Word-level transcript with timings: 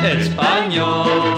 Español 0.18 1.29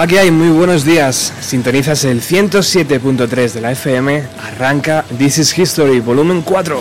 Hola, 0.00 0.08
¿qué 0.08 0.18
hay? 0.18 0.30
Muy 0.30 0.48
buenos 0.48 0.86
días. 0.86 1.30
Sintonizas 1.40 2.04
el 2.04 2.22
107.3 2.22 3.52
de 3.52 3.60
la 3.60 3.72
FM. 3.72 4.22
Arranca 4.42 5.04
This 5.18 5.36
is 5.36 5.58
History, 5.58 6.00
volumen 6.00 6.40
4. 6.40 6.80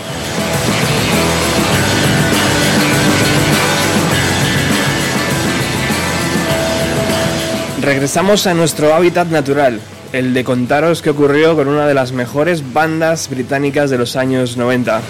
Regresamos 7.82 8.48
a 8.48 8.54
nuestro 8.54 8.94
hábitat 8.94 9.28
natural, 9.28 9.82
el 10.14 10.34
de 10.34 10.46
contaros 10.46 11.02
qué 11.02 11.10
ocurrió 11.10 11.58
con 11.58 11.68
una 11.68 11.88
de 11.88 11.96
las 11.96 12.14
mejores 12.14 12.72
bandas 12.72 13.30
británicas 13.30 13.90
de 13.90 13.98
los 13.98 14.16
años 14.16 14.56
90. 14.56 15.02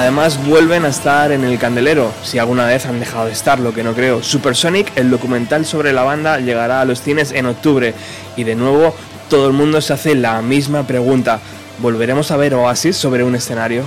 Además 0.00 0.42
vuelven 0.46 0.86
a 0.86 0.88
estar 0.88 1.30
en 1.30 1.44
el 1.44 1.58
candelero, 1.58 2.10
si 2.22 2.38
alguna 2.38 2.64
vez 2.64 2.86
han 2.86 2.98
dejado 2.98 3.26
de 3.26 3.32
estar, 3.32 3.60
lo 3.60 3.74
que 3.74 3.84
no 3.84 3.92
creo. 3.92 4.22
Supersonic, 4.22 4.96
el 4.96 5.10
documental 5.10 5.66
sobre 5.66 5.92
la 5.92 6.02
banda, 6.04 6.40
llegará 6.40 6.80
a 6.80 6.86
los 6.86 7.02
cines 7.02 7.32
en 7.32 7.44
octubre. 7.44 7.92
Y 8.34 8.44
de 8.44 8.54
nuevo, 8.54 8.94
todo 9.28 9.46
el 9.46 9.52
mundo 9.52 9.82
se 9.82 9.92
hace 9.92 10.14
la 10.14 10.40
misma 10.40 10.86
pregunta. 10.86 11.40
¿Volveremos 11.80 12.30
a 12.30 12.38
ver 12.38 12.54
Oasis 12.54 12.96
sobre 12.96 13.24
un 13.24 13.34
escenario? 13.34 13.82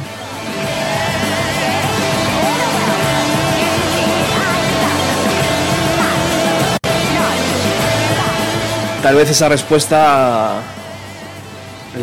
Tal 9.02 9.16
vez 9.16 9.32
esa 9.32 9.50
respuesta 9.50 10.62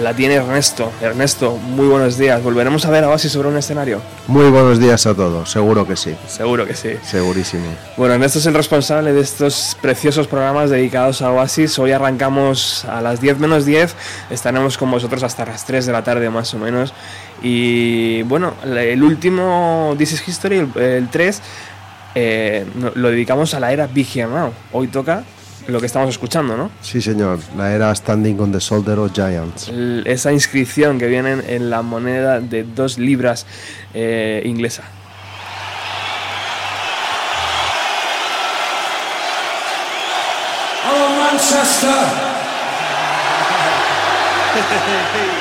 la 0.00 0.14
tiene 0.14 0.34
Ernesto. 0.36 0.90
Ernesto, 1.00 1.56
muy 1.56 1.86
buenos 1.86 2.16
días. 2.16 2.42
¿Volveremos 2.42 2.84
a 2.86 2.90
ver 2.90 3.04
a 3.04 3.08
Oasis 3.08 3.32
sobre 3.32 3.48
un 3.48 3.56
escenario? 3.56 4.00
Muy 4.26 4.48
buenos 4.50 4.78
días 4.80 5.06
a 5.06 5.14
todos, 5.14 5.50
seguro 5.50 5.86
que 5.86 5.96
sí, 5.96 6.16
Seguro 6.26 6.66
que 6.66 6.74
sí. 6.74 6.91
segurísimo. 7.02 7.64
Bueno, 7.97 8.14
Ernesto 8.14 8.38
es 8.38 8.47
el 8.47 8.54
responsable 8.54 9.12
de 9.12 9.20
estos 9.20 9.76
preciosos 9.80 10.26
programas 10.26 10.70
dedicados 10.70 11.20
a 11.22 11.30
Oasis. 11.30 11.78
Hoy 11.78 11.92
arrancamos 11.92 12.84
a 12.86 13.00
las 13.00 13.20
10 13.20 13.38
menos 13.38 13.64
10. 13.66 13.94
Estaremos 14.30 14.78
con 14.78 14.91
vosotros 14.91 15.22
hasta 15.22 15.44
las 15.44 15.64
3 15.66 15.86
de 15.86 15.92
la 15.92 16.03
tarde 16.03 16.30
más 16.30 16.53
o 16.54 16.58
menos. 16.58 16.94
Y 17.42 18.22
bueno, 18.22 18.54
el 18.64 19.03
último 19.03 19.94
This 19.98 20.12
is 20.12 20.28
History, 20.28 20.58
el, 20.58 20.82
el 20.82 21.08
3, 21.08 21.42
eh, 22.14 22.66
lo 22.94 23.08
dedicamos 23.10 23.54
a 23.54 23.60
la 23.60 23.72
era 23.72 23.86
Big 23.86 24.16
Now. 24.16 24.53
Hoy 24.72 24.88
toca 24.88 25.24
lo 25.70 25.80
que 25.80 25.86
estamos 25.86 26.10
escuchando, 26.10 26.56
¿no? 26.56 26.70
Sí, 26.80 27.00
señor, 27.00 27.38
la 27.56 27.72
era 27.72 27.94
Standing 27.94 28.40
on 28.40 28.52
the 28.52 28.58
Shoulder 28.58 28.98
of 28.98 29.12
Giants. 29.12 29.70
Esa 30.04 30.32
inscripción 30.32 30.98
que 30.98 31.06
viene 31.06 31.42
en 31.48 31.70
la 31.70 31.82
moneda 31.82 32.40
de 32.40 32.64
dos 32.64 32.98
libras 32.98 33.46
eh, 33.94 34.42
inglesa. 34.44 34.82
Hello, 40.84 41.08
Manchester. 41.20 41.90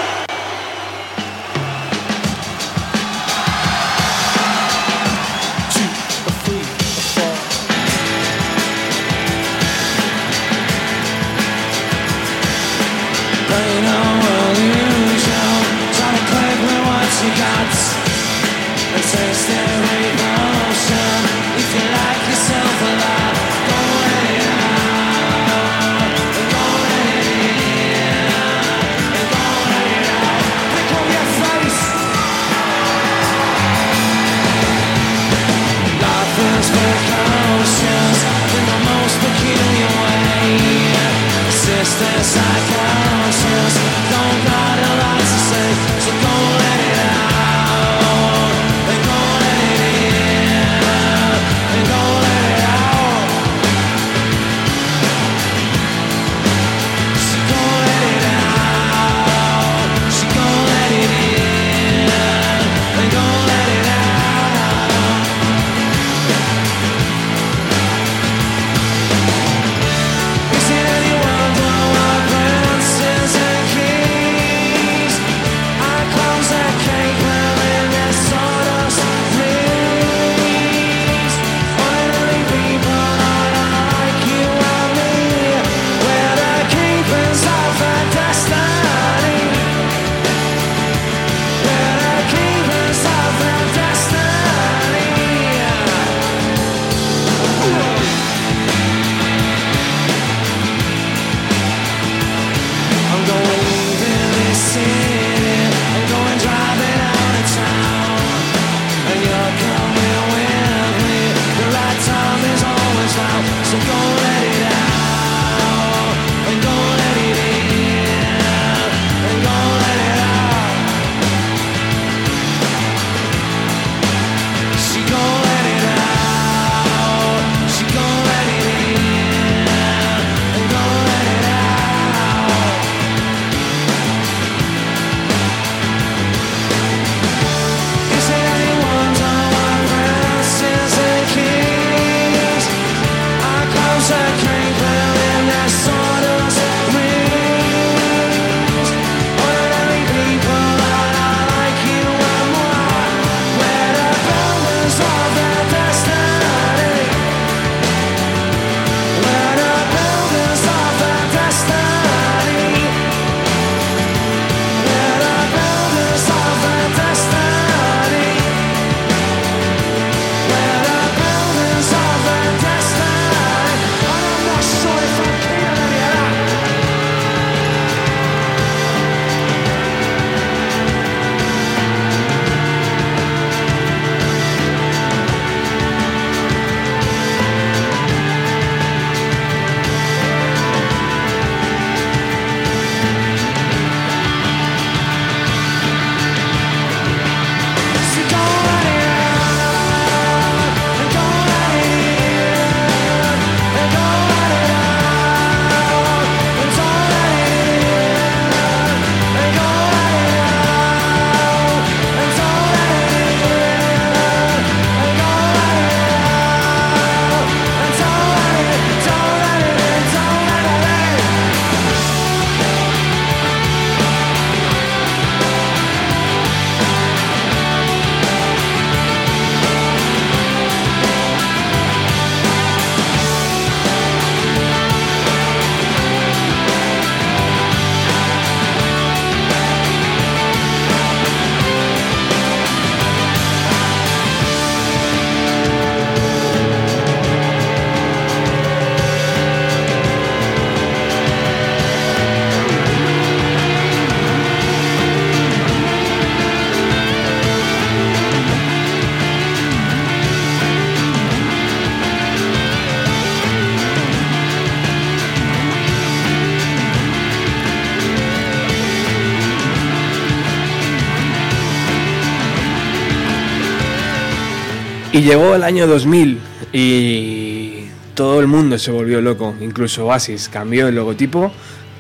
Y 275.19 275.23
llegó 275.23 275.53
el 275.53 275.65
año 275.65 275.85
2000 275.85 276.39
y 276.71 277.88
todo 278.15 278.39
el 278.39 278.47
mundo 278.47 278.79
se 278.79 278.89
volvió 278.89 279.19
loco, 279.19 279.53
incluso 279.59 280.05
Oasis 280.05 280.47
cambió 280.47 280.88
el 280.88 280.95
logotipo, 280.95 281.51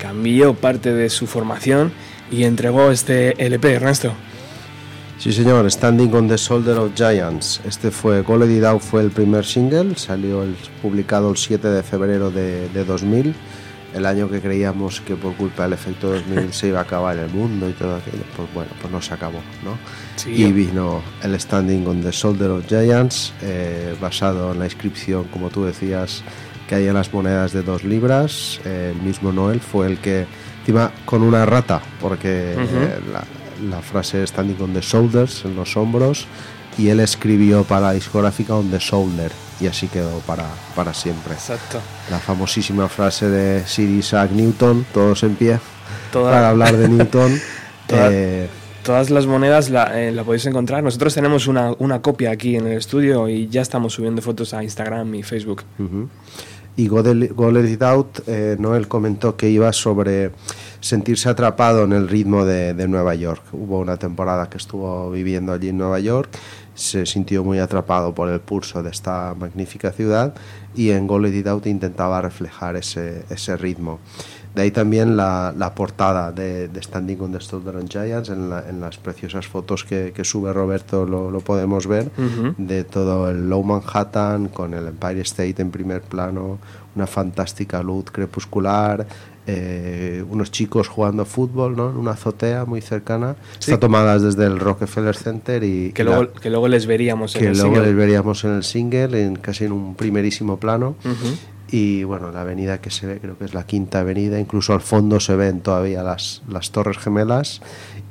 cambió 0.01 0.53
parte 0.53 0.93
de 0.93 1.09
su 1.09 1.27
formación 1.27 1.91
y 2.31 2.45
entregó 2.45 2.91
este 2.91 3.35
LP, 3.45 3.73
Ernesto. 3.73 4.13
Sí, 5.17 5.33
señor, 5.33 5.69
Standing 5.69 6.13
on 6.15 6.29
the 6.29 6.37
Shoulder 6.37 6.77
of 6.77 6.93
Giants. 6.95 7.59
Este 7.65 7.91
fue, 7.91 8.21
Go 8.21 8.37
Let 8.37 8.57
It 8.57 8.63
Out 8.63 8.81
fue 8.81 9.01
el 9.01 9.11
primer 9.11 9.45
single, 9.45 9.97
salió 9.97 10.45
publicado 10.81 11.29
el 11.29 11.35
7 11.35 11.67
de 11.67 11.83
febrero 11.83 12.31
de 12.31 12.85
2000, 12.85 13.35
el 13.93 14.05
año 14.05 14.29
que 14.29 14.41
creíamos 14.41 15.01
que 15.01 15.15
por 15.15 15.35
culpa 15.35 15.63
del 15.63 15.73
efecto 15.73 16.09
2000 16.09 16.53
se 16.53 16.67
iba 16.67 16.79
a 16.79 16.83
acabar 16.83 17.17
el 17.17 17.29
mundo 17.29 17.69
y 17.69 17.73
todo 17.73 17.95
aquello. 17.95 18.23
Pues 18.35 18.53
bueno, 18.53 18.71
pues 18.79 18.91
no 18.91 19.01
se 19.01 19.13
acabó, 19.13 19.39
¿no? 19.63 19.77
Sí. 20.15 20.31
Y 20.31 20.51
vino 20.51 21.01
el 21.23 21.39
Standing 21.39 21.87
on 21.87 22.01
the 22.01 22.11
Shoulder 22.11 22.51
of 22.51 22.67
Giants, 22.67 23.33
eh, 23.41 23.95
basado 23.99 24.51
en 24.51 24.59
la 24.59 24.65
inscripción, 24.65 25.25
como 25.25 25.49
tú 25.49 25.65
decías, 25.65 26.23
que 26.67 26.75
hay 26.75 26.87
en 26.87 26.93
las 26.93 27.13
monedas 27.13 27.51
de 27.51 27.63
dos 27.63 27.83
libras. 27.83 28.59
Eh, 28.65 28.93
el 28.95 29.01
mismo 29.01 29.31
Noel 29.31 29.59
fue 29.59 29.87
el 29.87 29.97
que, 29.97 30.27
encima 30.59 30.91
con 31.05 31.23
una 31.23 31.45
rata, 31.45 31.81
porque 31.99 32.53
eh, 32.53 32.99
la, 33.11 33.23
la 33.69 33.81
frase 33.81 34.25
Standing 34.25 34.61
on 34.61 34.73
the 34.73 34.81
Shoulders, 34.81 35.45
en 35.45 35.55
los 35.55 35.75
hombros, 35.75 36.27
y 36.77 36.89
él 36.89 36.99
escribió 36.99 37.63
para 37.63 37.87
la 37.87 37.93
discográfica 37.93 38.55
On 38.55 38.69
the 38.69 38.79
Shoulder, 38.79 39.31
y 39.59 39.67
así 39.67 39.87
quedó 39.87 40.19
para, 40.19 40.45
para 40.75 40.93
siempre. 40.93 41.33
Exacto. 41.33 41.79
La 42.09 42.19
famosísima 42.19 42.87
frase 42.89 43.29
de 43.29 43.65
Sir 43.67 43.89
Isaac 43.89 44.31
Newton, 44.31 44.85
todos 44.93 45.23
en 45.23 45.35
pie, 45.35 45.59
Toda- 46.11 46.31
para 46.31 46.49
hablar 46.49 46.75
de 46.77 46.87
Newton. 46.89 47.39
Toda- 47.87 48.09
eh, 48.11 48.47
Todas 48.83 49.09
las 49.09 49.27
monedas 49.27 49.69
la, 49.69 49.99
eh, 50.01 50.11
la 50.11 50.23
podéis 50.23 50.45
encontrar. 50.45 50.81
Nosotros 50.81 51.13
tenemos 51.13 51.47
una, 51.47 51.73
una 51.79 52.01
copia 52.01 52.31
aquí 52.31 52.55
en 52.55 52.65
el 52.65 52.77
estudio 52.77 53.27
y 53.27 53.47
ya 53.49 53.61
estamos 53.61 53.93
subiendo 53.93 54.21
fotos 54.21 54.53
a 54.53 54.63
Instagram 54.63 55.13
y 55.15 55.21
Facebook. 55.23 55.63
Ujú. 55.77 56.07
Y 56.77 56.87
Godel- 56.87 57.33
Goal 57.35 57.67
It 57.69 57.83
Out, 57.83 58.19
eh, 58.25 58.55
Noel 58.57 58.87
comentó 58.87 59.35
que 59.35 59.49
iba 59.49 59.71
sobre 59.73 60.31
sentirse 60.79 61.27
atrapado 61.27 61.83
en 61.83 61.91
el 61.91 62.07
ritmo 62.07 62.45
de, 62.45 62.73
de 62.73 62.87
Nueva 62.87 63.15
York. 63.15 63.43
Hubo 63.51 63.79
una 63.79 63.97
temporada 63.97 64.49
que 64.49 64.57
estuvo 64.57 65.11
viviendo 65.11 65.51
allí 65.51 65.69
en 65.69 65.77
Nueva 65.77 65.99
York, 65.99 66.29
se 66.79 67.05
sintió 67.05 67.43
muy 67.43 67.59
atrapado 67.59 68.13
por 68.15 68.29
el 68.29 68.39
pulso 68.39 68.81
de 68.81 68.89
esta 68.89 69.35
magnífica 69.37 69.91
ciudad 69.91 70.33
y 70.75 70.91
en 70.91 71.07
It 71.33 71.47
Out 71.47 71.65
intentaba 71.67 72.21
reflejar 72.21 72.75
ese, 72.77 73.25
ese 73.29 73.57
ritmo. 73.57 73.99
De 74.55 74.63
ahí 74.63 74.71
también 74.71 75.15
la, 75.17 75.53
la 75.55 75.75
portada 75.75 76.31
de, 76.31 76.69
de 76.69 76.81
Standing 76.81 77.21
on 77.21 77.31
the 77.33 77.39
Stolen 77.39 77.87
Giants, 77.87 78.29
en, 78.29 78.49
la- 78.49 78.67
en 78.67 78.79
las 78.79 78.97
preciosas 78.97 79.45
fotos 79.45 79.83
que, 79.83 80.11
que 80.15 80.23
sube 80.23 80.51
Roberto 80.53 81.05
lo, 81.05 81.29
lo 81.29 81.39
podemos 81.41 81.85
ver, 81.85 82.09
de 82.57 82.83
todo 82.83 83.29
el 83.29 83.49
Low 83.49 83.63
Manhattan 83.63 84.47
con 84.47 84.73
el 84.73 84.87
Empire 84.87 85.21
State 85.21 85.61
en 85.61 85.69
primer 85.71 86.01
plano, 86.01 86.57
una 86.95 87.05
fantástica 87.07 87.83
luz 87.83 88.05
crepuscular, 88.11 89.05
eh, 89.47 90.23
unos 90.29 90.51
chicos 90.51 90.87
jugando 90.87 91.25
fútbol 91.25 91.75
¿no? 91.75 91.89
en 91.89 91.97
una 91.97 92.11
azotea 92.11 92.65
muy 92.65 92.81
cercana. 92.81 93.35
Sí. 93.59 93.71
Está 93.71 93.79
tomadas 93.79 94.21
desde 94.21 94.45
el 94.45 94.59
Rockefeller 94.59 95.15
Center 95.15 95.63
y 95.63 95.91
Que 95.91 96.03
y 96.03 96.05
la- 96.05 96.15
luego, 96.17 96.33
que 96.33 96.49
luego 96.49 96.67
les 96.67 96.85
veríamos 96.85 97.35
en 97.35 97.41
que 97.41 97.47
el 97.47 97.53
luego 97.53 97.69
single. 97.75 97.87
les 97.87 97.95
veríamos 97.95 98.43
en 98.43 98.51
el 98.51 98.63
single, 98.63 99.23
en 99.25 99.35
casi 99.37 99.65
en 99.65 99.71
un 99.71 99.95
primerísimo 99.95 100.57
plano. 100.57 100.95
Y 101.71 102.03
bueno, 102.03 102.31
la 102.31 102.41
avenida 102.41 102.81
que 102.81 102.89
se 102.89 103.05
ve 103.05 103.19
creo 103.19 103.37
que 103.37 103.45
es 103.45 103.53
la 103.53 103.65
quinta 103.65 103.99
avenida, 103.99 104.39
incluso 104.39 104.73
al 104.73 104.81
fondo 104.81 105.19
se 105.19 105.35
ven 105.35 105.61
todavía 105.61 106.01
las, 106.01 106.41
las 106.49 106.71
torres 106.71 106.97
gemelas 106.97 107.61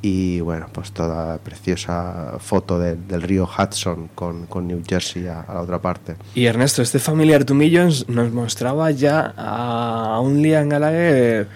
y 0.01 0.39
bueno, 0.41 0.67
pues 0.73 0.93
toda 0.93 1.39
preciosa 1.39 2.35
foto 2.39 2.79
de- 2.79 2.95
del 2.95 3.21
río 3.23 3.49
Hudson 3.49 4.11
con, 4.15 4.47
con 4.47 4.69
New 4.69 4.83
Jersey 4.87 5.27
a, 5.27 5.41
a 5.41 5.55
la 5.55 5.61
otra 5.63 5.81
parte. 5.81 6.15
Y 6.37 6.45
Ernesto, 6.47 6.83
este 6.83 7.01
Familiar 7.01 7.45
Millions 7.53 8.09
nos 8.09 8.31
mostraba 8.33 8.93
ya 8.93 9.35
a 9.37 10.21
un 10.23 10.41
Liam 10.41 10.69
Gallagher 10.69 11.49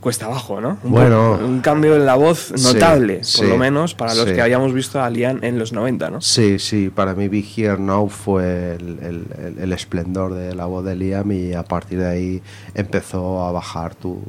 cuesta 0.00 0.26
abajo, 0.26 0.60
¿no? 0.60 0.78
Un, 0.84 0.90
Bueno. 0.92 1.36
po- 1.40 1.44
un 1.44 1.60
cambio 1.60 1.96
en 1.96 2.06
la 2.06 2.14
voz 2.14 2.52
Sí, 2.54 2.62
notable, 2.62 3.16
por 3.16 3.24
sí, 3.24 3.46
lo 3.46 3.56
menos 3.58 3.94
para 3.94 4.14
los 4.14 4.28
sí. 4.28 4.34
que 4.34 4.40
habíamos 4.42 4.72
visto 4.72 5.02
a 5.02 5.10
Liam 5.10 5.42
en 5.42 5.58
los 5.58 5.72
90, 5.72 6.10
¿no? 6.10 6.20
Sí, 6.20 6.58
sí, 6.58 6.90
para 6.94 7.14
mí 7.14 7.26
Big 7.28 7.46
Here 7.56 7.78
Now 7.78 8.08
fue 8.08 8.76
el, 8.76 8.98
el- 9.02 9.26
el- 9.44 9.58
el 9.58 9.72
esplendor 9.72 10.34
de 10.34 10.54
la 10.54 10.66
voz 10.66 10.84
de 10.84 10.94
Liam 10.94 11.32
y 11.32 11.52
a 11.54 11.64
partir 11.64 11.98
de 11.98 12.06
ahí 12.06 12.42
empezó 12.74 13.44
a 13.44 13.50
bajar. 13.52 13.94
Tú, 13.96 14.20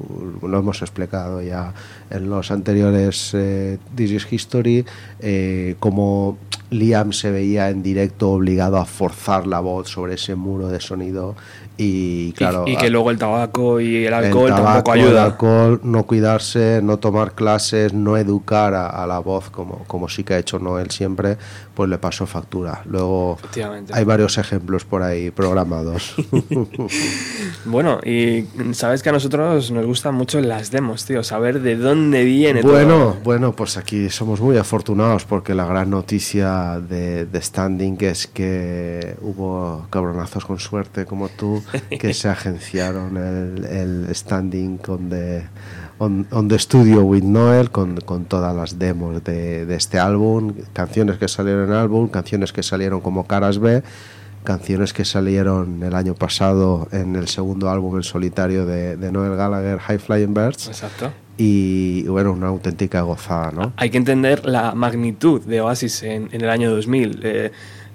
lo 0.41 0.57
hemos 0.57 0.81
explicado 0.81 1.41
ya 1.41 1.73
en 2.09 2.29
los 2.29 2.49
anteriores 2.51 3.31
eh, 3.33 3.77
This 3.95 4.11
is 4.11 4.27
History, 4.31 4.85
eh, 5.19 5.75
como 5.79 6.37
Liam 6.71 7.13
se 7.13 7.31
veía 7.31 7.69
en 7.69 7.81
directo 7.83 8.31
obligado 8.31 8.77
a 8.77 8.85
forzar 8.85 9.45
la 9.47 9.59
voz 9.59 9.89
sobre 9.89 10.13
ese 10.15 10.35
muro 10.35 10.67
de 10.67 10.79
sonido 10.79 11.35
y 11.81 12.33
claro... 12.33 12.65
y, 12.67 12.71
y 12.73 12.75
que 12.77 12.89
luego 12.89 13.09
el 13.09 13.17
tabaco 13.17 13.79
y 13.79 14.05
el 14.05 14.13
el 14.13 14.13
alcohol 14.13 14.49
tabaco, 14.49 14.63
tampoco 14.65 14.93
el 14.93 14.99
ayuda. 15.01 15.23
alcohol, 15.23 15.79
no 15.83 16.03
cuidarse, 16.05 16.81
no 16.83 16.97
tomar 16.97 17.33
clases, 17.35 17.93
no 17.93 18.17
educar 18.17 18.73
a, 18.73 18.87
a 18.87 19.07
la 19.07 19.19
voz 19.19 19.49
como, 19.49 19.85
como 19.87 20.09
sí 20.09 20.25
que 20.25 20.33
ha 20.33 20.37
hecho 20.39 20.59
Noel 20.59 20.91
siempre, 20.91 21.37
pues 21.79 21.89
le 21.89 21.97
pasó 21.97 22.27
factura. 22.27 22.81
Luego 22.87 23.37
hay 23.93 24.03
varios 24.03 24.37
ejemplos 24.37 24.83
por 24.83 25.01
ahí 25.01 25.31
programados. 25.31 26.13
Bueno, 27.65 27.99
y 28.05 28.45
sabes 28.73 29.03
que 29.03 29.09
a 29.09 29.11
nosotros 29.11 29.69
nos 29.71 29.85
gustan 29.85 30.15
mucho 30.15 30.39
las 30.39 30.71
demos, 30.71 31.05
tío, 31.05 31.23
saber 31.23 31.61
de 31.61 31.75
dónde 31.75 32.23
viene 32.23 32.61
bueno, 32.61 32.97
todo. 32.97 33.17
bueno, 33.23 33.55
pues 33.55 33.77
aquí 33.77 34.09
somos 34.09 34.39
muy 34.39 34.57
afortunados 34.57 35.25
porque 35.25 35.53
la 35.53 35.65
gran 35.65 35.89
noticia 35.89 36.79
de, 36.79 37.25
de 37.25 37.41
Standing 37.41 37.97
es 38.01 38.27
que 38.27 39.15
hubo 39.21 39.87
cabronazos 39.89 40.45
con 40.45 40.57
suerte 40.57 41.05
como 41.05 41.27
tú 41.29 41.61
que 41.89 42.13
se 42.13 42.29
agenciaron 42.37 43.17
el, 43.17 43.65
el 43.65 44.15
Standing 44.15 44.77
con 44.77 45.09
the, 45.09 45.43
on, 45.99 46.27
on 46.31 46.47
the 46.47 46.57
Studio 46.57 47.03
with 47.03 47.23
Noel 47.23 47.69
con, 47.69 47.97
con 48.01 48.25
todas 48.25 48.55
las 48.55 48.79
demos 48.79 49.23
de, 49.23 49.65
de 49.65 49.75
este 49.75 49.99
álbum, 49.99 50.53
canciones 50.73 51.17
que 51.17 51.27
salieron 51.27 51.65
en 51.65 51.71
el 51.71 51.77
álbum, 51.77 52.07
canciones 52.07 52.51
que 52.51 52.63
salieron 52.63 53.01
como 53.01 53.27
caras 53.27 53.59
B 53.59 53.83
canciones 54.43 54.93
que 54.93 55.05
salieron 55.05 55.83
el 55.83 55.93
año 55.93 56.15
pasado 56.15 56.87
en 56.91 57.15
el 57.15 57.27
segundo 57.27 57.69
álbum 57.69 57.97
en 57.97 58.03
solitario 58.03 58.65
de, 58.65 58.97
de 58.97 59.11
Noel 59.11 59.35
Gallagher, 59.35 59.79
High 59.79 59.99
Flying 59.99 60.33
Birds, 60.33 60.67
Exacto. 60.67 61.11
y 61.37 62.07
bueno, 62.07 62.31
una 62.31 62.47
auténtica 62.47 63.01
gozada, 63.01 63.51
¿no? 63.51 63.73
Hay 63.75 63.89
que 63.89 63.97
entender 63.97 64.45
la 64.45 64.73
magnitud 64.73 65.41
de 65.41 65.61
Oasis 65.61 66.03
en, 66.03 66.29
en 66.31 66.41
el 66.41 66.49
año 66.49 66.71
2000. 66.71 67.19
Eh, 67.21 67.51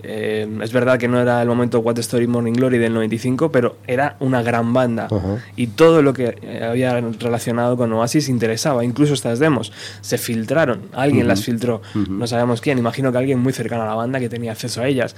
eh, 0.07 0.49
es 0.63 0.73
verdad 0.73 0.99
que 0.99 1.09
no 1.09 1.21
era 1.21 1.41
el 1.43 1.49
momento 1.49 1.81
What 1.81 1.99
Story 1.99 2.27
Morning 2.27 2.53
Glory 2.53 2.79
del 2.79 2.93
95, 2.95 3.51
pero 3.51 3.77
era 3.87 4.17
una 4.21 4.43
gran 4.43 4.73
banda. 4.73 5.09
Y 5.57 5.69
todo 5.69 6.03
lo 6.03 6.13
que 6.13 6.37
eh, 6.43 6.63
había 6.63 7.01
relacionado 7.01 7.77
con 7.77 7.93
Oasis 7.93 8.29
interesaba. 8.29 8.85
Incluso 8.85 9.15
estas 9.15 9.39
demos 9.39 9.73
se 10.01 10.19
filtraron. 10.19 10.83
Alguien 10.93 11.27
las 11.29 11.43
filtró. 11.45 11.83
No 11.95 12.27
sabemos 12.27 12.61
quién. 12.61 12.79
Imagino 12.79 13.11
que 13.13 13.19
alguien 13.19 13.41
muy 13.41 13.53
cercano 13.53 13.83
a 13.83 13.87
la 13.87 13.95
banda 13.95 14.21
que 14.21 14.29
tenía 14.29 14.53
acceso 14.53 14.83
a 14.83 14.87
ellas. 14.89 15.17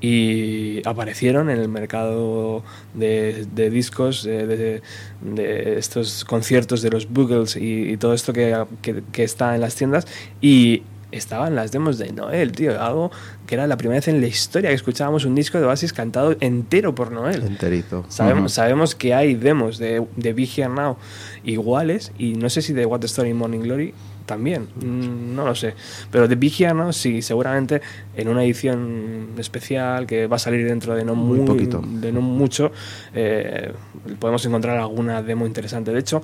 Y 0.00 0.86
aparecieron 0.86 1.48
en 1.50 1.58
el 1.60 1.68
mercado 1.68 2.62
de, 2.94 3.46
de 3.54 3.70
discos, 3.70 4.24
de, 4.24 4.46
de- 4.46 4.82
de 5.22 5.78
estos 5.78 6.24
conciertos 6.26 6.82
de 6.82 6.90
los 6.90 7.08
Boogles 7.10 7.56
y, 7.56 7.90
y 7.92 7.96
todo 7.96 8.12
esto 8.12 8.32
que, 8.34 8.64
que- 8.82 9.02
que 9.12 9.24
está 9.24 9.54
en 9.54 9.60
las 9.62 9.74
tiendas. 9.76 10.06
Y 10.42 10.82
estaban 11.16 11.54
las 11.54 11.72
demos 11.72 11.98
de 11.98 12.12
Noel, 12.12 12.52
tío. 12.52 12.80
Algo 12.80 13.10
que 13.46 13.54
era 13.54 13.66
la 13.66 13.76
primera 13.76 13.98
vez 13.98 14.08
en 14.08 14.20
la 14.20 14.26
historia 14.26 14.70
que 14.70 14.76
escuchábamos 14.76 15.24
un 15.24 15.34
disco 15.34 15.58
de 15.58 15.64
Oasis 15.64 15.92
cantado 15.92 16.36
entero 16.40 16.94
por 16.94 17.12
Noel. 17.12 17.42
Enterito. 17.42 18.04
Sabemos, 18.08 18.52
sabemos 18.52 18.94
que 18.94 19.14
hay 19.14 19.34
demos 19.34 19.78
de, 19.78 20.06
de 20.16 20.32
Be 20.32 20.44
Here 20.44 20.68
Now 20.68 20.96
iguales 21.44 22.12
y 22.18 22.34
no 22.34 22.50
sé 22.50 22.62
si 22.62 22.72
de 22.72 22.86
What 22.86 23.04
Story 23.04 23.34
Morning 23.34 23.60
Glory 23.60 23.94
también, 24.26 24.68
mm, 24.76 25.34
no 25.34 25.46
lo 25.46 25.54
sé. 25.54 25.74
Pero 26.10 26.28
de 26.28 26.72
Now 26.74 26.92
sí, 26.92 27.22
seguramente 27.22 27.82
en 28.16 28.28
una 28.28 28.44
edición 28.44 29.30
especial 29.38 30.06
que 30.06 30.26
va 30.26 30.36
a 30.36 30.38
salir 30.38 30.66
dentro 30.66 30.94
de 30.94 31.04
no, 31.04 31.14
Muy 31.14 31.38
muy, 31.38 31.46
poquito. 31.46 31.82
de 31.84 32.12
no 32.12 32.20
mucho, 32.20 32.72
eh, 33.14 33.72
podemos 34.18 34.44
encontrar 34.46 34.78
alguna 34.78 35.22
demo 35.22 35.46
interesante. 35.46 35.92
De 35.92 36.00
hecho, 36.00 36.22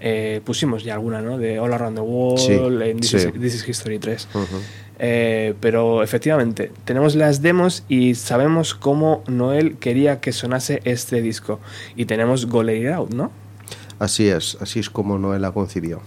eh, 0.00 0.40
pusimos 0.44 0.84
ya 0.84 0.94
alguna, 0.94 1.20
¿no? 1.20 1.38
De 1.38 1.58
All 1.58 1.72
Around 1.72 1.96
the 1.96 2.02
World, 2.02 2.38
Sí, 2.38 2.52
en 2.90 3.00
This, 3.00 3.10
sí. 3.10 3.16
is, 3.16 3.32
This 3.32 3.54
is 3.54 3.68
History 3.68 3.98
3. 3.98 4.28
Ujú. 4.34 4.44
Eh, 5.00 5.54
pero 5.60 6.02
efectivamente, 6.02 6.72
tenemos 6.84 7.14
las 7.14 7.40
demos 7.40 7.84
y 7.88 8.14
sabemos 8.16 8.74
cómo 8.74 9.22
Noel 9.28 9.76
quería 9.78 10.20
que 10.20 10.32
sonase 10.32 10.80
este 10.84 11.22
disco. 11.22 11.60
Y 11.96 12.06
tenemos 12.06 12.46
Go 12.46 12.68
It 12.68 12.88
Out, 12.88 13.12
¿no? 13.12 13.30
Así 13.98 14.28
es, 14.28 14.56
así 14.60 14.80
es 14.80 14.90
como 14.90 15.18
Noel 15.18 15.42
la 15.42 15.52
concibió. 15.52 16.00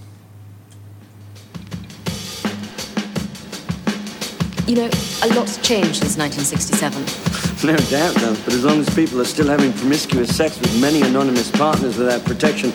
You 4.68 4.76
know, 4.78 4.90
a 5.24 5.28
lot's 5.36 5.58
changed 5.58 5.96
since 5.98 6.18
1967. 6.18 6.96
No 7.64 7.76
doubt, 7.90 8.16
though. 8.22 8.34
But 8.46 8.54
as 8.54 8.64
long 8.64 8.80
as 8.80 8.90
people 8.96 9.20
are 9.20 9.26
still 9.26 9.48
having 9.50 9.74
promiscuous 9.74 10.34
sex 10.36 10.58
with 10.60 10.80
many 10.80 11.02
anonymous 11.02 11.52
partners 11.52 11.98
without 11.98 12.24
protection, 12.24 12.72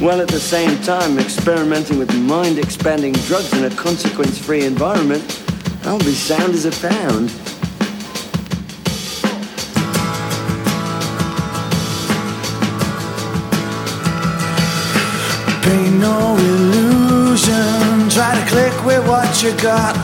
while 0.00 0.22
at 0.22 0.28
the 0.28 0.40
same 0.40 0.80
time 0.82 1.18
experimenting 1.18 1.98
with 1.98 2.10
mind 2.20 2.58
expanding 2.58 3.12
drugs 3.28 3.52
in 3.52 3.64
a 3.64 3.76
consequence 3.76 4.38
free 4.38 4.64
environment, 4.64 5.22
I'll 5.84 5.98
be 5.98 6.14
sound 6.14 6.54
as 6.54 6.64
a 6.64 6.70
pound. 6.70 7.28
Paint 15.62 15.96
no 16.00 16.34
illusion. 16.48 18.08
Try 18.08 18.40
to 18.40 18.46
click 18.48 18.84
with 18.86 19.06
what 19.06 19.42
you 19.42 19.52
got. 19.60 19.94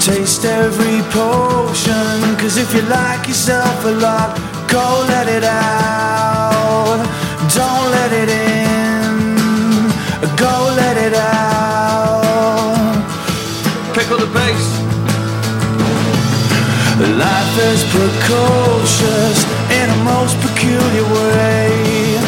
Taste 0.00 0.44
every 0.44 1.02
potion. 1.10 2.36
Cause 2.38 2.56
if 2.56 2.72
you 2.72 2.82
like 2.82 3.26
yourself 3.26 3.84
a 3.84 3.90
lot, 3.90 4.38
go 4.70 5.04
let 5.08 5.26
it 5.26 5.42
out. 5.42 7.09
Don't 7.54 7.90
let 7.90 8.12
it 8.12 8.28
in. 8.28 9.88
Go 10.36 10.54
let 10.76 10.96
it 10.96 11.14
out. 11.14 12.22
Pickle 13.94 14.18
the 14.18 14.30
bass. 14.32 14.66
Life 17.26 17.56
is 17.72 17.82
precocious 17.90 19.38
in 19.78 19.90
a 19.90 19.96
most 20.04 20.36
peculiar 20.46 21.04
way. 21.04 22.18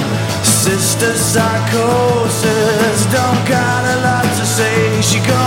Sister 0.43 1.13
psychosis 1.15 2.99
don't 3.13 3.43
got 3.49 3.85
a 3.95 3.97
lot 4.03 4.25
to 4.25 4.45
say. 4.45 5.01
She 5.03 5.19
gon' 5.21 5.42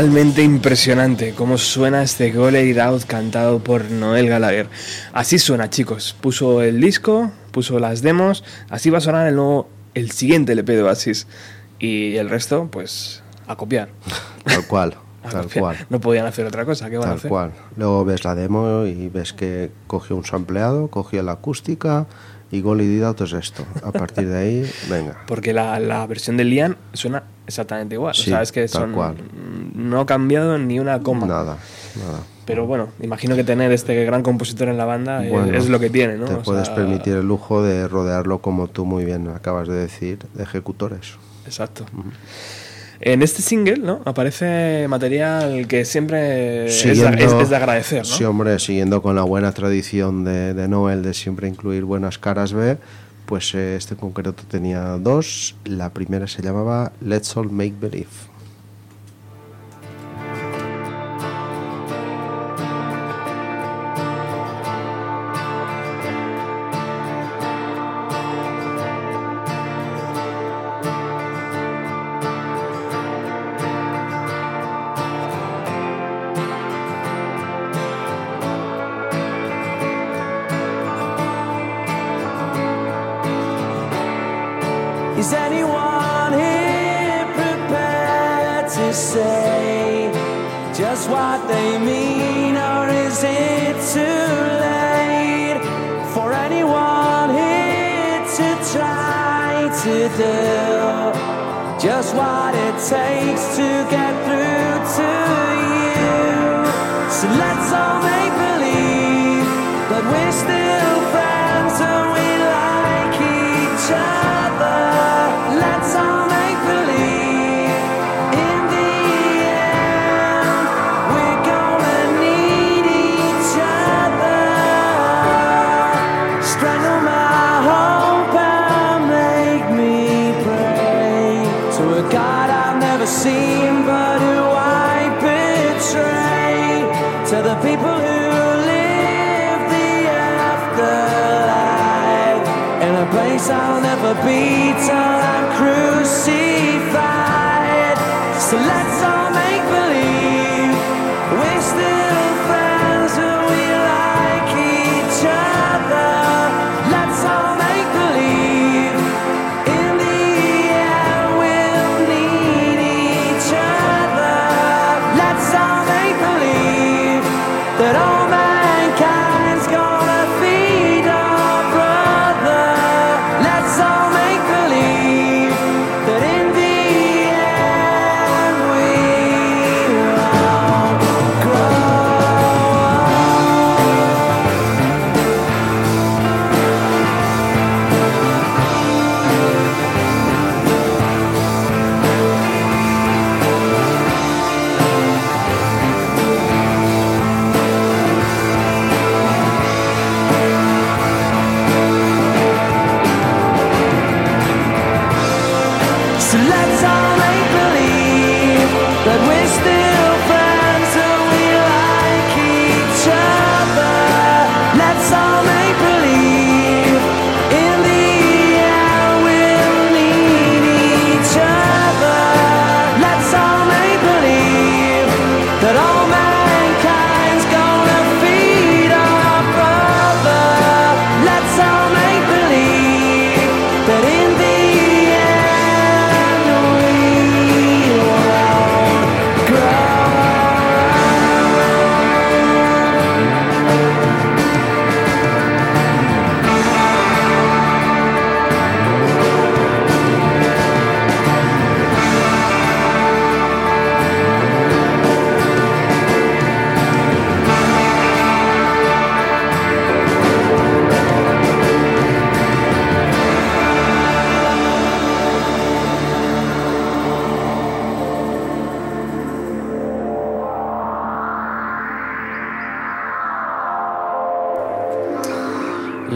Realmente 0.00 0.44
impresionante 0.44 1.34
cómo 1.34 1.58
suena 1.58 2.04
este 2.04 2.30
Go 2.30 2.52
Let 2.52 2.68
It 2.70 2.78
Out 2.78 3.02
cantado 3.06 3.58
por 3.58 3.90
Noel 3.90 4.28
Gallagher. 4.28 4.68
Así 5.12 5.40
suena, 5.40 5.70
chicos. 5.70 6.14
Puso 6.20 6.62
el 6.62 6.80
disco, 6.80 7.32
puso 7.50 7.80
las 7.80 8.00
demos, 8.00 8.44
así 8.70 8.90
va 8.90 8.98
a 8.98 9.00
sonar 9.00 9.26
el 9.26 9.34
nuevo, 9.34 9.68
el 9.94 10.12
siguiente 10.12 10.52
LP 10.52 10.76
de 10.76 10.82
Oasis. 10.84 11.26
Y 11.80 12.14
el 12.14 12.30
resto, 12.30 12.68
pues, 12.70 13.24
a 13.48 13.56
copiar. 13.56 13.88
Tal 14.44 14.64
cual, 14.68 14.94
A 15.24 15.30
tal 15.30 15.42
copiar. 15.42 15.60
cual. 15.62 15.76
No 15.90 15.98
podían 16.00 16.26
hacer 16.26 16.46
otra 16.46 16.64
cosa, 16.64 16.88
¿qué 16.88 16.96
van 16.98 17.06
a 17.08 17.10
Tal 17.10 17.18
hacer? 17.18 17.28
cual. 17.28 17.52
Luego 17.76 18.04
ves 18.04 18.22
la 18.22 18.36
demo 18.36 18.86
y 18.86 19.08
ves 19.08 19.32
que 19.32 19.72
cogió 19.88 20.14
un 20.14 20.24
sampleado, 20.24 20.86
cogió 20.86 21.24
la 21.24 21.32
acústica 21.32 22.06
y 22.52 22.60
Go 22.60 22.76
Let 22.76 22.84
It 22.98 23.02
Out 23.02 23.22
es 23.22 23.32
esto. 23.32 23.66
A 23.82 23.90
partir 23.90 24.28
de 24.28 24.38
ahí, 24.38 24.70
venga. 24.88 25.24
Porque 25.26 25.52
la, 25.52 25.80
la 25.80 26.06
versión 26.06 26.36
de 26.36 26.44
Lian 26.44 26.76
suena 26.92 27.24
exactamente 27.48 27.96
igual. 27.96 28.14
Sí, 28.14 28.30
o 28.30 28.34
sea, 28.34 28.42
es 28.42 28.52
que 28.52 28.60
tal 28.68 28.82
son, 28.82 28.92
cual. 28.92 29.16
No 29.78 30.00
ha 30.00 30.06
cambiado 30.06 30.58
ni 30.58 30.78
una 30.80 31.00
coma. 31.00 31.26
Nada, 31.26 31.56
nada. 31.96 32.18
Pero 32.44 32.66
bueno, 32.66 32.88
imagino 33.00 33.36
que 33.36 33.44
tener 33.44 33.70
este 33.72 34.04
gran 34.04 34.22
compositor 34.22 34.68
en 34.68 34.76
la 34.78 34.84
banda 34.86 35.24
eh, 35.24 35.30
Bueno, 35.30 35.56
es 35.56 35.68
lo 35.68 35.78
que 35.78 35.90
tiene, 35.90 36.16
¿no? 36.16 36.24
Te 36.26 36.34
O 36.34 36.42
puedes 36.42 36.66
sea, 36.66 36.74
permitir 36.76 37.14
el 37.14 37.26
lujo 37.26 37.62
de 37.62 37.86
rodearlo, 37.88 38.38
como 38.40 38.68
tú 38.68 38.84
muy 38.86 39.04
bien 39.04 39.28
acabas 39.28 39.68
de 39.68 39.74
decir, 39.74 40.18
de 40.34 40.42
ejecutores. 40.44 41.12
Exacto. 41.46 41.84
En 43.00 43.22
este 43.22 43.42
single, 43.42 43.76
¿no? 43.78 44.00
Aparece 44.06 44.86
material 44.88 45.66
que 45.68 45.84
siempre 45.84 46.66
es 46.66 46.82
de, 46.84 46.92
es- 47.24 47.52
agradecer, 47.52 47.98
¿no? 48.00 48.04
Sí, 48.04 48.24
hombre, 48.24 48.58
siguiendo 48.58 49.02
con 49.02 49.14
la 49.14 49.22
buena 49.22 49.52
tradición 49.52 50.24
de, 50.24 50.52
de 50.54 50.68
Noel 50.68 51.02
de 51.02 51.14
siempre 51.14 51.46
incluir 51.48 51.84
buenas 51.84 52.18
caras 52.18 52.52
B, 52.52 52.76
pues 53.26 53.54
eh, 53.54 53.76
este 53.76 53.94
en 53.94 54.00
concreto 54.00 54.42
tenía 54.50 54.96
dos. 54.98 55.54
La 55.64 55.90
primera 55.90 56.26
se 56.26 56.42
llamaba 56.42 56.92
Let's 57.00 57.36
All 57.36 57.50
Make 57.52 57.74
Believe. 57.80 58.08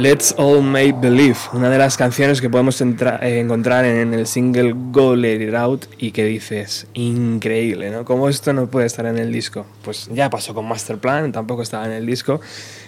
Let's 0.03 0.35
All 0.37 0.63
Make 0.65 0.97
Believe, 1.01 1.37
una 1.53 1.71
de 1.71 1.79
las 1.79 1.97
canciones 1.97 2.41
que 2.41 2.51
podemos 2.51 2.81
eh, 2.81 3.39
encontrar 3.39 3.85
en 3.85 4.13
el 4.13 4.27
single 4.27 4.75
Go 4.91 5.15
Let 5.15 5.41
It 5.47 5.55
Out 5.55 5.85
y 5.97 6.11
que 6.11 6.25
dices, 6.25 6.89
increíble, 6.95 7.89
¿no? 7.93 8.05
¿Cómo 8.05 8.29
esto 8.29 8.53
no 8.53 8.67
puede 8.67 8.87
estar 8.87 9.07
en 9.07 9.17
el 9.17 9.31
disco? 9.33 9.65
Pues 9.85 10.09
ya 10.13 10.29
pasó 10.29 10.55
con 10.55 10.67
Masterplan, 10.67 11.31
tampoco 11.31 11.63
estaba 11.63 11.87
en 11.87 11.93
el 11.93 12.05
disco 12.05 12.41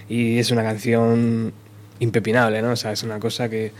y 0.09 0.38
es 0.38 0.50
una 0.50 0.64
canción 0.64 1.53
impepinable, 2.00 2.61
¿no? 2.62 2.72
O 2.72 2.77
sea, 2.77 2.90
es 2.90 3.05
una 3.05 3.20
cosa 3.20 3.48
que, 3.48 3.70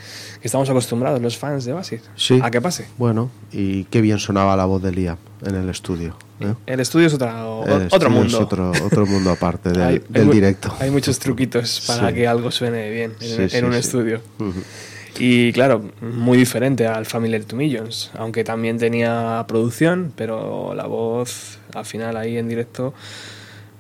que 0.41 0.47
estamos 0.47 0.71
acostumbrados 0.71 1.21
los 1.21 1.37
fans 1.37 1.65
de 1.65 1.73
Basis 1.73 2.03
Sí. 2.15 2.39
a 2.41 2.53
que 2.53 2.61
pase. 2.61 2.87
Bueno, 2.99 3.33
y 3.51 3.83
qué 3.87 4.01
bien 4.01 4.21
sonaba 4.21 4.55
la 4.57 4.65
voz 4.65 4.81
de 4.81 4.93
Liam 4.93 5.17
en 5.45 5.57
el 5.57 5.69
estudio. 5.71 6.17
¿Eh? 6.51 6.55
El 6.67 6.81
estudio 6.81 7.07
es 7.07 7.15
otra- 7.15 7.47
o- 7.47 7.65
El 7.67 7.89
otro 7.91 8.11
mundo. 8.11 8.29
Es 8.29 8.35
otro, 8.35 8.73
otro 8.85 9.07
mundo 9.07 9.31
aparte 9.31 9.71
del, 9.71 9.83
Hay- 9.83 10.03
del 10.09 10.31
directo. 10.31 10.75
Hay 10.81 10.91
muchos 10.91 11.19
truquitos 11.19 11.83
para 11.87 12.09
Sí. 12.09 12.15
que 12.15 12.27
algo 12.29 12.51
suene 12.51 12.91
bien 12.91 13.13
en, 13.21 13.29
Sí, 13.29 13.43
en 13.43 13.51
sí, 13.51 13.59
un 13.59 13.75
estudio. 13.75 14.21
Y 15.19 15.53
claro, 15.53 15.85
muy 16.01 16.37
diferente 16.37 16.87
al 16.89 17.07
Familiar 17.07 17.45
to 17.45 17.55
Millions, 17.55 18.11
aunque 18.19 18.43
también 18.43 18.79
tenía 18.79 19.45
producción, 19.47 20.13
pero 20.17 20.75
la 20.75 20.87
voz 20.87 21.59
al 21.73 21.85
final 21.85 22.17
ahí 22.17 22.37
en 22.37 22.49
directo 22.49 22.95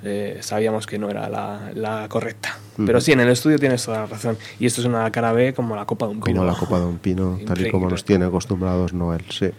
eh, 0.05 0.39
sabíamos 0.41 0.87
que 0.87 0.99
no 0.99 1.11
era 1.11 1.29
la, 1.29 1.71
la 1.75 2.09
correcta. 2.09 2.59
Pero 2.85 3.01
sí, 3.01 3.13
en 3.13 3.21
el 3.21 3.29
estudio 3.29 3.59
tienes 3.59 3.85
toda 3.85 4.01
la 4.01 4.07
razón. 4.07 4.37
Y 4.59 4.67
esto 4.67 4.81
es 4.81 4.87
una 4.87 5.11
cara 5.13 5.33
B 5.33 5.55
como 5.55 5.77
la 5.77 5.85
copa 5.85 6.07
de 6.07 6.13
un 6.13 6.21
pino. 6.21 6.41
Como 6.41 6.51
la 6.51 6.59
copa 6.59 6.81
de 6.81 6.87
un 6.87 6.99
pino, 6.99 7.39
tal 7.47 7.65
y 7.67 7.71
como 7.71 7.89
nos 7.89 8.05
tiene 8.05 8.25
acostumbrados 8.25 8.93
Noel, 8.93 9.25
sí. 9.31 9.51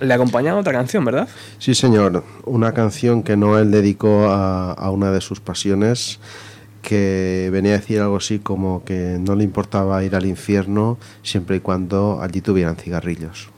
Le 0.00 0.14
acompañaba 0.14 0.60
otra 0.60 0.72
canción, 0.72 1.04
¿verdad? 1.04 1.28
Sí, 1.58 1.74
señor. 1.74 2.22
Una 2.44 2.72
canción 2.72 3.22
que 3.22 3.36
Noel 3.36 3.70
dedicó 3.70 4.28
a, 4.28 4.72
a 4.72 4.90
una 4.90 5.10
de 5.12 5.22
sus 5.22 5.40
pasiones, 5.40 6.20
que 6.82 7.48
venía 7.52 7.72
a 7.72 7.78
decir 7.78 8.00
algo 8.00 8.16
así 8.16 8.38
como 8.38 8.84
que 8.84 9.18
no 9.20 9.34
le 9.34 9.44
importaba 9.44 10.02
ir 10.04 10.14
al 10.14 10.26
infierno 10.26 10.98
siempre 11.22 11.56
y 11.56 11.60
cuando 11.60 12.20
allí 12.22 12.40
tuvieran 12.40 12.76
cigarrillos. 12.76 13.48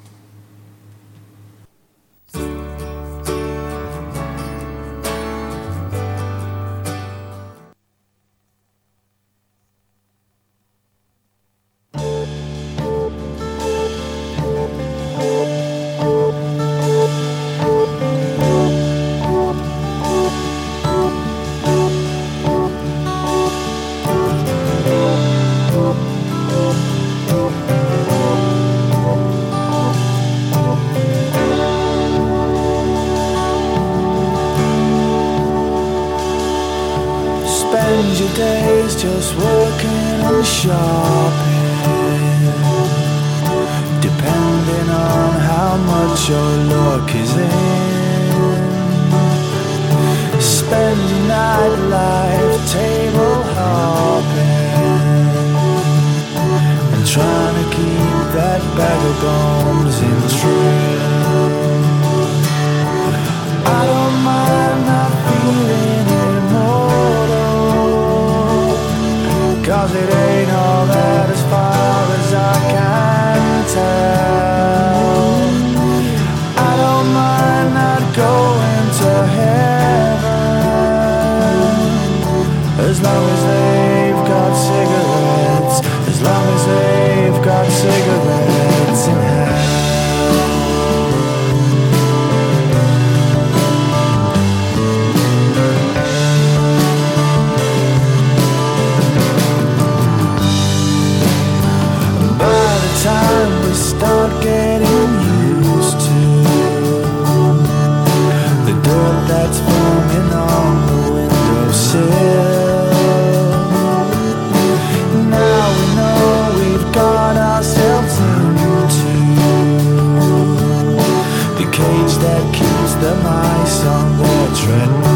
On 123.85 124.55
全 124.55 125.12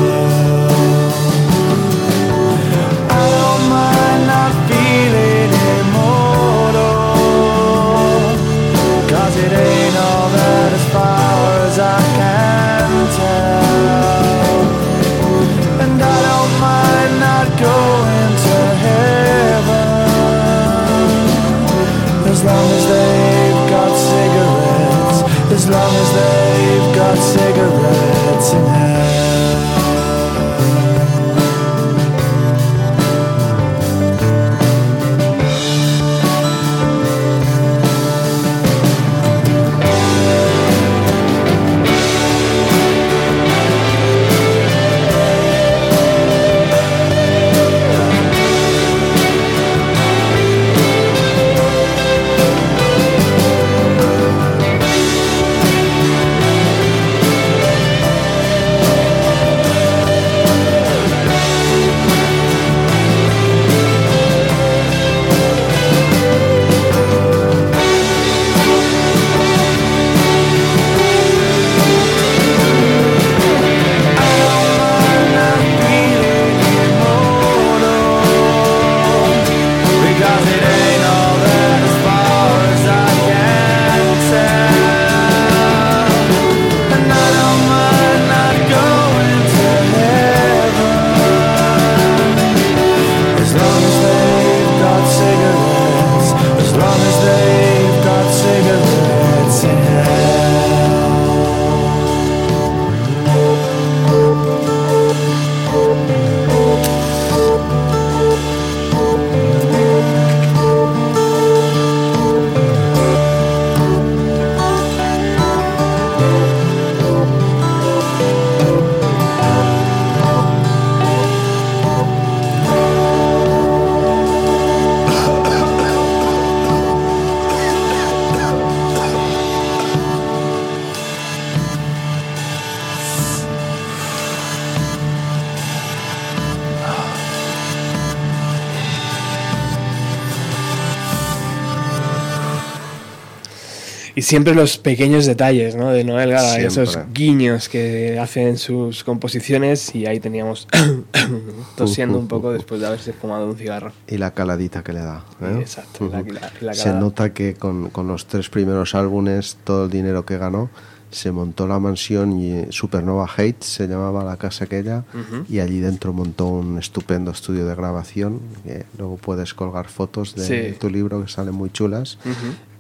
siempre 144.27 144.55
los 144.57 144.77
pequeños 144.79 145.25
detalles 145.25 145.77
¿no? 145.77 145.91
de 145.93 146.03
Noel 146.03 146.37
Siempre. 146.37 146.67
esos 146.67 146.99
guiños 147.15 147.69
que 147.69 148.19
hace 148.19 148.49
en 148.49 148.59
sus 148.59 149.05
composiciones 149.05 149.95
y 149.95 150.07
ahí 150.07 150.19
teníamos 150.19 150.67
tosiendo 151.77 152.19
un 152.19 152.27
poco 152.29 152.53
después 152.53 152.81
de 152.81 152.87
haberse 152.89 153.13
fumado 153.13 153.47
un 153.47 153.57
cigarro. 153.57 153.93
Y 154.09 154.19
la 154.19 154.33
caladita 154.33 154.83
que 154.83 154.93
le 154.93 155.01
da. 155.01 155.25
¿eh? 155.43 155.59
Exacto, 155.61 156.09
la- 156.11 156.23
la- 156.23 156.53
la 156.61 156.75
Se 156.75 156.93
nota 156.93 157.33
que 157.33 157.55
con, 157.55 157.91
con 157.91 158.09
los 158.09 158.27
tres 158.27 158.49
primeros 158.49 158.95
álbumes, 158.95 159.59
todo 159.65 159.85
el 159.85 159.91
dinero 159.91 160.25
que 160.27 160.39
ganó, 160.39 160.71
se 161.11 161.31
montó 161.31 161.69
la 161.69 161.79
mansión 161.79 162.39
y 162.39 162.51
eh, 162.53 162.67
Supernova 162.71 163.29
Heights 163.39 163.65
se 163.67 163.87
llamaba 163.87 164.25
la 164.25 164.37
casa 164.37 164.65
aquella 164.65 165.05
Ujú. 165.15 165.45
y 165.49 165.61
allí 165.61 165.79
dentro 165.79 166.13
montó 166.13 166.47
un 166.49 166.79
estupendo 166.79 167.31
estudio 167.31 167.65
de 167.65 167.75
grabación 167.77 168.41
que 168.65 168.85
luego 168.99 169.17
puedes 169.17 169.55
colgar 169.55 169.87
fotos 169.89 170.35
de 170.35 170.45
Sí. 170.73 170.77
tu 170.79 170.91
libro 170.91 171.23
que 171.25 171.31
salen 171.31 171.55
muy 171.55 171.71
chulas 171.71 172.19
Ujú. 172.25 172.35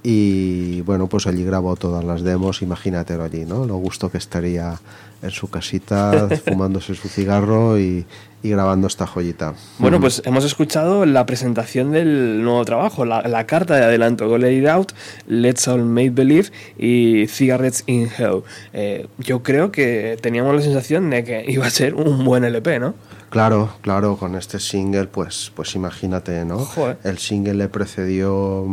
Y 0.09 0.83
bueno 0.83 1.09
pues 1.09 1.27
allí 1.27 1.42
grabó 1.42 1.75
todas 1.75 2.05
las 2.05 2.23
demos 2.23 2.62
imagínatelo 2.62 3.25
allí 3.25 3.45
no 3.45 3.66
lo 3.66 3.75
gusto 3.75 4.09
que 4.09 4.19
estaría 4.19 4.79
en 5.21 5.31
su 5.33 5.51
casita 5.51 6.29
fumándose 6.45 6.95
su 6.95 7.09
cigarro 7.09 7.77
y, 7.77 8.07
y 8.40 8.51
grabando 8.51 8.87
esta 8.87 9.09
joyita 9.09 9.55
Bueno, 9.81 9.99
pues 9.99 10.23
hemos 10.25 10.45
escuchado 10.45 11.07
la 11.07 11.27
presentación 11.27 11.90
del 11.90 12.45
nuevo 12.45 12.64
trabajo, 12.64 13.05
la, 13.05 13.23
la 13.23 13.47
carta 13.47 13.75
de 13.75 13.85
adelanto, 13.85 14.29
Go 14.29 14.38
Let 14.38 14.53
It 14.53 14.69
Out, 14.69 14.92
Let's 15.27 15.66
All 15.66 15.85
Make 15.85 16.11
Believe 16.11 16.51
y 16.79 17.27
Cigarettes 17.27 17.83
in 17.87 18.09
Hell. 18.16 18.42
Eh, 18.73 19.09
yo 19.19 19.42
creo 19.42 19.73
que 19.73 20.16
teníamos 20.21 20.55
la 20.55 20.62
sensación 20.62 21.11
de 21.11 21.25
que 21.25 21.45
iba 21.49 21.66
a 21.66 21.71
ser 21.71 21.95
un 21.95 22.25
buen 22.25 22.45
LP, 22.45 22.79
¿no? 22.79 22.95
Claro, 23.31 23.75
claro, 23.81 24.16
con 24.16 24.37
este 24.37 24.61
single, 24.61 25.09
pues, 25.09 25.51
pues 25.55 25.75
imagínate, 25.75 26.45
¿no? 26.45 26.59
Joder. 26.59 26.99
El 27.03 27.19
single 27.19 27.55
le 27.55 27.69
precedió 27.69 28.64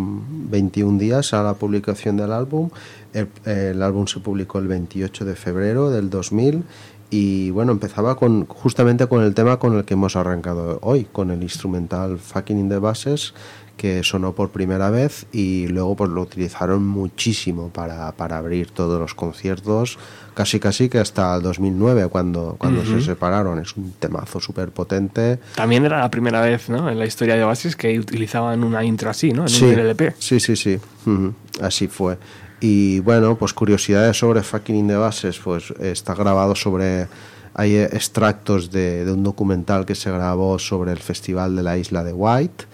21 0.54 1.00
días 1.00 1.34
a 1.34 1.42
la 1.42 1.56
publicación 1.56 2.16
del 2.16 2.32
álbum. 2.32 2.70
El, 3.12 3.28
el 3.46 3.82
álbum 3.82 4.06
se 4.06 4.20
publicó 4.20 4.60
el 4.60 4.68
28 4.68 5.26
de 5.26 5.36
febrero 5.36 5.90
del 5.90 6.12
2000 6.12 6.64
y 7.10 7.50
bueno, 7.50 7.72
empezaba 7.72 8.16
con 8.16 8.46
justamente 8.46 9.08
con 9.08 9.24
el 9.24 9.34
tema 9.34 9.58
con 9.58 9.76
el 9.76 9.84
que 9.84 9.96
hemos 9.96 10.16
arrancado 10.16 10.78
hoy, 10.82 11.06
con 11.06 11.32
el 11.32 11.42
instrumental 11.42 12.20
Fucking 12.20 12.60
in 12.60 12.70
the 12.70 12.78
Basses 12.78 13.34
que 13.78 14.04
sonó 14.04 14.34
por 14.34 14.50
primera 14.52 14.90
vez 14.92 15.26
y 15.34 15.68
luego 15.68 15.96
pues 15.96 16.10
lo 16.12 16.22
utilizaron 16.22 16.88
muchísimo 16.88 17.70
para, 17.70 18.12
para 18.14 18.38
abrir 18.38 18.70
todos 18.72 19.00
los 19.00 19.14
conciertos, 19.14 19.98
casi 20.36 20.60
casi 20.60 20.90
que 20.90 21.00
hasta 21.00 21.36
el 21.36 21.42
2009 21.42 22.08
cuando, 22.08 22.56
cuando 22.60 22.82
Ujú. 22.82 22.92
se 23.00 23.02
separaron. 23.02 23.60
Es 23.60 23.76
un 23.76 23.92
temazo 24.00 24.40
súper 24.40 24.70
potente. 24.72 25.40
También 25.56 25.84
era 25.86 26.00
la 26.00 26.10
primera 26.12 26.40
vez, 26.42 26.70
¿no? 26.70 26.90
En 26.90 26.98
la 27.00 27.06
historia 27.06 27.36
de 27.36 27.44
Oasis 27.44 27.76
que 27.76 28.00
utilizaban 28.00 28.64
una 28.64 28.84
intro 28.84 29.10
así, 29.10 29.34
¿no? 29.34 29.44
En 29.44 29.50
Sí, 29.50 29.66
un 29.66 29.80
LP. 29.80 30.14
sí, 30.20 30.40
sí, 30.40 30.56
sí. 30.56 30.80
Ujú, 31.06 31.34
Así 31.62 31.88
fue. 31.88 32.18
Y 32.62 33.00
bueno, 33.02 33.36
pues 33.38 33.54
curiosidades 33.54 34.18
sobre 34.18 34.42
Fucking 34.44 34.76
in 34.76 34.88
the 34.88 34.96
Bases, 34.96 35.40
pues 35.40 35.72
está 35.80 36.14
grabado 36.16 36.56
sobre... 36.56 37.08
Hay 37.56 37.76
extractos 37.78 38.72
de, 38.72 39.06
de 39.06 39.12
un 39.12 39.22
documental 39.24 39.86
que 39.86 39.94
se 39.94 40.10
grabó 40.10 40.58
sobre 40.58 40.92
el 40.92 40.98
festival 40.98 41.56
de 41.56 41.62
la 41.62 41.78
isla 41.78 42.04
de 42.04 42.12
White. 42.12 42.66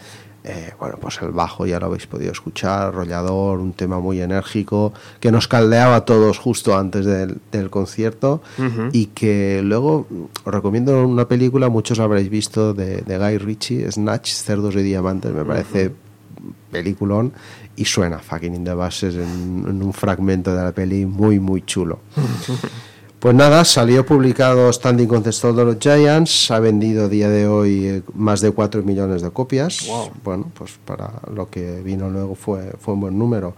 Eh, 0.43 0.71
bueno, 0.79 0.97
pues 1.01 1.19
el 1.21 1.31
bajo 1.31 1.65
ya 1.65 1.79
lo 1.79 1.87
habéis 1.87 2.07
podido 2.07 2.31
escuchar, 2.31 2.87
arrollador, 2.87 3.59
un 3.59 3.73
tema 3.73 3.99
muy 3.99 4.21
enérgico, 4.21 4.93
que 5.19 5.31
nos 5.31 5.49
caldeaba 5.49 5.97
a 5.97 6.05
todos 6.05 6.39
justo 6.39 6.77
antes 6.77 7.05
del, 7.05 7.39
del 7.51 7.69
concierto 7.69 8.41
y 8.93 9.07
que 9.07 9.61
luego 9.63 10.07
os 10.45 10.53
recomiendo 10.53 11.05
una 11.05 11.27
película, 11.27 11.67
muchos 11.67 11.99
habréis 11.99 12.29
visto, 12.29 12.73
de, 12.73 13.01
de 13.01 13.17
Guy 13.17 13.37
Ritchie, 13.37 13.91
Snatch, 13.91 14.31
Cerdos 14.31 14.75
y 14.75 14.81
Diamantes, 14.81 15.33
me 15.33 15.43
parece 15.43 15.91
peliculón 16.71 17.33
y 17.75 17.85
suena 17.85 18.19
fucking 18.19 18.55
in 18.55 18.63
the 18.63 18.73
Basses 18.73 19.15
en, 19.15 19.65
en 19.67 19.83
un 19.83 19.93
fragmento 19.93 20.55
de 20.55 20.63
la 20.63 20.71
peli 20.71 21.05
muy 21.05 21.39
muy 21.39 21.63
chulo. 21.63 21.99
Pues 23.19 23.35
nada, 23.35 23.65
salió 23.65 24.05
publicado 24.05 24.71
Standing 24.71 25.07
con 25.07 25.21
the 25.23 25.33
Soldier 25.33 25.67
of 25.67 25.77
Giants, 25.81 26.49
ha 26.51 26.59
vendido 26.61 27.03
a 27.03 27.07
día 27.09 27.27
de 27.27 27.49
hoy 27.49 27.85
eh, 27.85 28.01
más 28.13 28.39
de 28.39 28.51
4 28.51 28.81
millones 28.83 29.21
de 29.21 29.29
copias. 29.29 29.87
Wow. 29.89 30.09
Bueno, 30.23 30.51
pues 30.53 30.79
para 30.85 31.11
lo 31.35 31.49
que 31.49 31.81
vino 31.81 32.09
luego 32.09 32.35
fue, 32.35 32.71
fue 32.79 32.93
un 32.93 33.01
buen 33.01 33.19
número. 33.19 33.55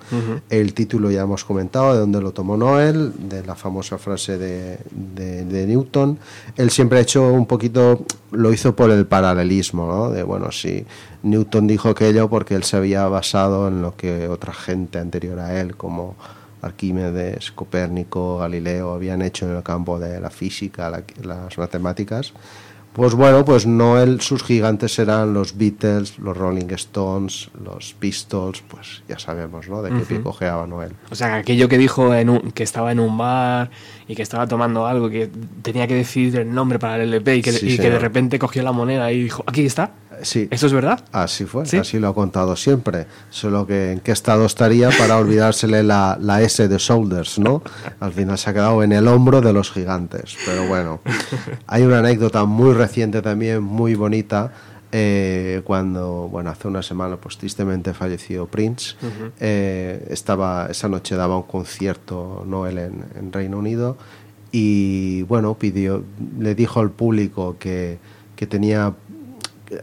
El 0.49 0.73
título 0.73 1.11
ya 1.11 1.21
hemos 1.21 1.45
comentado 1.45 1.93
de 1.93 1.99
dónde 1.99 2.19
lo 2.21 2.31
tomó 2.31 2.57
Noel, 2.57 3.13
de 3.29 3.45
la 3.45 3.53
famosa 3.53 3.99
frase 3.99 4.39
de, 4.39 4.79
de- 4.89 5.45
de 5.45 5.67
Newton. 5.67 6.17
Él 6.57 6.71
siempre 6.71 6.97
ha 6.97 7.01
hecho 7.03 7.31
un 7.31 7.45
poquito, 7.45 8.03
lo 8.31 8.51
hizo 8.51 8.75
por 8.75 8.89
el 8.89 9.05
paralelismo, 9.05 9.85
¿no? 9.85 10.09
De 10.09 10.23
bueno, 10.23 10.51
si 10.51 10.87
Newton 11.21 11.67
dijo 11.67 11.89
aquello 11.89 12.31
porque 12.31 12.55
él 12.55 12.63
se 12.63 12.77
había 12.77 13.07
basado 13.07 13.67
en 13.67 13.83
lo 13.83 13.95
que 13.95 14.27
otra 14.27 14.53
gente 14.53 14.97
anterior 14.97 15.37
a 15.37 15.61
él, 15.61 15.75
como 15.75 16.15
Arquímedes, 16.61 17.51
Copérnico, 17.51 18.37
Galileo, 18.39 18.93
habían 18.93 19.21
hecho 19.21 19.49
en 19.49 19.55
el 19.57 19.63
campo 19.63 19.99
de 19.99 20.19
la 20.19 20.29
física, 20.29 20.89
la- 20.89 21.03
las 21.23 21.57
matemáticas. 21.57 22.33
Pues 22.93 23.13
bueno, 23.13 23.45
pues 23.45 23.65
Noel, 23.65 24.19
sus 24.19 24.43
gigantes 24.43 24.93
serán 24.95 25.33
los 25.33 25.57
Beatles, 25.57 26.19
los 26.19 26.35
Rolling 26.35 26.67
Stones, 26.71 27.49
los 27.63 27.93
Pistols, 27.93 28.61
pues 28.67 29.01
ya 29.07 29.17
sabemos, 29.17 29.69
¿no? 29.69 29.81
De 29.81 29.91
qué 29.91 29.95
Ujú. 29.95 30.05
pie 30.05 30.21
cojeaba 30.21 30.67
Noel. 30.67 30.91
O 31.09 31.15
sea, 31.15 31.29
que 31.29 31.35
aquello 31.35 31.69
que 31.69 31.77
dijo 31.77 32.13
en 32.13 32.29
un- 32.29 32.51
que 32.51 32.63
estaba 32.63 32.91
en 32.91 32.99
un 32.99 33.17
bar 33.17 33.69
y 34.09 34.15
que 34.15 34.21
estaba 34.23 34.45
tomando 34.45 34.87
algo, 34.87 35.09
que 35.09 35.29
tenía 35.61 35.87
que 35.87 35.95
decidir 35.95 36.35
el 36.39 36.53
nombre 36.53 36.79
para 36.79 37.01
el 37.01 37.13
LP 37.13 37.37
y 37.37 37.41
que, 37.41 37.53
Sí, 37.53 37.69
y 37.69 37.77
que 37.77 37.89
de 37.89 37.97
repente 37.97 38.37
cogió 38.37 38.61
la 38.61 38.73
moneda 38.73 39.09
y 39.13 39.23
dijo, 39.23 39.41
aquí 39.47 39.65
está. 39.65 39.91
Sí. 40.23 40.47
¿Esto 40.51 40.67
es 40.67 40.73
verdad? 40.73 41.03
Así 41.11 41.45
fue, 41.45 41.65
¿Sí? 41.65 41.77
así 41.77 41.99
lo 41.99 42.07
ha 42.09 42.13
contado 42.13 42.55
siempre. 42.55 43.05
Solo 43.29 43.65
que 43.65 43.91
en 43.93 43.99
qué 43.99 44.11
estado 44.11 44.45
estaría 44.45 44.89
para 44.97 45.17
olvidársele 45.17 45.83
la, 45.83 46.17
la 46.21 46.41
S 46.41 46.67
de 46.67 46.77
Shoulders, 46.77 47.39
¿no? 47.39 47.61
Al 47.99 48.13
final 48.13 48.37
se 48.37 48.49
ha 48.49 48.53
quedado 48.53 48.83
en 48.83 48.91
el 48.91 49.07
hombro 49.07 49.41
de 49.41 49.53
los 49.53 49.71
gigantes. 49.71 50.35
Pero 50.45 50.67
bueno, 50.67 51.01
hay 51.67 51.83
una 51.83 51.99
anécdota 51.99 52.45
muy 52.45 52.73
reciente 52.73 53.21
también, 53.21 53.61
muy 53.63 53.95
bonita. 53.95 54.51
eh, 54.93 55.61
cuando, 55.63 56.27
bueno, 56.29 56.49
hace 56.49 56.67
una 56.67 56.83
semana, 56.83 57.15
pues 57.15 57.37
tristemente 57.37 57.93
falleció 57.93 58.45
Prince. 58.47 58.95
Ujú. 59.01 59.31
Eh, 59.39 60.05
estaba, 60.09 60.67
esa 60.69 60.89
noche 60.89 61.15
daba 61.15 61.37
un 61.37 61.43
concierto 61.43 62.43
Noel 62.45 62.77
en, 62.77 63.05
en 63.17 63.31
Reino 63.31 63.57
Unido 63.57 63.95
y 64.51 65.21
bueno, 65.23 65.53
pidió, 65.53 66.03
le 66.37 66.55
dijo 66.55 66.81
al 66.81 66.89
público 66.91 67.55
que, 67.57 67.99
que 68.35 68.47
tenía, 68.47 68.93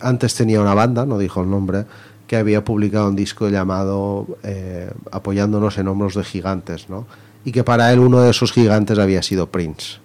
antes 0.00 0.34
tenía 0.34 0.60
una 0.60 0.74
banda, 0.74 1.06
no 1.06 1.18
dijo 1.18 1.42
el 1.42 1.50
nombre, 1.50 1.84
que 2.26 2.36
había 2.36 2.64
publicado 2.64 3.08
un 3.08 3.16
disco 3.16 3.48
llamado 3.48 4.26
eh, 4.42 4.90
Apoyándonos 5.10 5.78
en 5.78 5.88
hombros 5.88 6.14
de 6.14 6.24
gigantes, 6.24 6.88
¿no? 6.90 7.06
Y 7.44 7.52
que 7.52 7.64
para 7.64 7.92
él 7.92 8.00
uno 8.00 8.20
de 8.20 8.30
esos 8.30 8.52
gigantes 8.52 8.98
había 8.98 9.22
sido 9.22 9.46
Prince. 9.46 9.98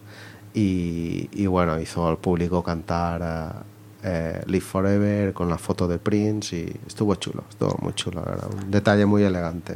Y, 0.53 1.29
y 1.33 1.47
bueno, 1.47 1.79
hizo 1.79 2.07
al 2.07 2.17
público 2.17 2.63
cantar 2.63 3.63
eh, 4.03 4.41
Live 4.47 4.61
Forever 4.65 5.33
con 5.33 5.49
la 5.49 5.57
foto 5.57 5.87
de 5.87 5.97
Prince 5.97 6.55
y 6.55 6.75
estuvo 6.85 7.15
chulo, 7.15 7.43
estuvo 7.49 7.77
muy 7.81 7.93
chulo, 7.93 8.21
la 8.23 8.31
verdad, 8.31 8.49
un 8.53 8.69
detalle 8.69 9.05
muy 9.05 9.23
elegante. 9.23 9.75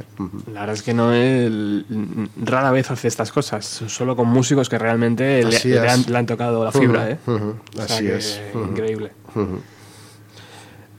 La 0.52 0.60
verdad 0.60 0.76
es 0.76 0.82
que 0.82 0.94
no 0.94 1.12
él 1.12 2.28
rara 2.42 2.70
vez 2.70 2.90
hace 2.90 3.08
estas 3.08 3.32
cosas, 3.32 3.64
solo 3.86 4.16
con 4.16 4.28
músicos 4.28 4.68
que 4.68 4.78
realmente 4.78 5.42
le, 5.44 5.88
han, 5.88 6.04
le 6.06 6.18
han 6.18 6.26
tocado 6.26 6.64
la 6.64 6.72
fibra, 6.72 7.10
¿eh? 7.10 7.18
ujú, 7.26 7.54
O 7.72 7.76
sea 7.76 7.84
así 7.84 8.04
que, 8.04 8.16
es. 8.16 8.40
Increíble. 8.54 9.12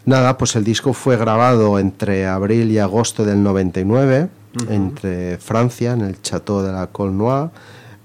Nada, 0.09 0.39
pues 0.39 0.55
el 0.55 0.63
disco 0.63 0.93
fue 0.93 1.17
grabado 1.17 1.77
entre 1.77 2.25
abril 2.25 2.71
y 2.71 2.79
agosto 2.79 3.25
del 3.25 3.43
99, 3.43 4.27
Ujú. 4.59 4.73
entre 4.73 5.37
Francia, 5.37 5.91
en 5.93 6.01
el 6.01 6.19
Chateau 6.19 6.63
de 6.63 6.71
la 6.71 6.87
Colnois, 6.87 7.51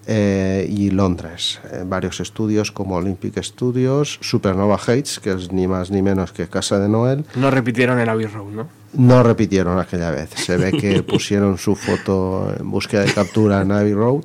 eh, 0.06 0.66
y 0.68 0.90
Londres, 0.90 1.60
en 1.72 1.88
varios 1.88 2.20
estudios 2.20 2.70
como 2.70 2.96
Olympic 2.96 3.42
Studios, 3.42 4.18
Supernova 4.20 4.78
Heights, 4.86 5.18
que 5.18 5.32
es 5.32 5.50
ni 5.50 5.66
más 5.66 5.90
ni 5.90 6.02
menos 6.02 6.32
que 6.32 6.46
Casa 6.46 6.78
de 6.78 6.90
Noel. 6.90 7.24
No 7.36 7.50
repitieron 7.50 7.98
el 7.98 8.08
Abbey 8.10 8.26
Road, 8.26 8.50
¿no? 8.52 8.68
No 8.92 9.22
repitieron 9.22 9.78
aquella 9.78 10.10
vez. 10.10 10.28
Se 10.36 10.58
ve 10.58 10.72
que 10.72 11.02
pusieron 11.10 11.56
su 11.56 11.74
foto 11.74 12.52
en 12.60 12.70
búsqueda 12.70 13.00
de 13.04 13.14
captura 13.14 13.62
en 13.62 13.72
Abbey 13.72 13.94
Road 13.94 14.24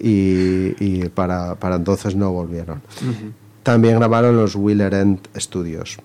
y, 0.00 0.74
y 0.84 1.08
para, 1.14 1.54
para 1.54 1.76
entonces 1.76 2.16
no 2.16 2.32
volvieron. 2.32 2.82
También 3.62 3.94
grabaron 4.00 4.36
los 4.36 4.56
Wheeler 4.56 4.92
End 4.92 5.20
Studios. 5.38 5.98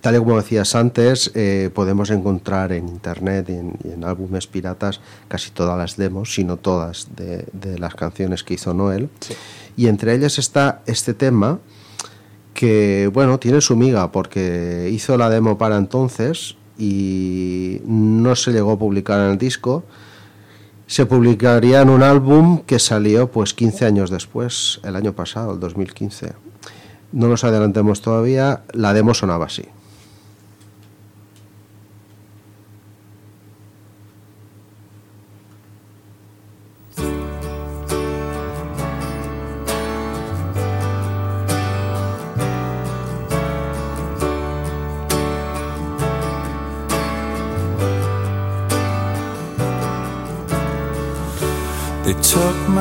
Tal 0.00 0.14
y 0.14 0.18
como 0.18 0.36
decías 0.36 0.74
antes, 0.74 1.32
eh, 1.34 1.70
podemos 1.74 2.10
encontrar 2.10 2.72
en 2.72 2.88
internet 2.88 3.46
y 3.48 3.52
en, 3.54 3.78
y 3.84 3.92
en 3.92 4.04
álbumes 4.04 4.46
piratas 4.46 5.00
casi 5.26 5.50
todas 5.50 5.76
las 5.76 5.96
demos, 5.96 6.34
si 6.34 6.44
no 6.44 6.56
todas, 6.56 7.08
de, 7.16 7.46
de 7.52 7.78
las 7.78 7.94
canciones 7.94 8.44
que 8.44 8.54
hizo 8.54 8.74
Noel. 8.74 9.08
Y 9.76 9.88
entre 9.88 10.14
ellas 10.14 10.38
está 10.38 10.82
este 10.86 11.14
tema 11.14 11.58
que, 12.54 13.10
bueno, 13.12 13.38
tiene 13.38 13.60
su 13.60 13.76
miga 13.76 14.10
porque 14.12 14.88
hizo 14.92 15.16
la 15.16 15.30
demo 15.30 15.58
para 15.58 15.76
entonces 15.76 16.56
y 16.78 17.80
no 17.84 18.34
se 18.36 18.52
llegó 18.52 18.72
a 18.72 18.78
publicar 18.78 19.20
en 19.20 19.32
el 19.32 19.38
disco. 19.38 19.84
Se 20.86 21.06
publicaría 21.06 21.82
en 21.82 21.90
un 21.90 22.02
álbum 22.02 22.60
que 22.60 22.78
salió 22.78 23.30
pues 23.30 23.52
15 23.52 23.84
años 23.84 24.10
después, 24.10 24.80
el 24.84 24.96
año 24.96 25.12
pasado, 25.12 25.52
el 25.52 25.60
2015. 25.60 26.32
No 27.12 27.28
nos 27.28 27.44
adelantemos 27.44 28.00
todavía, 28.00 28.62
la 28.72 28.92
demo 28.92 29.14
sonaba 29.14 29.46
así. 29.46 29.64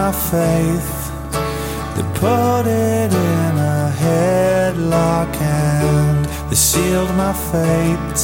My 0.03 0.11
faith, 0.11 0.93
they 1.95 2.05
put 2.21 2.65
it 2.67 3.11
in 3.11 3.53
a 3.77 3.81
headlock 4.03 5.31
and 5.41 6.19
they 6.49 6.59
sealed 6.69 7.13
my 7.23 7.33
fate 7.51 8.21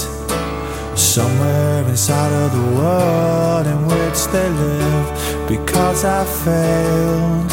somewhere 0.95 1.83
inside 1.93 2.33
of 2.43 2.49
the 2.57 2.65
world 2.79 3.65
in 3.73 3.79
which 3.93 4.19
they 4.33 4.49
live 4.65 5.07
because 5.53 5.99
I 6.19 6.21
failed. 6.45 7.49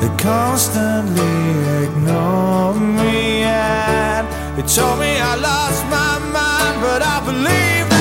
They 0.00 0.12
constantly 0.30 1.36
ignore 1.84 2.74
me 3.00 3.42
and 3.42 4.24
they 4.56 4.66
told 4.76 4.96
me 5.04 5.12
I 5.30 5.34
lost 5.50 5.82
my 5.98 6.14
mind, 6.38 6.76
but 6.86 7.00
I 7.14 7.16
believe 7.30 7.97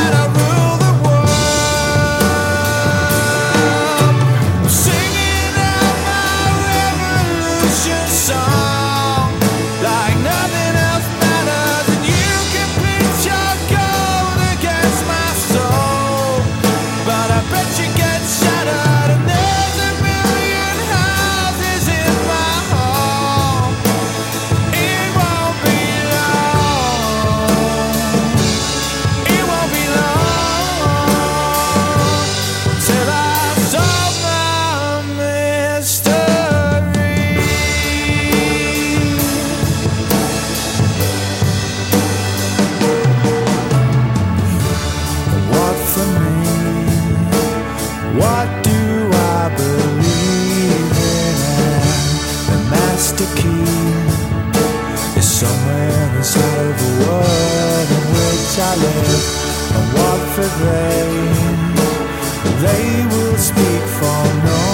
the 53.18 53.26
key 53.36 55.18
is 55.18 55.28
somewhere 55.28 56.18
inside 56.18 56.70
of 56.70 56.78
the 56.78 56.92
world 57.02 57.90
in 57.98 58.04
which 58.14 58.54
I 58.60 58.74
live. 58.86 59.26
And 59.76 59.86
what 59.96 60.22
for 60.34 60.50
they? 60.62 61.08
They 62.62 62.86
will 63.12 63.38
speak 63.38 63.84
for 63.98 64.22
no 64.46 64.67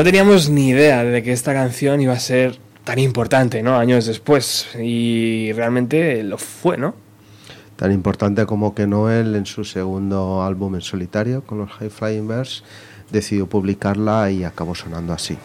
no 0.00 0.04
teníamos 0.04 0.48
ni 0.48 0.70
idea 0.70 1.04
de 1.04 1.22
que 1.22 1.30
esta 1.30 1.52
canción 1.52 2.00
iba 2.00 2.14
a 2.14 2.18
ser 2.18 2.58
tan 2.84 2.98
importante, 2.98 3.62
¿no? 3.62 3.76
Años 3.76 4.06
después. 4.06 4.66
Y 4.80 5.52
realmente 5.52 6.22
lo 6.22 6.38
fue, 6.38 6.78
¿no? 6.78 6.94
Tan 7.76 7.92
importante 7.92 8.46
como 8.46 8.74
que 8.74 8.86
Noel 8.86 9.34
en 9.34 9.44
su 9.44 9.62
segundo 9.62 10.42
álbum 10.42 10.76
en 10.76 10.80
solitario 10.80 11.42
con 11.44 11.58
los 11.58 11.70
High 11.72 11.90
Flying 11.90 12.26
Birds 12.26 12.64
decidió 13.12 13.46
publicarla 13.46 14.30
y 14.30 14.42
acabó 14.42 14.74
sonando 14.74 15.12
así. 15.12 15.36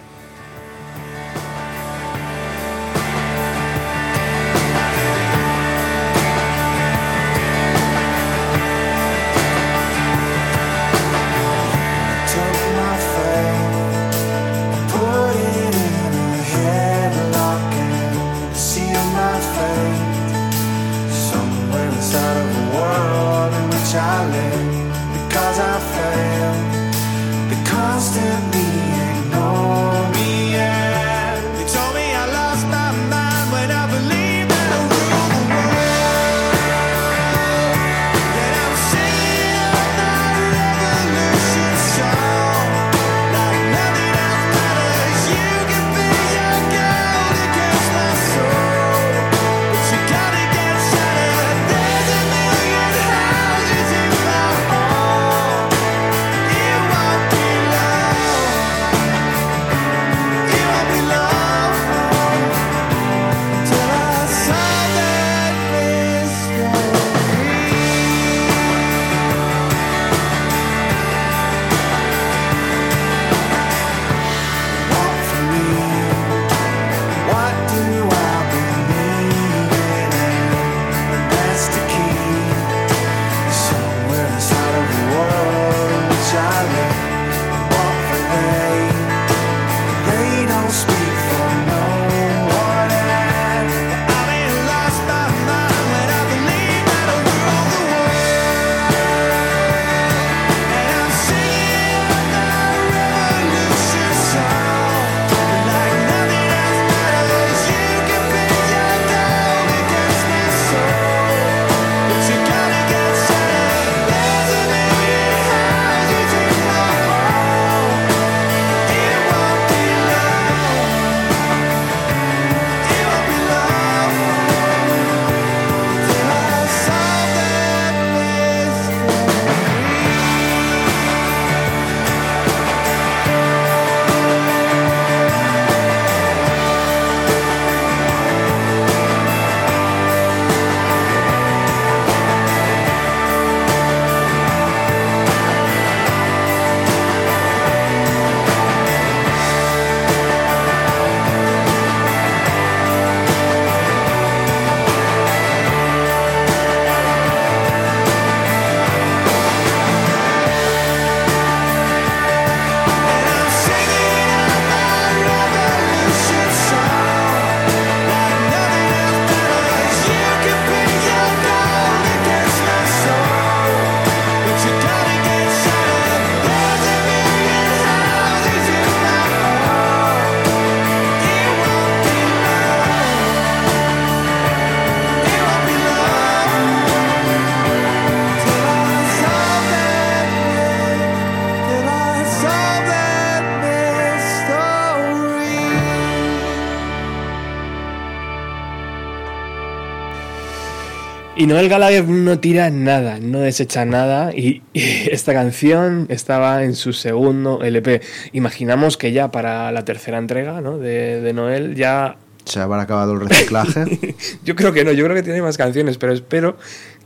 Y 201.45 201.47
Noel 201.47 201.69
Gallagher 201.69 202.07
no 202.07 202.39
tira 202.39 202.71
nada, 202.71 203.19
no 203.21 203.39
desecha 203.39 203.85
nada 203.85 204.33
y, 204.33 204.63
y 204.73 204.81
esta 205.11 205.31
canción 205.31 206.07
estaba 206.09 206.63
en 206.63 206.73
su 206.73 206.91
segundo 206.91 207.61
LP. 207.61 208.01
Imaginamos 208.33 208.97
que 208.97 209.11
ya 209.11 209.29
para 209.29 209.71
la 209.71 209.85
tercera 209.85 210.17
entrega 210.17 210.59
¿no? 210.61 210.79
de, 210.79 211.21
de 211.21 211.33
Noel 211.33 211.75
ya... 211.75 212.17
Se 212.45 212.59
habrá 212.59 212.81
acabado 212.81 213.13
el 213.13 213.29
reciclaje. 213.29 214.15
Yo 214.43 214.55
creo 214.55 214.73
que 214.73 214.83
no, 214.83 214.91
yo 214.91 215.03
creo 215.03 215.15
que 215.15 215.21
tiene 215.21 215.43
más 215.43 215.55
canciones, 215.55 215.99
pero 215.99 216.13
espero 216.13 216.57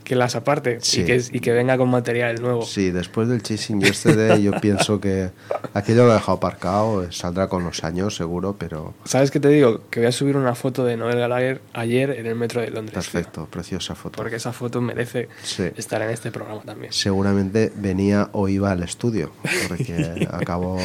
que 0.09 0.15
las 0.15 0.35
aparte 0.35 0.79
Sí. 0.81 1.01
y, 1.01 1.05
que, 1.05 1.21
y 1.33 1.39
que 1.39 1.51
venga 1.53 1.77
con 1.77 1.87
material 1.89 2.41
nuevo. 2.41 2.63
Sí, 2.63 2.89
después 2.91 3.29
del 3.29 3.43
Chasing 3.43 3.79
Yesterday 3.79 4.41
yo 4.43 4.51
pienso 4.59 4.99
que 4.99 5.29
aquello 5.73 6.05
lo 6.05 6.11
he 6.11 6.15
dejado 6.15 6.37
aparcado, 6.39 7.11
saldrá 7.11 7.47
con 7.47 7.63
los 7.63 7.83
años 7.83 8.15
seguro, 8.15 8.55
pero 8.57 8.95
¿Sabes 9.05 9.29
qué 9.29 9.39
te 9.39 9.49
digo? 9.49 9.83
Que 9.91 9.99
voy 9.99 10.07
a 10.07 10.11
subir 10.11 10.35
una 10.35 10.55
foto 10.55 10.83
de 10.83 10.97
Noel 10.97 11.19
Gallagher 11.19 11.61
ayer 11.73 12.09
en 12.09 12.25
el 12.25 12.35
metro 12.35 12.59
de 12.59 12.71
Londres. 12.71 12.93
perfecto, 12.95 13.45
preciosa 13.49 13.93
foto. 13.93 14.17
Porque 14.17 14.37
esa 14.37 14.51
foto 14.51 14.81
merece 14.81 15.29
Sí. 15.43 15.69
estar 15.77 16.01
en 16.01 16.09
este 16.09 16.31
programa 16.31 16.61
también. 16.63 16.91
Seguramente 16.91 17.71
venía 17.75 18.29
o 18.33 18.47
iba 18.49 18.71
al 18.71 18.81
estudio, 18.81 19.31
porque 19.67 20.27
acabó 20.31 20.79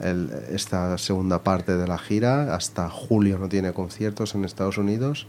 el- 0.00 0.30
esta 0.50 0.96
segunda 0.98 1.42
parte 1.42 1.76
de 1.76 1.86
la 1.86 1.98
gira, 1.98 2.54
hasta 2.54 2.88
julio 2.88 3.38
no 3.38 3.48
tiene 3.48 3.72
conciertos 3.72 4.34
en 4.34 4.44
Estados 4.44 4.78
Unidos 4.78 5.26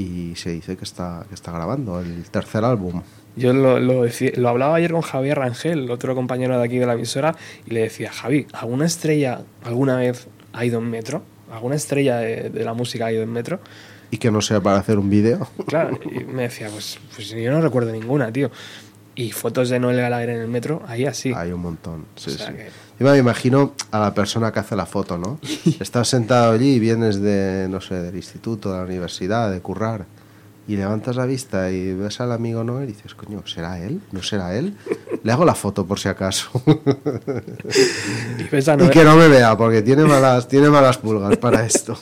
y 0.00 0.36
se 0.36 0.50
dice 0.50 0.76
que 0.76 0.84
está, 0.84 1.24
que 1.28 1.34
está 1.34 1.52
grabando 1.52 2.00
el 2.00 2.24
tercer 2.30 2.64
álbum. 2.64 3.02
Yo 3.36 3.52
lo, 3.52 3.78
lo, 3.78 4.04
decí- 4.06 4.34
lo 4.36 4.48
hablaba 4.48 4.74
ayer 4.76 4.90
con 4.92 5.02
Javier 5.02 5.38
Rangel, 5.38 5.90
otro 5.90 6.14
compañero 6.14 6.58
de 6.58 6.64
aquí 6.64 6.78
de 6.78 6.86
la 6.86 6.94
emisora, 6.94 7.36
y 7.66 7.70
le 7.74 7.80
decía, 7.82 8.10
Javi, 8.12 8.46
¿alguna 8.52 8.86
estrella 8.86 9.42
alguna 9.64 9.96
vez 9.96 10.26
ha 10.52 10.64
ido 10.64 10.78
en 10.80 10.90
metro? 10.90 11.22
¿Alguna 11.52 11.74
estrella 11.76 12.18
de, 12.18 12.50
de 12.50 12.64
la 12.64 12.74
música 12.74 13.06
ha 13.06 13.12
ido 13.12 13.22
en 13.22 13.32
metro? 13.32 13.60
Y 14.10 14.18
que 14.18 14.30
no 14.32 14.40
sea 14.42 14.60
para 14.60 14.78
hacer 14.78 14.98
un 14.98 15.08
vídeo. 15.08 15.48
Claro, 15.66 15.98
y 16.10 16.24
me 16.24 16.42
decía, 16.42 16.68
pues, 16.70 16.98
pues 17.14 17.28
yo 17.30 17.50
no 17.52 17.60
recuerdo 17.60 17.92
ninguna, 17.92 18.32
tío. 18.32 18.50
Y 19.14 19.30
fotos 19.32 19.68
de 19.68 19.78
Noel 19.78 19.98
Gallagher 19.98 20.30
en 20.30 20.40
el 20.40 20.48
metro, 20.48 20.82
ahí 20.86 21.04
así. 21.06 21.32
Hay 21.36 21.52
un 21.52 21.60
montón. 21.60 22.06
Sí, 22.16 22.30
O 22.30 22.32
sea 22.34 22.46
sí. 22.48 22.52
que- 22.54 22.68
Yo 23.00 23.06
me 23.06 23.16
imagino 23.16 23.72
a 23.92 23.98
la 23.98 24.12
persona 24.12 24.52
que 24.52 24.60
hace 24.60 24.76
la 24.76 24.84
foto, 24.84 25.16
¿no? 25.16 25.38
Estás 25.80 26.06
sentado 26.08 26.52
allí 26.52 26.74
y 26.74 26.78
vienes 26.78 27.18
de, 27.18 27.66
no 27.70 27.80
sé, 27.80 27.94
del 27.94 28.14
instituto, 28.14 28.72
de 28.72 28.76
la 28.76 28.84
universidad, 28.84 29.50
de 29.50 29.60
currar, 29.60 30.04
y 30.68 30.76
levantas 30.76 31.16
la 31.16 31.26
vista 31.26 31.70
y 31.70 31.94
ves 31.94 32.20
al 32.20 32.32
amigo 32.32 32.62
Noel 32.62 32.90
y 32.90 32.92
dices, 32.92 33.14
coño, 33.14 33.42
¿será 33.46 33.80
él? 33.80 34.00
¿No 34.12 34.22
será 34.22 34.56
él? 34.56 34.76
Le 35.22 35.32
hago 35.32 35.44
la 35.44 35.54
foto 35.54 35.86
por 35.86 35.98
si 35.98 36.08
acaso. 36.08 36.50
Y 38.38 38.56
y 38.56 38.90
que 38.90 39.04
no 39.04 39.16
me 39.16 39.28
vea, 39.28 39.56
porque 39.56 39.82
tiene 39.82 40.04
malas, 40.04 40.48
tiene 40.48 40.70
malas 40.70 40.98
pulgas 40.98 41.36
para 41.36 41.64
esto. 41.64 41.96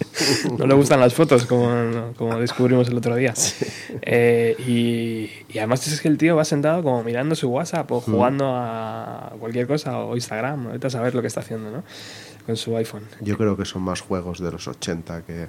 No 0.57 0.67
le 0.67 0.75
gustan 0.75 1.01
las 1.01 1.13
fotos, 1.13 1.45
como, 1.45 2.13
como 2.17 2.39
descubrimos 2.39 2.89
el 2.89 2.97
otro 2.97 3.15
día. 3.17 3.35
Eh, 4.03 4.57
y, 4.67 5.31
y 5.53 5.59
además 5.59 5.87
es 5.87 6.01
que 6.01 6.09
el 6.09 6.17
tío 6.17 6.37
va 6.37 6.45
sentado 6.45 6.83
como 6.83 7.03
mirando 7.03 7.35
su 7.35 7.49
WhatsApp 7.49 7.91
o 7.93 8.01
jugando 8.01 8.55
a 8.55 9.33
cualquier 9.39 9.67
cosa 9.67 9.99
o 9.99 10.15
Instagram, 10.15 10.69
ahorita 10.69 10.87
a 10.87 10.91
saber 10.91 11.15
lo 11.15 11.21
que 11.21 11.29
está 11.29 11.41
haciendo, 11.41 11.71
¿no? 11.71 11.83
Con 12.47 12.57
su 12.57 12.77
iPhone. 12.77 13.03
Yo 13.21 13.37
creo 13.37 13.57
que 13.57 13.65
son 13.65 13.83
más 13.83 14.01
juegos 14.01 14.41
de 14.41 14.51
los 14.51 14.69
80 14.69 15.23
que, 15.23 15.49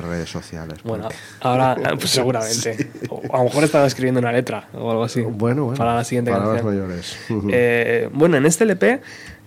que 0.00 0.06
redes 0.06 0.30
sociales. 0.30 0.78
Bueno, 0.84 1.04
porque- 1.04 1.16
ahora 1.40 1.76
pues 1.98 2.10
seguramente. 2.10 2.90
O 3.08 3.22
a 3.32 3.38
lo 3.38 3.44
mejor 3.44 3.64
estaba 3.64 3.86
escribiendo 3.86 4.20
una 4.20 4.32
letra 4.32 4.68
o 4.74 4.90
algo 4.90 5.04
así. 5.04 5.22
Bueno, 5.22 5.64
bueno. 5.64 5.78
Para 5.78 5.94
la 5.94 6.04
siguiente 6.04 6.30
canción. 6.30 6.64
mayores. 6.66 7.16
Eh, 7.50 8.08
bueno, 8.12 8.36
en 8.36 8.46
este 8.46 8.64
LP 8.64 9.00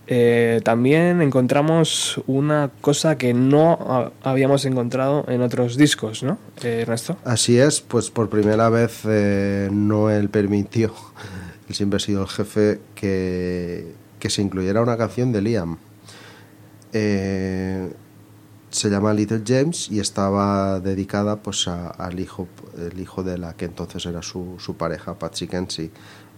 eh, 0.07 0.61
también 0.63 1.21
encontramos 1.21 2.19
una 2.25 2.71
cosa 2.81 3.17
que 3.17 3.33
no 3.35 3.73
ha- 4.23 4.29
habíamos 4.29 4.65
encontrado 4.65 5.23
en 5.27 5.41
otros 5.41 5.77
discos, 5.77 6.23
¿no, 6.23 6.39
eh, 6.63 6.79
Ernesto? 6.81 7.17
Así 7.25 7.59
es, 7.59 7.81
pues 7.81 8.09
por 8.09 8.27
primera 8.29 8.69
vez 8.69 9.01
eh, 9.05 9.69
Noel 9.71 10.29
permitió, 10.29 10.93
él 11.67 11.75
siempre 11.75 11.97
ha 11.97 11.99
sido 11.99 12.23
el 12.23 12.27
jefe, 12.27 12.79
que, 12.95 13.91
que 14.19 14.29
se 14.31 14.41
incluyera 14.41 14.81
una 14.81 14.97
canción 14.97 15.31
de 15.31 15.41
Liam. 15.43 15.77
Eh, 16.93 17.91
se 18.71 18.89
llama 18.89 19.13
Little 19.13 19.41
James 19.45 19.89
y 19.91 19.99
estaba 19.99 20.79
dedicada 20.79 21.37
pues 21.37 21.67
a- 21.67 21.89
al 21.89 22.19
hijo, 22.19 22.47
el 22.77 22.99
hijo 22.99 23.23
de 23.23 23.37
la 23.37 23.53
que 23.53 23.65
entonces 23.65 24.05
era 24.05 24.21
su, 24.21 24.55
su 24.59 24.75
pareja, 24.75 25.17
Patsy 25.17 25.47
Kenzie. 25.47 25.91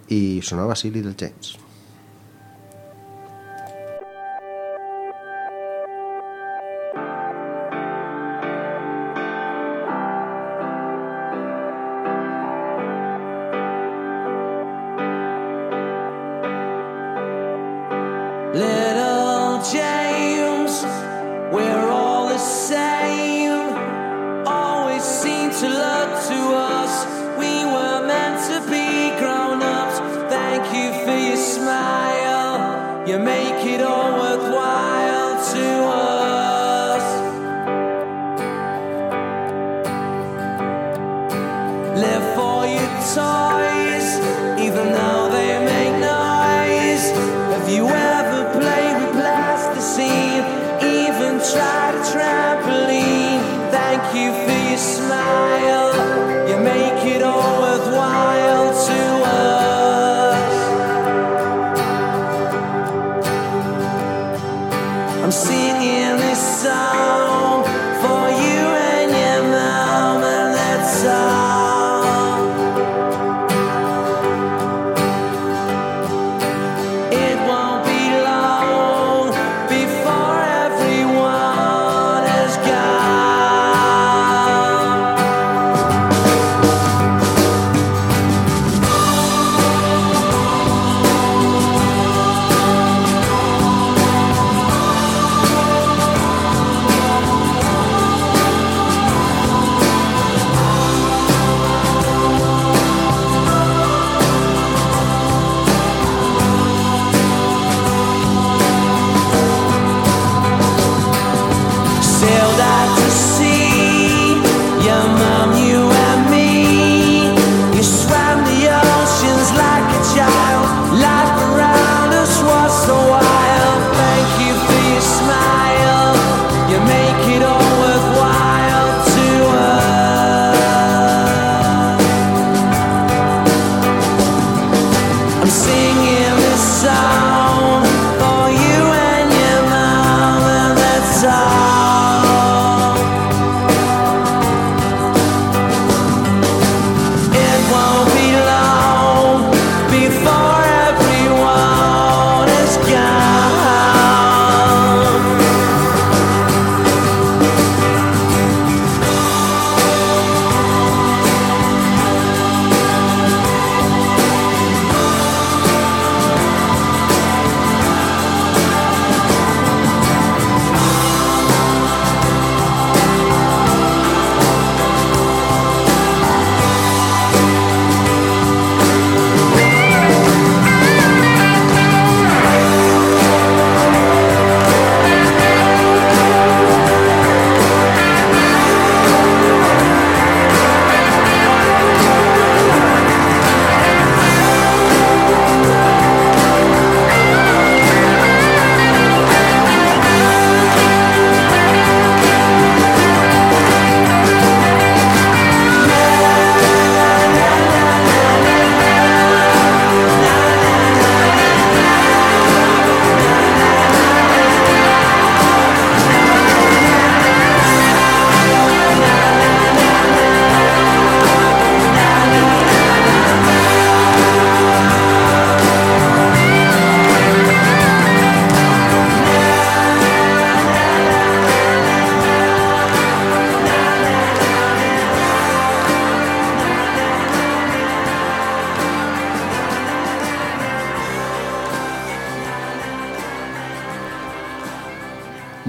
Y 0.08 0.42
sonaba 0.42 0.74
así 0.74 0.90
Little 0.92 1.16
James. 1.18 1.56
Even 50.84 51.34
tried 51.52 51.96
a 51.96 52.04
trampoline? 52.12 53.72
Thank 53.72 54.16
you 54.16 54.51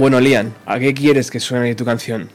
Bueno, 0.02 0.18
Lian, 0.18 0.52
¿a 0.66 0.80
qué 0.80 0.94
quieres 0.94 1.30
que 1.30 1.38
suene 1.38 1.76
tu 1.76 1.84
canción? 1.84 2.28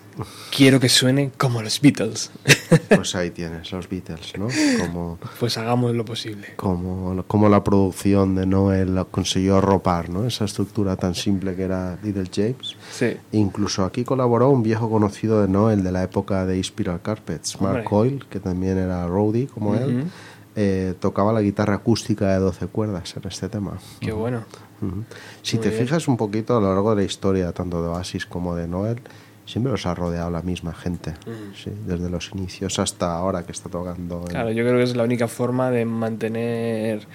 Quiero 0.55 0.79
que 0.79 0.87
suene 0.87 1.31
como 1.37 1.61
los 1.61 1.81
Beatles. 1.81 2.31
Pues 2.95 3.13
ahí 3.15 3.29
tienes, 3.31 3.69
los 3.73 3.89
Beatles, 3.89 4.37
¿no? 4.37 4.47
Como, 4.79 5.19
Pues 5.37 5.57
hagamos 5.57 5.93
lo 5.93 6.05
posible. 6.05 6.53
como, 6.55 7.21
como 7.27 7.49
la 7.49 7.65
producción 7.65 8.35
de 8.35 8.45
Noel 8.45 9.05
consiguió 9.11 9.57
arropar, 9.57 10.09
¿no? 10.09 10.25
Esa 10.25 10.45
estructura 10.45 10.95
tan 10.95 11.13
simple 11.13 11.55
que 11.57 11.63
era 11.63 11.99
Little 12.01 12.29
James. 12.33 12.77
Sí. 12.89 13.17
Incluso 13.33 13.83
aquí 13.83 14.05
colaboró 14.05 14.49
un 14.49 14.63
viejo 14.63 14.89
conocido 14.89 15.41
de 15.41 15.49
Noel 15.49 15.83
de 15.83 15.91
la 15.91 16.03
época 16.03 16.45
de 16.45 16.63
Spiral 16.63 17.01
Carpets, 17.01 17.59
Mark 17.59 17.71
Hombre. 17.71 17.83
Coyle, 17.83 18.19
que 18.29 18.39
también 18.39 18.77
era 18.77 19.05
roadie 19.07 19.47
como 19.47 19.75
él. 19.75 20.05
Eh, 20.59 20.95
tocaba 20.99 21.31
la 21.31 21.41
guitarra 21.41 21.75
acústica 21.75 22.33
de 22.33 22.39
12 22.39 22.65
cuerdas 22.67 23.15
en 23.15 23.27
este 23.27 23.47
tema. 23.47 23.77
Qué 23.99 24.11
bueno. 24.11 24.43
Si 25.43 25.57
Muy 25.57 25.63
te 25.63 25.69
bien. 25.69 25.83
fijas 25.83 26.07
un 26.07 26.17
poquito 26.17 26.57
a 26.57 26.59
lo 26.59 26.73
largo 26.73 26.95
de 26.95 27.03
la 27.03 27.03
historia, 27.03 27.51
tanto 27.51 27.83
de 27.83 27.89
Oasis 27.89 28.25
como 28.25 28.55
de 28.55 28.67
Noel, 28.67 28.99
siempre 29.45 29.71
los 29.71 29.85
ha 29.85 29.93
rodeado 29.93 30.31
la 30.31 30.41
misma 30.41 30.73
gente, 30.73 31.13
sí, 31.55 31.71
desde 31.85 32.09
los 32.09 32.31
inicios 32.33 32.79
hasta 32.79 33.15
ahora 33.15 33.43
que 33.45 33.51
está 33.51 33.69
tocando. 33.69 34.21
Claro, 34.25 34.49
yo 34.51 34.63
creo 34.63 34.77
que 34.77 34.83
es 34.83 34.95
la 34.95 35.03
única 35.03 35.27
forma 35.27 35.69
de 35.69 35.85
mantener 35.85 37.07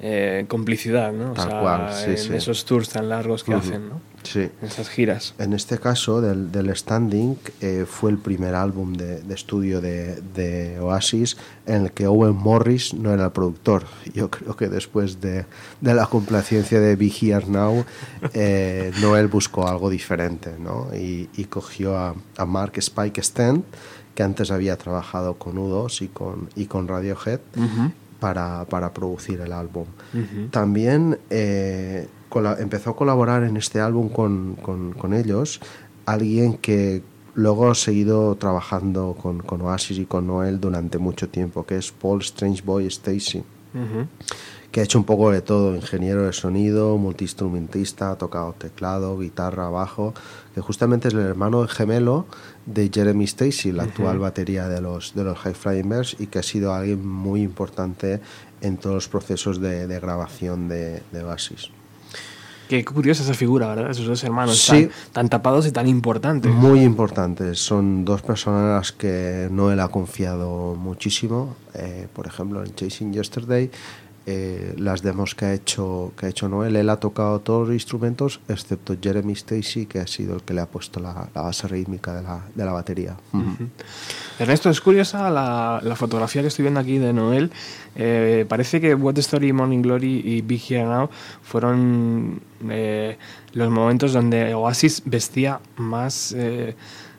eh, 0.00 0.44
complicidad, 0.48 1.12
¿no? 1.12 1.30
O 1.30 1.34
Tal 1.34 1.48
sea, 1.48 1.60
cual, 1.60 1.92
sí, 1.92 2.10
en 2.10 2.18
sí. 2.18 2.34
esos 2.34 2.64
tours 2.64 2.88
tan 2.88 3.08
largos 3.08 3.44
que 3.44 3.54
hacen, 3.54 3.88
¿no? 3.88 4.00
Sí. 4.32 4.48
Giras. 4.88 5.34
En 5.38 5.52
este 5.54 5.78
caso, 5.78 6.20
del, 6.20 6.52
del 6.52 6.74
Standing, 6.76 7.36
eh, 7.60 7.84
fue 7.88 8.12
el 8.12 8.18
primer 8.18 8.54
álbum 8.54 8.92
de, 8.92 9.22
de 9.22 9.34
estudio 9.34 9.80
de, 9.80 10.20
de 10.34 10.78
Oasis 10.78 11.36
en 11.66 11.82
el 11.86 11.92
que 11.92 12.06
Owen 12.06 12.36
Morris 12.36 12.94
no 12.94 13.12
era 13.12 13.24
el 13.24 13.32
productor. 13.32 13.86
Yo 14.14 14.30
creo 14.30 14.54
que 14.56 14.68
después 14.68 15.20
de, 15.20 15.46
de 15.80 15.94
la 15.94 16.06
complacencia 16.06 16.78
de 16.78 16.94
Be 16.94 17.10
Here 17.20 17.46
Now, 17.46 17.84
eh, 18.32 18.92
Noel 19.00 19.26
buscó 19.26 19.66
algo 19.66 19.90
diferente 19.90 20.54
¿no? 20.60 20.94
y, 20.94 21.28
y 21.36 21.44
cogió 21.46 21.98
a, 21.98 22.14
a 22.36 22.46
Mark 22.46 22.74
Spike 22.76 23.20
Stent, 23.22 23.64
que 24.14 24.22
antes 24.22 24.52
había 24.52 24.76
trabajado 24.76 25.34
con 25.34 25.56
U2 25.56 26.02
y 26.02 26.08
con, 26.08 26.48
y 26.54 26.66
con 26.66 26.86
Radiohead, 26.86 27.40
para, 28.20 28.64
para 28.66 28.92
producir 28.92 29.40
el 29.40 29.52
álbum. 29.52 29.86
También 30.50 31.18
eh, 31.30 32.06
empezó 32.58 32.90
a 32.90 32.96
colaborar 32.96 33.42
en 33.42 33.56
este 33.56 33.80
álbum 33.80 34.08
con, 34.08 34.56
con- 34.62 34.92
con 34.92 35.14
ellos 35.14 35.60
alguien 36.06 36.54
que 36.58 37.02
luego 37.34 37.70
ha 37.70 37.74
seguido 37.74 38.34
trabajando 38.36 39.16
con, 39.20 39.38
con 39.40 39.60
Oasis 39.62 39.98
y 39.98 40.04
con 40.06 40.26
Noel 40.26 40.60
durante 40.60 40.98
mucho 40.98 41.28
tiempo, 41.28 41.64
que 41.64 41.76
es 41.78 41.90
Paul 41.92 42.20
Strange 42.20 42.62
Boy 42.64 42.86
Que 44.70 44.80
ha 44.80 44.84
hecho 44.84 44.98
un 44.98 45.04
poco 45.04 45.32
de 45.32 45.42
todo, 45.42 45.74
ingeniero 45.74 46.26
de 46.26 46.32
sonido, 46.32 46.96
multiinstrumentista, 46.96 48.12
ha 48.12 48.18
tocado 48.18 48.52
teclado, 48.52 49.18
guitarra, 49.18 49.68
bajo, 49.68 50.14
que 50.54 50.60
justamente 50.60 51.08
es 51.08 51.14
el 51.14 51.20
hermano 51.20 51.66
gemelo 51.66 52.26
de 52.66 52.88
Jeremy 52.92 53.24
Stacy, 53.24 53.72
la 53.72 53.82
actual 53.84 54.20
batería 54.20 54.68
de 54.68 54.80
los, 54.80 55.14
de 55.14 55.24
los 55.24 55.38
High 55.38 55.54
Flying 55.54 55.88
Birds, 55.88 56.16
y 56.20 56.28
que 56.28 56.38
ha 56.38 56.44
sido 56.44 56.72
alguien 56.72 57.04
muy 57.06 57.42
importante 57.42 58.20
en 58.60 58.76
todos 58.76 58.94
los 58.94 59.08
procesos 59.08 59.60
de, 59.60 59.88
de 59.88 59.98
grabación 59.98 60.68
de, 60.68 61.02
de 61.10 61.24
Oasis. 61.24 61.70
Qué 62.70 62.84
curiosa 62.84 63.24
esa 63.24 63.34
figura, 63.34 63.66
¿verdad? 63.66 63.90
Esos 63.90 64.06
dos 64.06 64.22
hermanos 64.22 64.56
Sí. 64.56 64.82
tan, 64.86 64.90
tan 65.12 65.28
tapados 65.28 65.66
y 65.66 65.72
tan 65.72 65.88
importantes. 65.88 66.52
Muy 66.52 66.82
importantes, 66.82 67.58
son 67.58 68.04
dos 68.04 68.22
personas 68.22 68.62
a 68.62 68.76
las 68.76 68.92
que 68.92 69.48
Noel 69.50 69.80
ha 69.80 69.88
confiado 69.88 70.76
muchísimo. 70.76 71.56
Eh, 71.74 72.06
por 72.14 72.28
ejemplo, 72.28 72.62
en 72.64 72.72
Chasing 72.72 73.12
Yesterday, 73.12 73.72
eh, 74.26 74.74
las 74.76 75.02
demos 75.02 75.34
que 75.34 75.44
ha, 75.46 75.54
hecho, 75.54 76.12
que 76.16 76.26
ha 76.26 76.28
hecho 76.28 76.48
Noel, 76.48 76.76
él 76.76 76.88
ha 76.90 76.96
tocado 76.96 77.40
todos 77.40 77.68
los 77.68 77.74
instrumentos 77.74 78.40
excepto 78.48 78.94
Jeremy 79.00 79.32
Stacy, 79.32 79.86
que 79.86 79.98
ha 79.98 80.06
sido 80.06 80.34
el 80.34 80.42
que 80.42 80.54
le 80.54 80.60
ha 80.60 80.66
puesto 80.66 81.00
la, 81.00 81.28
base 81.34 81.66
rítmica 81.68 82.14
de 82.14 82.22
la, 82.22 82.44
de 82.54 82.64
la 82.64 82.72
batería. 82.72 83.16
Ernesto, 84.38 84.70
es 84.70 84.80
curiosa 84.80 85.30
la, 85.30 85.80
la 85.82 85.96
fotografía 85.96 86.42
que 86.42 86.48
estoy 86.48 86.64
viendo 86.64 86.80
aquí 86.80 86.98
de 86.98 87.12
Noel. 87.12 87.50
Eh, 87.96 88.44
parece 88.48 88.80
que 88.80 88.94
What 88.94 89.18
Story, 89.18 89.52
Morning 89.52 89.82
Glory 89.82 90.22
y 90.24 90.42
Big 90.42 90.62
Here 90.68 90.84
Now 90.84 91.10
fueron 91.42 92.40
eh, 92.68 93.16
los 93.52 93.70
momentos 93.70 94.12
donde 94.12 94.54
Oasis 94.54 95.02
vestía 95.06 95.60
más 95.76 96.34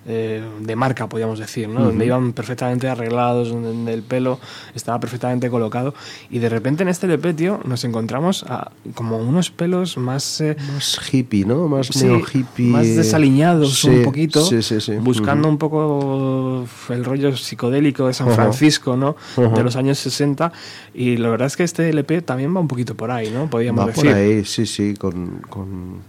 eh, 0.08 0.44
de 0.62 0.76
marca, 0.76 1.08
podríamos 1.08 1.38
decir, 1.40 1.68
¿no? 1.70 1.84
donde 1.84 2.06
iban 2.06 2.34
perfectamente 2.34 2.88
arreglados, 2.90 3.50
donde 3.50 3.94
el 3.94 4.02
pelo 4.04 4.40
estaba 4.74 5.00
perfectamente 5.00 5.50
colocado. 5.50 5.94
Y 6.30 6.40
de 6.40 6.50
repente 6.50 6.84
en 6.84 6.90
este 6.90 7.06
LP, 7.08 7.34
tío, 7.34 7.60
nos 7.66 7.84
encontramos 7.84 8.44
a 8.48 8.72
como 8.96 9.18
unos 9.18 9.52
pelos 9.52 9.98
más... 9.98 10.42
eh, 10.42 10.56
Más 10.74 11.00
hippie, 11.14 11.46
¿no? 11.46 11.68
Más 11.68 11.88
Sí, 11.88 12.06
neo 12.06 12.22
hippie. 12.34 12.68
más 12.68 12.88
desaliñados 12.88 13.80
Sí, 13.80 13.90
un 13.90 14.04
poquito, 14.04 14.42
Sí, 14.44 14.58
buscando 15.02 15.48
un 15.48 15.58
poco 15.58 16.66
el 16.90 17.06
rollo 17.06 17.36
psicodélico 17.36 18.08
de 18.08 18.14
San. 18.14 18.30
Francisco. 18.32 18.92
De 19.38 19.64
los 19.64 19.76
años 19.76 19.98
60. 20.00 20.52
Y 20.94 21.18
la 21.18 21.30
verdad 21.30 21.48
es 21.48 21.56
que 21.58 21.64
este 21.64 21.90
LP 21.90 22.22
también 22.22 22.56
va 22.56 22.60
un 22.60 22.68
poquito 22.68 22.96
por 22.96 23.12
ahí, 23.12 23.30
¿no? 23.32 23.50
Podríamos 23.50 23.82
Va 23.84 23.88
decir. 23.88 24.04
por 24.06 24.14
ahí, 24.14 24.46
sí, 24.46 24.66
sí, 24.66 24.94
con, 24.96 25.40
con, 25.50 26.02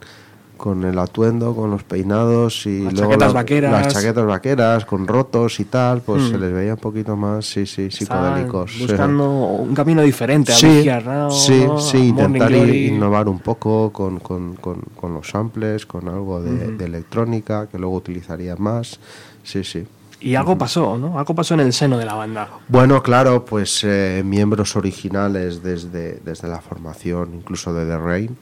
con 0.63 0.85
el 0.85 0.97
atuendo, 0.97 1.57
con 1.57 1.73
los 1.73 1.83
peinados 1.83 2.67
y 2.67 2.85
Las 2.85 2.93
luego 2.95 3.09
chaquetas 3.11 3.29
la- 3.29 3.41
vaqueras. 3.41 3.73
las 3.73 3.93
chaquetas 3.93 4.25
vaqueras, 4.27 4.85
con 4.85 5.09
rotos 5.09 5.59
y 5.59 5.65
tal, 5.65 6.03
pues 6.03 6.23
Mm. 6.23 6.31
se 6.31 6.39
les 6.39 6.53
veía 6.53 6.75
un 6.75 6.79
poquito 6.81 7.17
más, 7.17 7.45
sí, 7.47 7.67
sí, 7.67 7.91
psicodélicos. 7.91 8.71
Buscando 8.79 9.29
un 9.29 9.75
camino 9.75 10.03
diferente 10.03 10.53
a 10.53 10.55
Sí, 10.55 10.69
Big 10.69 10.87
Here 10.87 11.03
Now, 11.05 11.33
sí, 11.33 11.65
¿no? 11.67 11.81
sí, 11.81 11.99
intentar 11.99 12.53
innovar 12.53 13.29
un 13.29 13.41
poco 13.41 13.91
con, 13.93 14.21
con, 14.21 14.55
con, 14.55 14.83
con 14.95 15.15
los 15.15 15.29
samples, 15.29 15.85
con 15.85 16.07
algo 16.09 16.41
de, 16.41 16.69
Ujú. 16.69 16.77
de 16.79 16.85
electrónica 16.85 17.67
que 17.67 17.77
luego 17.81 17.97
utilizarían 17.97 18.63
más. 18.63 19.01
Sí, 19.43 19.65
sí. 19.65 19.85
Y 20.21 20.37
algo 20.37 20.57
pasó, 20.57 20.97
¿no? 20.97 21.19
Algo 21.19 21.35
pasó 21.35 21.55
en 21.55 21.61
el 21.61 21.73
seno 21.73 21.99
de 21.99 22.05
la 22.05 22.15
banda. 22.15 22.49
Bueno, 22.69 23.03
claro, 23.03 23.45
pues 23.45 23.81
eh, 23.83 24.23
miembros 24.25 24.77
originales 24.77 25.65
desde, 25.65 26.21
desde 26.25 26.47
la 26.47 26.61
formación, 26.61 27.35
incluso 27.35 27.75
de 27.75 27.85
The 27.87 27.99
Rain, 27.99 28.37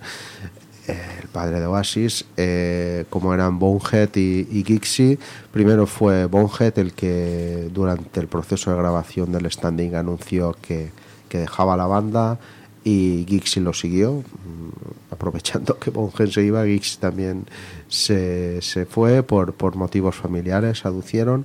el 0.90 1.28
padre 1.28 1.60
de 1.60 1.66
Oasis, 1.66 2.24
eh, 2.36 3.04
como 3.10 3.34
eran 3.34 3.58
Bonehead 3.58 4.10
y, 4.16 4.46
y 4.50 4.64
Gixie. 4.64 5.18
Primero 5.52 5.86
fue 5.86 6.26
Bonehead 6.26 6.78
el 6.78 6.92
que 6.92 7.68
durante 7.72 8.20
el 8.20 8.28
proceso 8.28 8.70
de 8.70 8.76
grabación 8.76 9.32
del 9.32 9.50
Standing 9.50 9.94
anunció 9.94 10.56
que, 10.60 10.90
que 11.28 11.38
dejaba 11.38 11.76
la 11.76 11.86
banda 11.86 12.38
y 12.84 13.26
Gixie 13.28 13.62
lo 13.62 13.72
siguió. 13.72 14.14
Mm, 14.14 15.12
Aprovechando 15.12 15.78
que 15.78 15.90
Bonehead 15.90 16.30
se 16.30 16.42
iba, 16.42 16.64
Gixie 16.64 16.98
también 16.98 17.44
se, 17.88 18.62
se 18.62 18.86
fue 18.86 19.22
por, 19.22 19.52
por 19.52 19.76
motivos 19.76 20.16
familiares, 20.16 20.86
aducieron. 20.86 21.44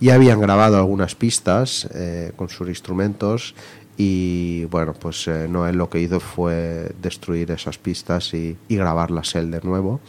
Y 0.00 0.10
habían 0.10 0.40
grabado 0.40 0.76
algunas 0.76 1.14
pistas 1.14 1.88
eh, 1.94 2.32
con 2.36 2.50
sus 2.50 2.68
instrumentos 2.68 3.54
y 3.96 4.64
bueno, 4.66 4.92
pues 4.92 5.28
eh, 5.28 5.46
Noel 5.48 5.76
lo 5.76 5.88
que 5.88 6.00
hizo 6.00 6.18
fue 6.20 6.92
destruir 7.00 7.50
esas 7.52 7.78
pistas 7.78 8.34
y, 8.34 8.56
y 8.68 8.76
grabarlas 8.76 9.34
él 9.36 9.50
de 9.50 9.60
nuevo. 9.62 10.00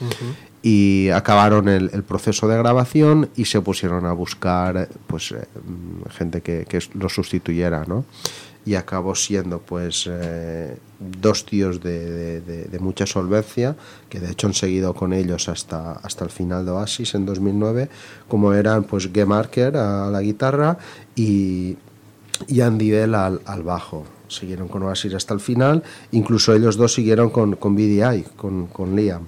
Y 0.62 1.10
acabaron 1.10 1.70
el, 1.70 1.92
el 1.94 2.02
proceso 2.02 2.48
de 2.48 2.58
grabación 2.58 3.30
y 3.36 3.46
se 3.46 3.62
pusieron 3.62 4.06
a 4.08 4.14
buscar 4.14 4.90
pues 5.06 5.32
eh, 5.32 5.46
gente 6.10 6.42
que, 6.42 6.66
que 6.68 6.80
lo 6.96 7.08
sustituyera, 7.10 7.86
¿no? 7.88 8.04
Y 8.66 8.74
acabó 8.74 9.14
siendo 9.14 9.60
pues 9.60 10.10
eh, 10.12 10.76
dos 11.00 11.46
tíos 11.46 11.84
de, 11.84 12.00
de- 12.10 12.42
de- 12.42 12.64
de 12.66 12.80
mucha 12.80 13.06
solvencia, 13.06 13.76
que 14.10 14.20
de 14.20 14.32
hecho 14.32 14.48
han 14.48 14.56
seguido 14.56 14.96
con 14.96 15.14
ellos 15.14 15.50
hasta, 15.50 15.92
hasta 15.92 16.24
el 16.26 16.32
final 16.32 16.66
de 16.66 16.72
Oasis 16.72 17.14
en 17.14 17.28
2009, 17.28 17.88
como 18.28 18.52
eran 18.54 18.86
pues 18.86 19.14
Guy 19.14 19.26
Marker 19.26 19.78
a 19.78 20.08
la 20.10 20.20
guitarra 20.22 20.80
y, 21.16 21.78
y 22.48 22.62
Andy 22.62 22.92
Bell 22.92 23.16
al, 23.16 23.42
al 23.46 23.64
bajo. 23.64 24.06
Siguieron 24.28 24.68
con 24.68 24.82
Oasis 24.84 25.14
hasta 25.14 25.34
el 25.36 25.40
final, 25.40 25.84
incluso 26.12 26.54
ellos 26.54 26.78
dos 26.78 26.94
siguieron 26.94 27.30
con, 27.30 27.56
con 27.56 27.76
BDI, 27.76 28.24
con, 28.36 28.66
con 28.68 28.96
Liam. 28.96 29.28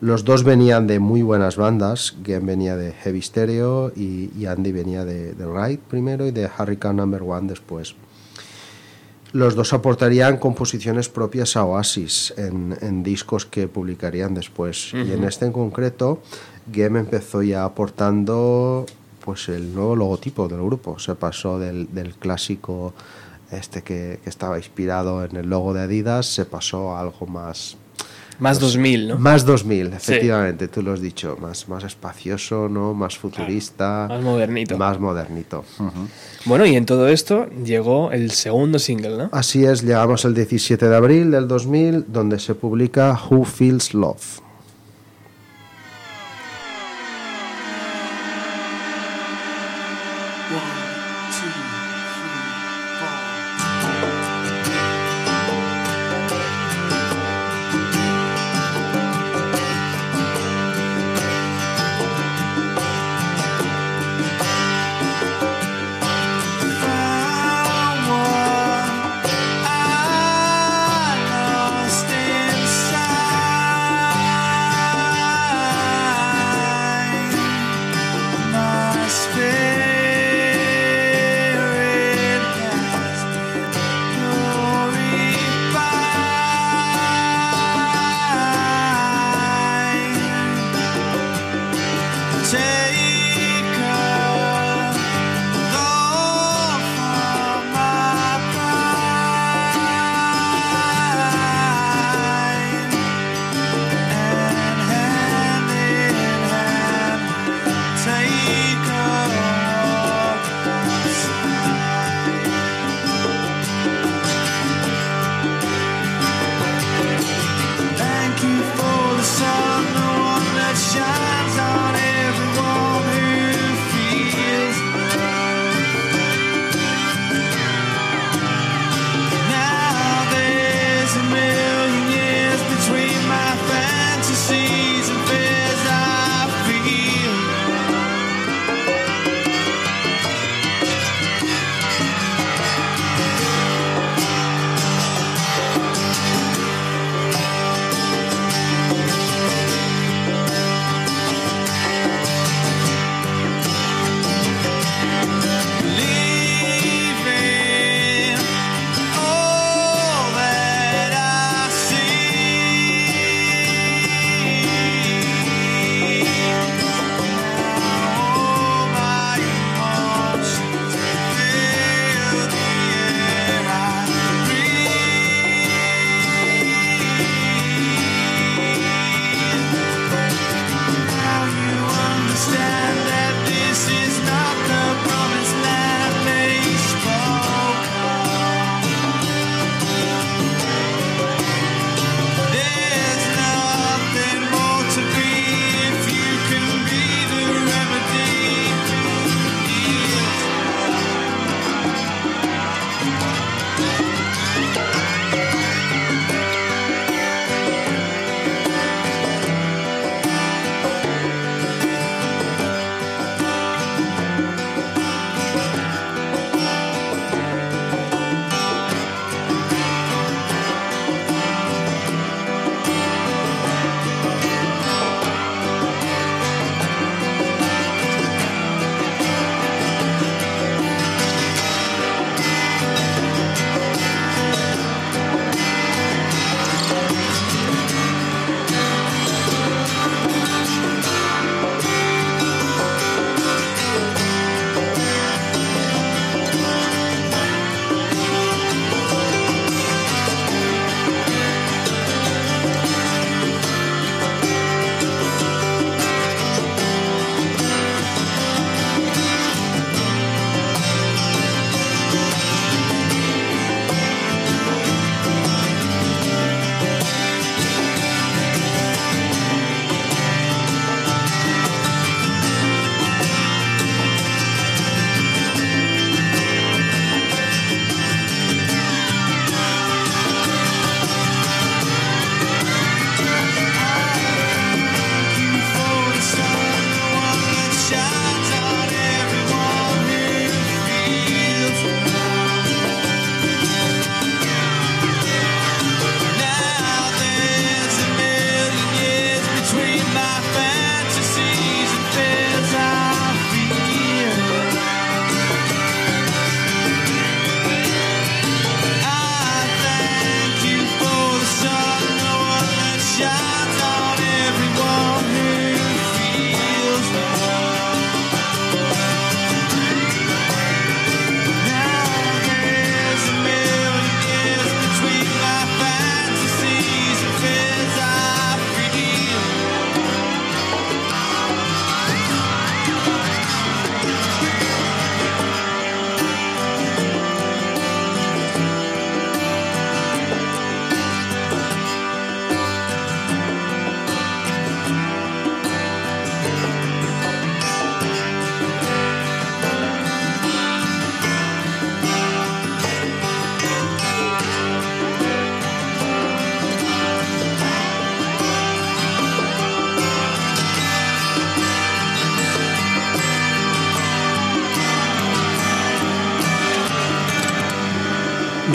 Los 0.00 0.24
dos 0.24 0.42
venían 0.42 0.88
de 0.88 0.98
muy 0.98 1.22
buenas 1.22 1.56
bandas, 1.56 2.16
Glenn 2.24 2.44
venía 2.44 2.76
de 2.76 2.92
Heavy 2.92 3.22
Stereo 3.22 3.92
y, 3.94 4.30
y 4.36 4.46
Andy 4.46 4.72
venía 4.72 5.04
de, 5.04 5.34
de 5.34 5.46
Ride 5.46 5.78
primero 5.88 6.26
y 6.26 6.32
de 6.32 6.50
Hurricane 6.58 6.96
Number 6.96 7.22
One 7.22 7.48
después. 7.48 7.94
Los 9.32 9.56
dos 9.56 9.72
aportarían 9.72 10.36
composiciones 10.36 11.08
propias 11.08 11.56
a 11.56 11.64
Oasis 11.64 12.34
en, 12.36 12.76
en 12.80 13.02
discos 13.02 13.46
que 13.46 13.66
publicarían 13.66 14.32
después. 14.32 14.92
Y 14.94 15.10
en 15.12 15.24
este 15.24 15.44
en 15.44 15.52
concreto, 15.52 16.22
Gem 16.72 16.96
empezó 16.96 17.42
ya 17.42 17.64
aportando 17.64 18.86
pues 19.24 19.48
el 19.48 19.74
nuevo 19.74 19.96
logotipo 19.96 20.48
del 20.48 20.62
grupo. 20.62 20.98
Se 20.98 21.14
pasó 21.14 21.58
del, 21.58 21.92
del 21.94 22.14
clásico 22.14 22.92
este 23.50 23.82
que, 23.82 24.20
que 24.22 24.30
estaba 24.30 24.58
inspirado 24.58 25.24
en 25.24 25.36
el 25.36 25.48
logo 25.48 25.72
de 25.74 25.82
Adidas, 25.82 26.26
se 26.26 26.44
pasó 26.44 26.96
a 26.96 27.00
algo 27.00 27.26
más... 27.26 27.76
Más 28.40 28.58
2000, 28.58 29.08
¿no? 29.08 29.18
Más 29.18 29.46
2000, 29.46 29.90
Sí. 29.90 29.94
efectivamente, 29.94 30.66
tú 30.66 30.82
lo 30.82 30.92
has 30.92 31.00
dicho, 31.00 31.36
más, 31.40 31.68
más 31.68 31.84
espacioso, 31.84 32.68
¿no? 32.68 32.92
Más 32.92 33.16
futurista. 33.16 34.06
Más 34.08 34.22
modernito. 34.24 34.76
Más 34.76 34.98
modernito. 34.98 35.64
Bueno, 36.44 36.66
y 36.66 36.74
en 36.74 36.84
todo 36.84 37.06
esto 37.06 37.48
llegó 37.64 38.10
el 38.10 38.32
segundo 38.32 38.80
single, 38.80 39.16
¿no? 39.16 39.28
Así 39.30 39.64
es, 39.64 39.82
llegamos 39.84 40.24
al 40.24 40.34
17 40.34 40.88
de 40.88 40.96
abril 40.96 41.30
del 41.30 41.46
2000, 41.46 42.06
donde 42.08 42.40
se 42.40 42.56
publica 42.56 43.16
Who 43.30 43.44
Feels 43.44 43.94
Love. 43.94 44.40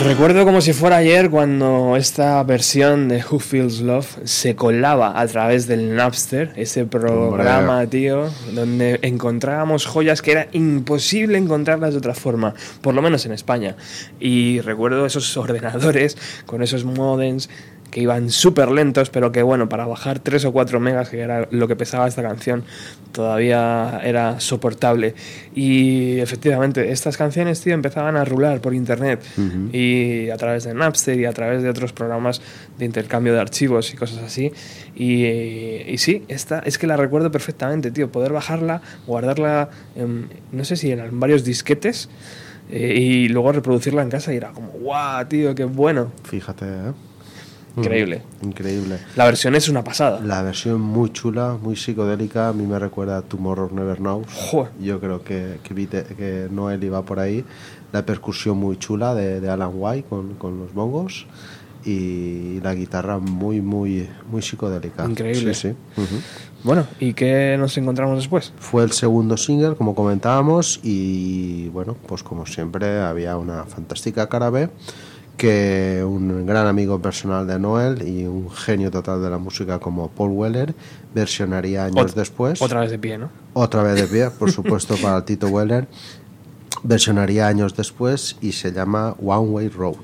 Recuerdo 0.04 0.46
como 0.46 0.62
si 0.62 0.72
fuera 0.72 0.96
ayer 0.96 1.28
cuando 1.28 1.94
esta 1.94 2.42
versión 2.42 3.08
de 3.08 3.22
Who 3.22 3.38
Feels 3.38 3.80
Love 3.80 4.20
se 4.24 4.56
colaba 4.56 5.20
a 5.20 5.26
través 5.26 5.66
del 5.66 5.94
Napster, 5.94 6.52
ese 6.56 6.86
programa, 6.86 7.74
Hombre. 7.74 7.86
tío, 7.86 8.30
donde 8.54 8.98
encontrábamos 9.02 9.84
joyas 9.84 10.22
que 10.22 10.32
era 10.32 10.48
imposible 10.52 11.36
encontrarlas 11.36 11.92
de 11.92 11.98
otra 11.98 12.14
forma, 12.14 12.54
por 12.80 12.94
lo 12.94 13.02
menos 13.02 13.26
en 13.26 13.32
España. 13.32 13.76
Y 14.18 14.60
recuerdo 14.60 15.04
esos 15.04 15.36
ordenadores 15.36 16.16
con 16.46 16.62
esos 16.62 16.84
modems 16.84 17.50
que 17.90 18.00
iban 18.00 18.30
súper 18.30 18.70
lentos, 18.70 19.10
pero 19.10 19.32
que 19.32 19.42
bueno, 19.42 19.68
para 19.68 19.86
bajar 19.86 20.20
3 20.20 20.44
o 20.46 20.52
4 20.52 20.78
megas, 20.80 21.08
que 21.08 21.20
era 21.20 21.48
lo 21.50 21.66
que 21.68 21.76
pesaba 21.76 22.06
esta 22.06 22.22
canción, 22.22 22.64
todavía 23.12 24.00
era 24.04 24.38
soportable. 24.40 25.14
Y 25.54 26.18
efectivamente, 26.20 26.92
estas 26.92 27.16
canciones, 27.16 27.60
tío, 27.60 27.74
empezaban 27.74 28.16
a 28.16 28.24
rular 28.24 28.60
por 28.60 28.74
internet 28.74 29.20
y 29.72 30.30
a 30.30 30.36
través 30.36 30.64
de 30.64 30.74
Napster 30.74 31.18
y 31.18 31.24
a 31.24 31.32
través 31.32 31.62
de 31.62 31.68
otros 31.68 31.92
programas 31.92 32.40
de 32.78 32.84
intercambio 32.84 33.32
de 33.34 33.40
archivos 33.40 33.92
y 33.92 33.96
cosas 33.96 34.22
así. 34.22 34.52
Y, 34.94 35.24
y 35.26 35.98
sí, 35.98 36.24
esta 36.28 36.60
es 36.60 36.78
que 36.78 36.86
la 36.86 36.96
recuerdo 36.96 37.30
perfectamente, 37.30 37.90
tío, 37.90 38.10
poder 38.12 38.32
bajarla, 38.32 38.82
guardarla, 39.06 39.70
en, 39.96 40.28
no 40.52 40.64
sé 40.64 40.76
si 40.76 40.90
eran 40.90 41.18
varios 41.18 41.44
disquetes. 41.44 42.08
eh, 42.70 42.94
y 43.00 43.28
luego 43.28 43.50
reproducirla 43.52 44.02
en 44.02 44.10
casa 44.10 44.32
y 44.32 44.36
era 44.36 44.50
como, 44.52 44.68
guau, 44.72 45.26
tío, 45.26 45.54
qué 45.54 45.64
bueno. 45.64 46.12
Fíjate, 46.24 46.66
¿eh? 46.66 46.92
Increíble. 47.76 48.22
Mm, 48.40 48.46
increíble. 48.46 48.98
La 49.16 49.24
versión 49.24 49.54
es 49.54 49.68
una 49.68 49.84
pasada. 49.84 50.20
La 50.20 50.42
versión 50.42 50.80
muy 50.80 51.10
chula, 51.12 51.56
muy 51.60 51.76
psicodélica, 51.76 52.48
a 52.48 52.52
mí 52.52 52.66
me 52.66 52.78
recuerda 52.78 53.18
a 53.18 53.22
Tomorrow 53.22 53.70
Never 53.72 53.98
Knows. 53.98 54.26
Joder. 54.32 54.72
Yo 54.80 55.00
creo 55.00 55.22
que, 55.22 55.58
que, 55.62 55.74
que 55.86 56.48
Noel 56.50 56.82
iba 56.82 57.02
por 57.04 57.20
ahí. 57.20 57.44
La 57.92 58.04
percusión 58.06 58.58
muy 58.58 58.78
chula 58.78 59.14
de, 59.14 59.40
de 59.40 59.50
Alan 59.50 59.72
White 59.74 60.08
con, 60.08 60.34
con 60.34 60.58
los 60.58 60.72
bongos 60.72 61.26
y 61.84 62.60
la 62.60 62.74
guitarra 62.74 63.18
muy, 63.18 63.60
muy, 63.60 64.08
muy 64.30 64.42
psicodélica. 64.42 65.06
Increíble. 65.06 65.54
Sí. 65.54 65.74
Bueno, 66.62 66.86
¿y 66.98 67.14
qué 67.14 67.56
nos 67.58 67.76
encontramos 67.78 68.18
después? 68.18 68.52
Fue 68.58 68.82
el 68.84 68.92
segundo 68.92 69.36
single, 69.36 69.74
como 69.76 69.94
comentábamos, 69.94 70.80
y 70.82 71.68
bueno, 71.68 71.96
pues 72.06 72.22
como 72.22 72.44
siempre 72.44 73.00
había 73.00 73.38
una 73.38 73.64
fantástica 73.64 74.28
cara 74.28 74.50
B 74.50 74.68
que 75.40 76.04
un 76.06 76.44
gran 76.44 76.66
amigo 76.66 77.00
personal 77.00 77.46
de 77.46 77.58
Noel 77.58 78.06
y 78.06 78.26
un 78.26 78.50
genio 78.50 78.90
total 78.90 79.22
de 79.22 79.30
la 79.30 79.38
música 79.38 79.78
como 79.78 80.08
Paul 80.10 80.32
Weller 80.32 80.74
versionaría 81.14 81.86
años 81.86 82.12
Ot- 82.12 82.14
después. 82.14 82.60
Otra 82.60 82.80
vez 82.80 82.90
de 82.90 82.98
pie, 82.98 83.16
¿no? 83.16 83.30
Otra 83.54 83.82
vez 83.82 83.94
de 83.98 84.06
pie, 84.06 84.28
por 84.28 84.52
supuesto, 84.58 84.96
para 85.00 85.24
Tito 85.24 85.48
Weller. 85.48 85.88
Versionaría 86.82 87.46
años 87.48 87.74
después 87.74 88.36
y 88.42 88.52
se 88.52 88.70
llama 88.72 89.14
One 89.24 89.48
Way 89.48 89.68
Road. 89.70 89.96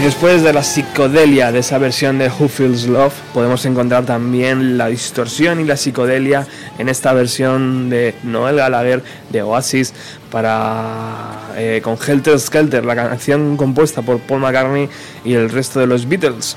Y 0.00 0.02
después 0.02 0.42
de 0.42 0.54
la 0.54 0.62
psicodelia 0.62 1.52
de 1.52 1.58
esa 1.58 1.76
versión 1.76 2.16
de 2.16 2.28
Who 2.30 2.48
Feels 2.48 2.86
Love, 2.86 3.12
podemos 3.34 3.66
encontrar 3.66 4.06
también 4.06 4.78
la 4.78 4.86
distorsión 4.86 5.60
y 5.60 5.64
la 5.64 5.76
psicodelia 5.76 6.46
en 6.78 6.88
esta 6.88 7.12
versión 7.12 7.90
de 7.90 8.14
Noel 8.22 8.56
Gallagher 8.56 9.02
de 9.28 9.42
Oasis 9.42 9.92
para 10.30 11.50
eh, 11.54 11.82
con 11.84 11.98
Helter 11.98 12.40
Skelter, 12.40 12.82
la 12.86 12.96
canción 12.96 13.58
compuesta 13.58 14.00
por 14.00 14.20
Paul 14.20 14.40
McCartney 14.40 14.88
y 15.22 15.34
el 15.34 15.50
resto 15.50 15.80
de 15.80 15.86
los 15.86 16.08
Beatles. 16.08 16.56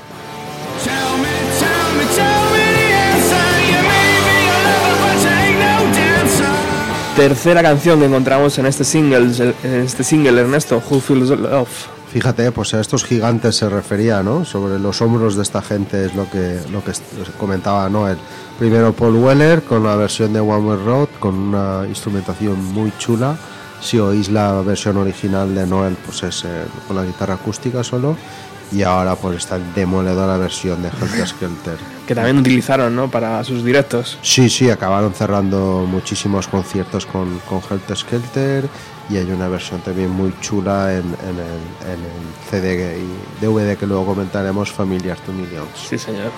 Tercera 7.14 7.62
canción 7.62 8.00
que 8.00 8.06
encontramos 8.06 8.58
en 8.58 8.64
este 8.64 8.84
single, 8.84 9.54
en 9.64 9.82
este 9.82 10.02
single 10.02 10.40
Ernesto, 10.40 10.82
Who 10.88 10.98
Feels 10.98 11.28
Love. 11.28 11.93
Fíjate, 12.14 12.52
pues 12.52 12.72
a 12.74 12.80
estos 12.80 13.02
gigantes 13.04 13.56
se 13.56 13.68
refería, 13.68 14.22
¿no? 14.22 14.44
Sobre 14.44 14.78
los 14.78 15.02
hombros 15.02 15.34
de 15.34 15.42
esta 15.42 15.60
gente 15.60 16.06
es 16.06 16.14
lo 16.14 16.30
que, 16.30 16.60
lo 16.70 16.84
que 16.84 16.92
comentaba 17.36 17.88
Noel. 17.88 18.18
Primero 18.56 18.92
Paul 18.92 19.16
Weller 19.16 19.64
con 19.64 19.82
la 19.82 19.96
versión 19.96 20.32
de 20.32 20.38
One 20.38 20.64
Way 20.64 20.84
Road, 20.84 21.08
con 21.18 21.34
una 21.34 21.84
instrumentación 21.88 22.66
muy 22.66 22.92
chula. 22.98 23.36
Si 23.80 23.98
oís 23.98 24.28
la 24.28 24.60
versión 24.60 24.96
original 24.96 25.56
de 25.56 25.66
Noel, 25.66 25.96
pues 26.06 26.22
es 26.22 26.44
eh, 26.44 26.66
con 26.86 26.94
la 26.94 27.04
guitarra 27.04 27.34
acústica 27.34 27.82
solo. 27.82 28.16
Y 28.70 28.84
ahora 28.84 29.16
pues 29.16 29.38
esta 29.38 29.58
demoledora 29.58 30.36
versión 30.36 30.82
de 30.82 30.90
Helter 30.90 31.26
Skelter. 31.26 31.78
Que 32.06 32.14
también 32.14 32.38
utilizaron, 32.38 32.94
¿no? 32.94 33.10
Para 33.10 33.42
sus 33.42 33.64
directos. 33.64 34.18
Sí, 34.22 34.48
sí, 34.48 34.70
acabaron 34.70 35.14
cerrando 35.14 35.84
muchísimos 35.90 36.46
conciertos 36.46 37.06
con, 37.06 37.40
con 37.40 37.60
Helter 37.68 37.96
Skelter 37.96 38.68
y 39.10 39.16
hay 39.16 39.30
una 39.30 39.48
versión 39.48 39.80
también 39.80 40.10
muy 40.10 40.34
chula 40.40 40.92
en, 40.94 41.04
en 41.04 41.38
el, 41.38 41.92
en 41.92 42.00
el 42.00 42.50
CD 42.50 42.98
y 42.98 43.44
DVD 43.44 43.76
que 43.76 43.86
luego 43.86 44.06
comentaremos, 44.06 44.70
Familiar 44.72 45.18
to 45.20 45.32
Millions. 45.32 45.68
Sí, 45.88 45.98
señor. 45.98 46.30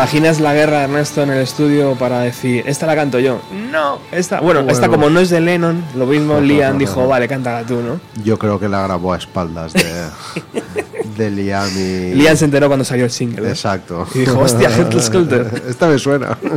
Imaginas 0.00 0.40
la 0.40 0.54
guerra, 0.54 0.84
Ernesto, 0.84 1.22
en 1.22 1.28
el 1.28 1.42
estudio 1.42 1.94
para 1.94 2.20
decir, 2.20 2.64
esta 2.66 2.86
la 2.86 2.96
canto 2.96 3.18
yo? 3.18 3.42
No, 3.70 3.98
esta. 4.10 4.40
Bueno, 4.40 4.60
esta 4.60 4.88
como 4.88 5.10
no 5.10 5.20
es 5.20 5.28
de 5.28 5.42
Lennon, 5.42 5.84
lo 5.94 6.06
mismo 6.06 6.40
Liam 6.40 6.78
dijo, 6.78 7.06
vale, 7.06 7.28
cántala 7.28 7.66
tú, 7.66 7.82
¿no? 7.82 8.00
Yo 8.24 8.38
creo 8.38 8.58
que 8.58 8.66
la 8.66 8.80
grabó 8.80 9.12
a 9.12 9.18
espaldas 9.18 9.74
de, 9.74 9.84
de 11.18 11.30
Liam 11.30 11.68
y... 11.76 12.14
Liam 12.14 12.34
se 12.34 12.46
enteró 12.46 12.68
cuando 12.68 12.82
salió 12.86 13.04
el 13.04 13.10
single. 13.10 13.46
¿eh? 13.46 13.50
Exacto. 13.50 14.06
Y 14.14 14.20
dijo, 14.20 14.38
hostia, 14.38 14.70
Helter 14.74 15.02
Skelter. 15.02 15.62
Esta 15.68 15.86
me 15.86 15.98
suena. 15.98 16.38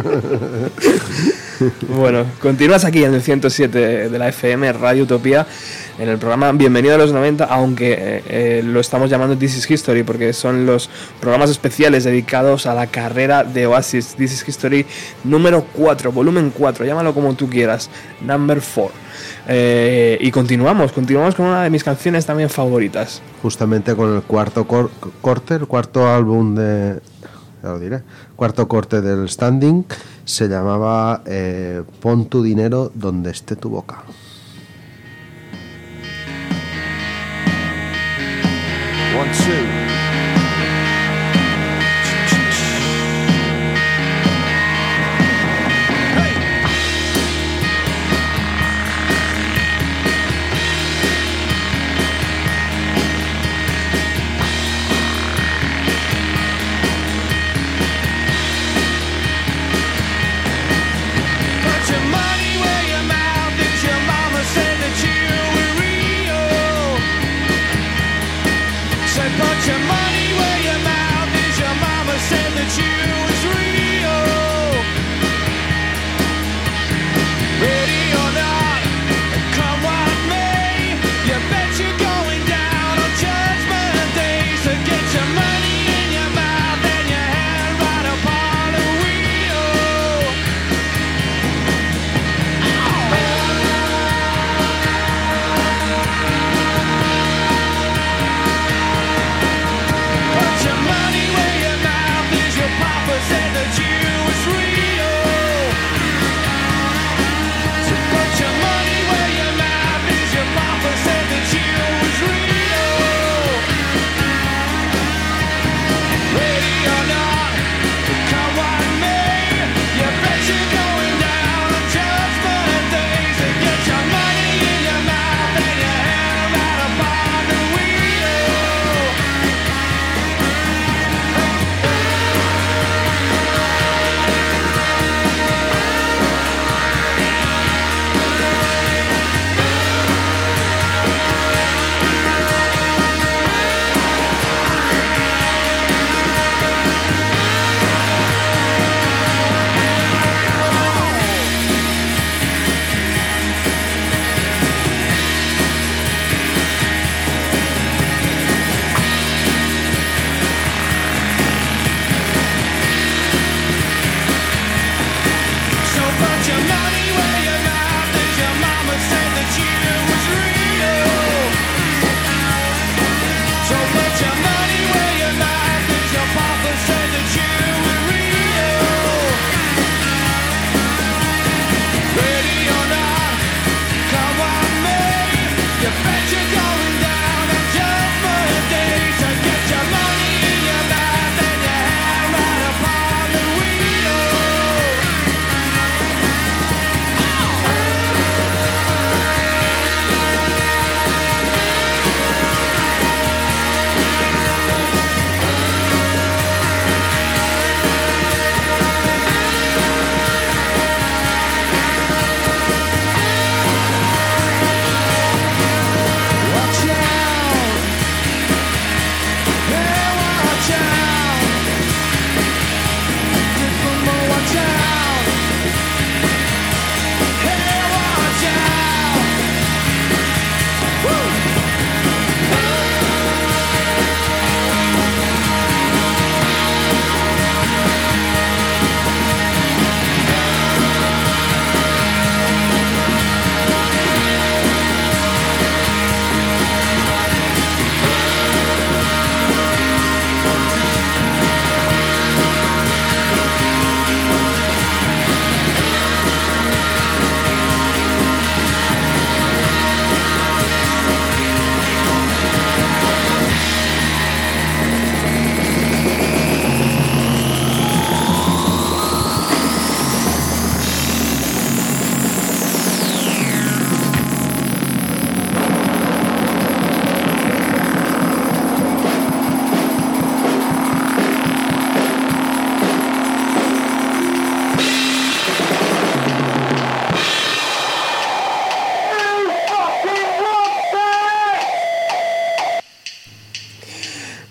Bueno, 1.87 2.25
continúas 2.41 2.83
aquí 2.83 3.03
en 3.03 3.13
el 3.13 3.21
107 3.21 4.09
de 4.09 4.19
la 4.19 4.27
FM, 4.29 4.73
Radio 4.73 5.03
Utopía, 5.03 5.45
en 5.99 6.09
el 6.09 6.17
programa 6.17 6.51
Bienvenido 6.53 6.95
a 6.95 6.97
los 6.97 7.13
90, 7.13 7.45
aunque 7.45 7.93
eh, 7.93 8.23
eh, 8.27 8.61
lo 8.63 8.79
estamos 8.79 9.09
llamando 9.09 9.37
This 9.37 9.57
is 9.57 9.69
History, 9.69 10.03
porque 10.03 10.33
son 10.33 10.65
los 10.65 10.89
programas 11.19 11.49
especiales 11.51 12.03
dedicados 12.03 12.65
a 12.65 12.73
la 12.73 12.87
carrera 12.87 13.43
de 13.43 13.67
Oasis. 13.67 14.15
This 14.15 14.33
is 14.33 14.47
History 14.47 14.85
número 15.23 15.65
4, 15.73 16.11
volumen 16.11 16.51
4, 16.57 16.85
llámalo 16.85 17.13
como 17.13 17.35
tú 17.35 17.47
quieras, 17.49 17.89
number 18.21 18.59
4. 18.61 18.91
Eh, 19.47 20.17
y 20.19 20.31
continuamos, 20.31 20.91
continuamos 20.93 21.35
con 21.35 21.45
una 21.45 21.63
de 21.63 21.69
mis 21.69 21.83
canciones 21.83 22.25
también 22.25 22.49
favoritas. 22.49 23.21
Justamente 23.43 23.95
con 23.95 24.15
el 24.15 24.23
cuarto 24.23 24.65
cor- 24.65 24.89
corte, 25.21 25.55
el 25.55 25.67
cuarto 25.67 26.07
álbum 26.07 26.55
de... 26.55 26.99
Ya 27.61 27.69
lo 27.69 27.79
diré. 27.79 28.01
Cuarto 28.35 28.67
corte 28.67 28.99
del 29.01 29.29
Standing 29.29 29.85
se 30.25 30.49
llamaba 30.49 31.21
Pon 32.01 32.25
tu 32.25 32.43
dinero 32.43 32.91
donde 32.93 33.31
esté 33.31 33.55
tu 33.55 33.69
boca. 33.69 34.03
One, 39.15 39.31
two. 39.31 39.72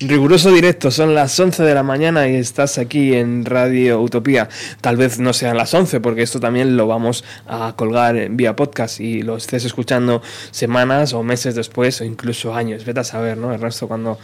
Riguroso 0.08 0.50
directo, 0.50 0.90
son 0.90 1.14
las 1.14 1.38
11 1.38 1.62
de 1.62 1.74
la 1.74 1.82
mañana 1.82 2.28
y 2.28 2.36
estás 2.36 2.78
aquí 2.78 3.14
en 3.14 3.44
Radio 3.44 4.00
Utopía. 4.00 4.48
Tal 4.80 4.96
vez 4.96 5.18
no 5.18 5.32
sean 5.32 5.56
las 5.56 5.74
11 5.74 6.00
porque 6.00 6.22
esto 6.22 6.40
también 6.40 6.76
lo 6.76 6.86
vamos 6.86 7.24
a 7.46 7.74
colgar 7.76 8.16
en 8.16 8.36
vía 8.36 8.56
podcast 8.56 9.00
y 9.00 9.22
lo 9.22 9.36
estés 9.36 9.64
escuchando 9.64 10.22
semanas 10.50 11.12
o 11.12 11.22
meses 11.22 11.54
después 11.54 12.00
o 12.00 12.04
incluso 12.04 12.54
años. 12.54 12.84
Vete 12.84 13.00
a 13.00 13.04
saber, 13.04 13.36
¿no? 13.36 13.52
Ernesto, 13.52 13.88
cuando, 13.88 14.18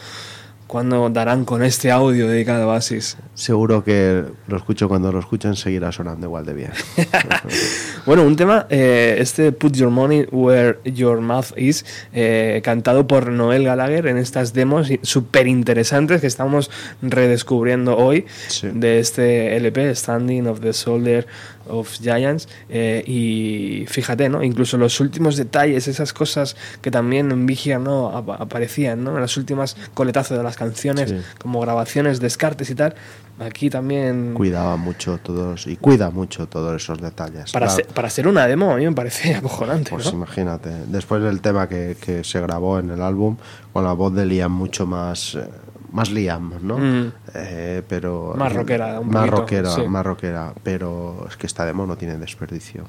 cuando 0.68 1.08
darán 1.08 1.46
con 1.46 1.64
este 1.64 1.90
audio 1.90 2.28
dedicado 2.28 2.70
a 2.70 2.74
Oasis. 2.74 3.16
Seguro 3.34 3.82
que 3.82 4.22
lo 4.46 4.56
escucho 4.56 4.86
cuando 4.86 5.10
lo 5.10 5.18
escuchen, 5.18 5.56
seguirá 5.56 5.90
sonando 5.90 6.26
igual 6.26 6.44
de 6.46 6.54
bien. 6.54 6.72
Bueno, 8.06 8.22
un 8.22 8.36
tema, 8.36 8.66
eh, 8.70 9.16
este 9.18 9.52
Put 9.52 9.74
Your 9.74 9.90
Money 9.90 10.28
Where 10.32 10.78
Your 10.84 11.20
Mouth 11.20 11.48
Is, 11.58 11.84
eh, 12.14 12.62
cantado 12.64 13.06
por 13.06 13.30
Noel 13.30 13.64
Gallagher 13.64 14.06
en 14.06 14.16
estas 14.16 14.54
demos 14.54 14.88
súper 15.02 15.46
interesantes 15.46 16.22
que 16.22 16.26
estamos 16.26 16.70
redescubriendo 17.02 17.98
hoy 17.98 18.24
de 18.62 18.98
este 18.98 19.56
LP, 19.56 19.94
Standing 19.94 20.46
of 20.46 20.60
the 20.60 20.72
Shoulder 20.72 21.26
of 21.68 21.90
Giants. 22.00 22.48
eh, 22.68 23.02
y 23.06 23.86
fíjate, 23.88 24.28
¿no? 24.28 24.42
Incluso 24.42 24.76
los 24.78 25.00
últimos 25.00 25.36
detalles, 25.36 25.88
esas 25.88 26.12
cosas 26.12 26.56
que 26.82 26.90
también 26.90 27.30
en 27.30 27.46
Vigia 27.46 27.78
¿no? 27.78 28.08
Ap- 28.16 28.40
aparecían, 28.40 29.04
¿no? 29.04 29.14
En 29.14 29.20
las 29.20 29.36
últimas 29.36 29.76
coletazos 29.94 30.36
de 30.36 30.42
las 30.44 30.56
canciones, 30.56 31.10
Sí. 31.10 31.16
como 31.40 31.60
grabaciones, 31.60 32.20
descartes 32.20 32.70
y 32.70 32.74
tal. 32.74 32.94
Aquí 33.40 33.70
también. 33.70 34.34
Cuidaba 34.34 34.76
mucho 34.76 35.18
todos 35.18 35.68
y 35.68 35.76
cuida 35.76 36.10
mucho 36.10 36.48
todos 36.48 36.82
esos 36.82 37.00
detalles. 37.00 37.52
Para, 37.52 37.66
Claro. 37.66 37.76
ser, 37.84 37.86
para 37.94 38.10
ser 38.10 38.26
una 38.26 38.46
demo, 38.48 38.72
a 38.72 38.76
mí 38.76 38.84
me 38.84 38.92
parece 38.92 39.34
acojonante. 39.36 39.90
Pues 39.90 40.06
¿no? 40.06 40.12
imagínate, 40.14 40.70
después 40.88 41.22
del 41.22 41.40
tema 41.40 41.68
que, 41.68 41.96
que 42.00 42.24
se 42.24 42.40
grabó 42.40 42.80
en 42.80 42.90
el 42.90 43.00
álbum, 43.00 43.36
con 43.72 43.84
la 43.84 43.92
voz 43.92 44.12
de 44.12 44.26
Liam 44.26 44.50
mucho 44.50 44.86
más, 44.86 45.36
eh, 45.36 45.48
más 45.92 46.10
Liam, 46.10 46.52
¿no? 46.62 46.78
Mm. 46.78 47.12
Eh, 47.34 47.82
pero 47.88 48.34
Más 48.36 48.52
rockera, 48.52 49.00
un 49.00 49.08
más 49.08 49.22
poquito, 49.24 49.36
rockera, 49.40 49.70
sí. 49.70 49.82
más 49.88 50.04
rockera, 50.06 50.52
pero 50.62 51.26
es 51.28 51.36
que 51.36 51.46
esta 51.46 51.64
demo 51.64 51.86
no 51.86 51.96
tiene 51.96 52.18
desperdicio. 52.18 52.84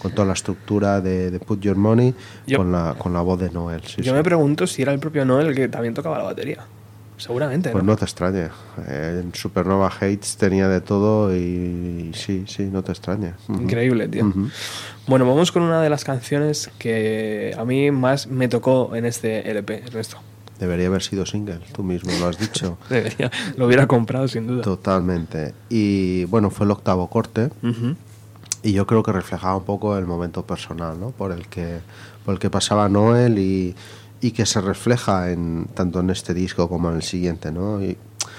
Con 0.00 0.12
toda 0.12 0.26
la 0.26 0.34
estructura 0.34 1.00
de, 1.00 1.30
de 1.30 1.38
Put 1.40 1.60
Your 1.60 1.76
Money, 1.76 2.14
Yo- 2.46 2.58
con 2.58 2.72
la 2.72 2.94
con 2.98 3.12
la 3.12 3.20
voz 3.20 3.38
de 3.40 3.50
Noel. 3.50 3.82
sí, 3.84 3.96
Yo 4.02 4.12
sí. 4.12 4.12
me 4.12 4.22
pregunto 4.22 4.66
si 4.66 4.82
era 4.82 4.92
el 4.92 4.98
propio 4.98 5.24
Noel 5.24 5.48
el 5.48 5.54
que 5.54 5.68
también 5.68 5.94
tocaba 5.94 6.18
la 6.18 6.24
batería. 6.24 6.64
Seguramente, 7.18 7.70
Pues 7.70 7.84
¿no? 7.84 7.92
no 7.92 7.96
te 7.96 8.04
extrañe. 8.04 8.48
Eh, 8.88 9.20
en 9.22 9.32
Supernova 9.32 9.86
Hates 9.88 10.36
tenía 10.36 10.66
de 10.66 10.80
todo 10.80 11.32
y, 11.36 12.10
sí, 12.14 12.44
sí, 12.48 12.64
no 12.64 12.82
te 12.82 12.90
extrañe. 12.90 13.34
Ujú. 13.48 13.62
Increíble, 13.62 14.08
tío. 14.08 14.32
Bueno, 15.06 15.24
vamos 15.26 15.52
con 15.52 15.62
una 15.62 15.80
de 15.82 15.88
las 15.88 16.02
canciones 16.02 16.68
que 16.78 17.54
a 17.56 17.64
mí 17.64 17.92
más 17.92 18.26
me 18.26 18.48
tocó 18.48 18.96
en 18.96 19.04
este 19.04 19.48
LP, 19.52 19.84
Ernesto. 19.86 20.16
Debería 20.62 20.86
haber 20.86 21.02
sido 21.02 21.26
single, 21.26 21.58
tú 21.74 21.82
mismo 21.82 22.12
lo 22.20 22.28
has 22.28 22.38
dicho. 22.38 22.78
Debería- 22.88 23.32
lo 23.56 23.66
hubiera 23.66 23.88
comprado 23.88 24.28
sin 24.28 24.46
duda. 24.46 24.62
Totalmente. 24.62 25.54
Y 25.68 26.24
bueno, 26.26 26.50
fue 26.50 26.66
el 26.66 26.70
octavo 26.70 27.08
corte. 27.10 27.50
Y 28.62 28.72
yo 28.72 28.86
creo 28.86 29.02
que 29.02 29.10
reflejaba 29.10 29.56
un 29.56 29.64
poco 29.64 29.98
el 29.98 30.06
momento 30.06 30.46
personal, 30.46 31.00
¿no? 31.00 31.10
Por 31.10 31.32
el 31.32 31.48
que, 31.48 31.80
por 32.24 32.34
el 32.34 32.38
que 32.38 32.48
pasaba 32.48 32.88
Noel 32.88 33.40
y, 33.40 33.74
y 34.20 34.30
que 34.30 34.46
se 34.46 34.60
refleja 34.60 35.32
en, 35.32 35.66
tanto 35.74 35.98
en 35.98 36.10
este 36.10 36.32
disco 36.32 36.68
como 36.68 36.90
en 36.90 36.94
el 36.96 37.02
siguiente, 37.02 37.50
¿no? 37.50 37.82
Y 37.82 37.98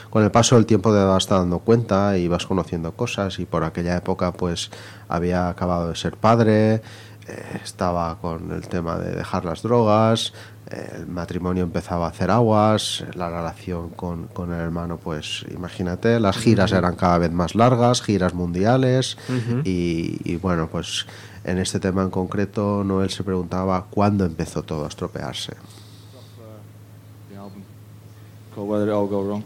con 0.09 0.23
el 0.23 0.31
paso 0.31 0.55
del 0.55 0.65
tiempo 0.65 0.93
te 0.93 1.03
vas 1.03 1.27
dando 1.27 1.59
cuenta 1.59 2.17
y 2.17 2.29
vas 2.29 2.45
conociendo 2.45 2.93
cosas 2.93 3.37
y 3.39 3.45
por 3.45 3.65
aquella 3.65 3.97
época 3.97 4.31
pues 4.31 4.71
había 5.09 5.49
acabado 5.49 5.89
de 5.89 5.95
ser 5.97 6.15
padre, 6.15 6.75
eh, 7.27 7.59
estaba 7.63 8.17
con 8.21 8.51
el 8.53 8.61
tema 8.67 8.97
de 8.99 9.11
dejar 9.15 9.43
las 9.43 9.61
drogas, 9.61 10.33
el 10.95 11.07
matrimonio 11.07 11.63
empezaba 11.63 12.05
a 12.05 12.09
hacer 12.09 12.31
aguas, 12.31 13.03
la 13.13 13.29
relación 13.29 13.89
con, 13.89 14.27
con 14.27 14.53
el 14.53 14.59
hermano, 14.59 14.97
pues 14.97 15.45
imagínate, 15.51 16.19
las 16.19 16.37
giras 16.37 16.71
eran 16.71 16.95
cada 16.95 17.17
vez 17.17 17.31
más 17.31 17.55
largas, 17.55 18.01
giras 18.01 18.33
mundiales, 18.33 19.17
y, 19.63 20.19
y 20.23 20.35
bueno, 20.37 20.67
pues 20.71 21.05
en 21.43 21.57
este 21.57 21.79
tema 21.79 22.03
en 22.03 22.09
concreto, 22.09 22.83
Noel 22.83 23.09
se 23.09 23.23
preguntaba 23.23 23.85
cuándo 23.89 24.25
empezó 24.25 24.63
todo 24.63 24.85
a 24.85 24.87
estropearse. 24.87 25.53
the 27.29 27.37
album 27.37 27.63
called 28.53 29.43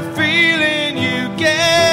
that 0.00 0.16
feeling 0.16 0.96
you 0.96 1.28
get 1.36 1.84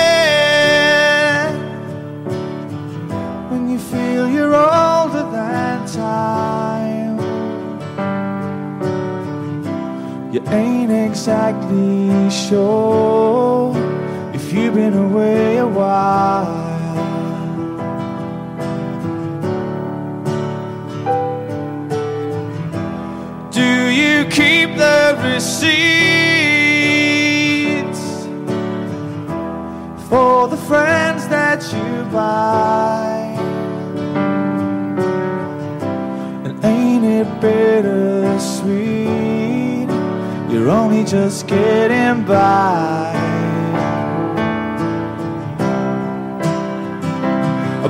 when 3.49 3.69
you 3.69 3.79
feel 3.79 4.29
you're 4.29 4.55
older 4.55 5.23
than 5.31 5.85
time. 5.87 7.17
You 10.33 10.41
ain't 10.47 10.91
exactly 10.91 12.29
sure 12.29 13.75
if 14.33 14.53
you've 14.53 14.75
been 14.75 14.93
away 14.93 15.57
a 15.57 15.67
while. 15.67 16.65
Do 23.51 23.89
you 23.89 24.25
keep 24.29 24.77
the 24.77 25.17
receipts 25.23 26.16
for 30.09 30.47
the 30.47 30.55
friends 30.55 31.27
that 31.27 31.61
you 31.73 32.03
buy? 32.11 33.35
And 36.45 36.63
ain't 36.63 37.03
it 37.03 37.41
bittersweet? 37.41 38.87
You're 40.49 40.69
only 40.69 41.03
just 41.03 41.47
getting 41.47 42.23
by. 42.23 43.13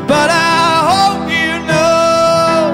But 0.08 0.30
I 0.32 0.72
hope 0.92 1.30
you 1.30 1.60
know 1.68 2.72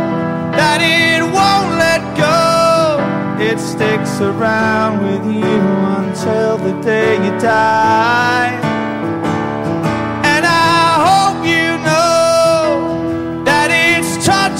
that 0.55 0.79
it 0.81 1.21
won't 1.37 1.71
let 1.85 2.01
go. 2.15 3.01
It 3.43 3.59
sticks 3.59 4.21
around 4.21 5.01
with 5.03 5.25
you 5.25 5.59
until 5.99 6.57
the 6.59 6.73
day 6.81 7.15
you 7.25 7.31
die. 7.39 8.62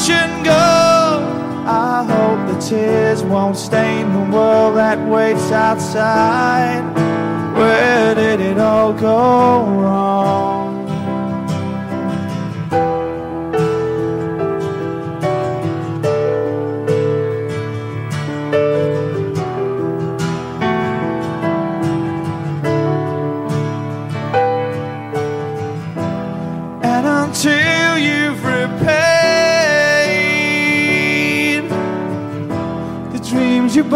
And 0.10 0.46
go. 0.46 0.52
I 1.66 2.04
hope 2.04 2.54
the 2.54 2.60
tears 2.60 3.24
won't 3.24 3.58
stain 3.58 4.12
the 4.14 4.36
world 4.36 4.76
that 4.78 5.00
waits 5.08 5.52
outside. 5.52 6.84
Where 7.58 8.16
did 8.16 8.40
it 8.42 8.58
all 8.58 8.94
go 8.94 9.66
wrong? 9.66 10.63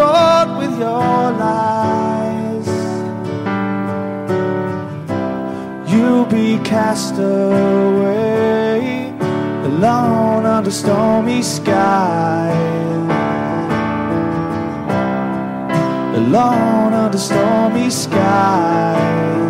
Bought 0.08 0.50
with 0.62 0.74
your 0.86 1.22
lies, 1.44 2.70
you'll 5.92 6.30
be 6.40 6.50
cast 6.64 7.16
away 7.16 8.78
alone 9.70 10.46
under 10.46 10.72
stormy 10.72 11.42
skies. 11.42 12.56
Alone 16.22 16.94
under 17.04 17.22
stormy 17.30 17.90
skies. 17.90 19.47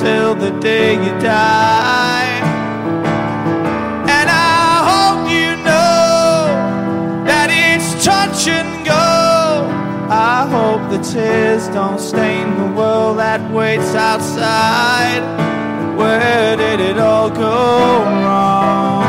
Until 0.00 0.34
the 0.34 0.50
day 0.60 0.94
you 0.94 1.12
die. 1.20 2.40
And 4.08 4.30
I 4.30 4.80
hope 4.90 5.28
you 5.28 5.56
know 5.62 7.24
that 7.26 7.48
it's 7.50 8.02
touch 8.02 8.48
and 8.48 8.86
go. 8.86 8.94
I 10.10 10.48
hope 10.48 10.90
the 10.90 11.02
tears 11.02 11.68
don't 11.68 12.00
stain 12.00 12.56
the 12.56 12.74
world 12.78 13.18
that 13.18 13.42
waits 13.52 13.94
outside. 13.94 15.20
Where 15.98 16.56
did 16.56 16.80
it 16.80 16.98
all 16.98 17.28
go 17.28 18.04
wrong? 18.04 18.99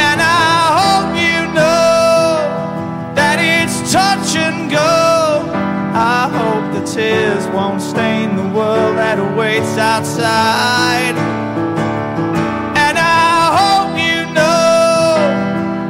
And 0.00 0.20
I 0.20 0.72
hope 0.80 1.14
you 1.16 1.52
know 1.52 3.14
that 3.14 3.38
it's 3.38 3.92
touch 3.92 4.36
and 4.36 4.70
go. 4.70 4.78
I 5.92 6.30
hope 6.32 6.72
the 6.72 6.84
tears 6.90 7.46
won't 7.48 7.82
stain 7.82 8.36
the 8.36 8.48
world 8.56 8.96
that 8.96 9.18
awaits 9.18 9.76
outside. 9.76 11.16
And 12.76 12.96
I 12.98 13.52
hope 13.60 13.98
you 13.98 14.24
know 14.32 15.18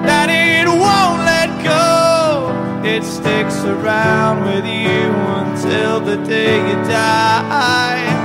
that 0.05 0.29
it 0.31 0.67
won't 0.67 1.23
let 1.25 1.51
go. 1.63 2.51
It 2.85 3.05
sticks 3.05 3.65
around 3.65 4.45
with 4.45 4.65
you 4.67 5.13
until 5.39 6.01
the 6.01 6.17
day 6.27 6.57
you 6.69 6.75
die. 6.91 8.20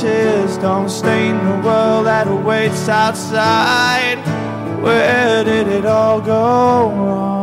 Tears 0.00 0.56
don't 0.58 0.88
stain 0.88 1.36
the 1.44 1.66
world 1.66 2.06
that 2.06 2.26
awaits 2.26 2.88
outside. 2.88 4.18
Where 4.82 5.44
did 5.44 5.68
it 5.68 5.84
all 5.84 6.20
go 6.20 6.90
wrong? 6.90 7.40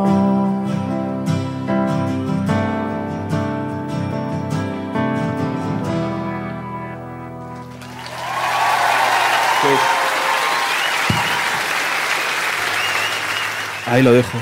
Ahí 13.86 14.04
lo 14.04 14.12
dejo. 14.12 14.38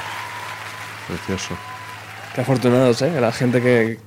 Precioso. 1.07 1.55
Qué 2.33 2.41
afortunados, 2.41 3.01
¿eh? 3.03 3.21
La 3.21 3.31
gente 3.31 3.61
que, 3.61 3.99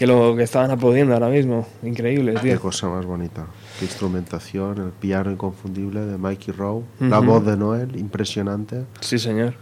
que 0.00 0.06
lo 0.06 0.34
que 0.34 0.44
estaban 0.44 0.70
aplaudiendo 0.70 1.12
ahora 1.12 1.28
mismo. 1.28 1.66
Increíble, 1.82 2.32
Qué 2.40 2.52
tío. 2.52 2.60
cosa 2.60 2.88
más 2.88 3.04
bonita. 3.04 3.44
Qué 3.78 3.84
instrumentación, 3.84 4.78
el 4.78 4.92
piano 4.92 5.30
inconfundible 5.30 6.00
de 6.00 6.16
Mikey 6.16 6.54
Rowe, 6.54 6.84
la 7.00 7.18
voz 7.18 7.44
de 7.44 7.54
Noel, 7.54 7.94
impresionante. 7.98 8.84
Sí, 9.00 9.18
señor. 9.18 9.52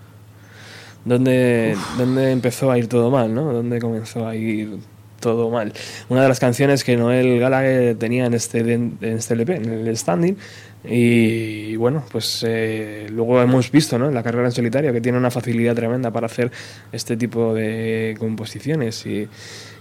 ¿Dónde, 1.05 1.77
¿Dónde 1.97 2.31
empezó 2.31 2.71
a 2.71 2.79
ir 2.79 2.87
todo 2.87 3.11
mal, 3.11 3.35
no? 3.35 3.53
¿Dónde 3.53 3.81
comenzó 3.81 4.29
a 4.29 4.37
ir 4.37 4.79
todo 5.19 5.51
mal? 5.51 5.73
Una 6.09 6.23
de 6.23 6.29
las 6.29 6.39
canciones 6.39 6.85
que 6.85 6.97
Noel 6.97 7.41
Gallagher 7.41 7.99
tenía 7.99 8.27
en 8.27 8.35
este, 8.35 8.61
en 8.61 8.97
este 9.01 9.35
LP, 9.35 9.57
en 9.57 9.89
el 9.89 9.97
Standing, 9.97 10.37
y 10.85 11.75
bueno, 11.75 12.05
pues 12.13 12.45
eh, 12.47 13.09
luego 13.11 13.43
hemos 13.43 13.73
visto 13.73 13.99
¿no? 13.99 14.07
en 14.07 14.15
la 14.15 14.23
carrera 14.23 14.47
en 14.47 14.53
solitario 14.53 14.93
que 14.93 15.01
tiene 15.01 15.19
una 15.19 15.33
facilidad 15.33 15.75
tremenda 15.75 16.13
para 16.13 16.27
hacer 16.27 16.53
este 16.93 17.17
tipo 17.17 17.53
de 17.53 18.15
composiciones 18.21 19.05
y, 19.05 19.29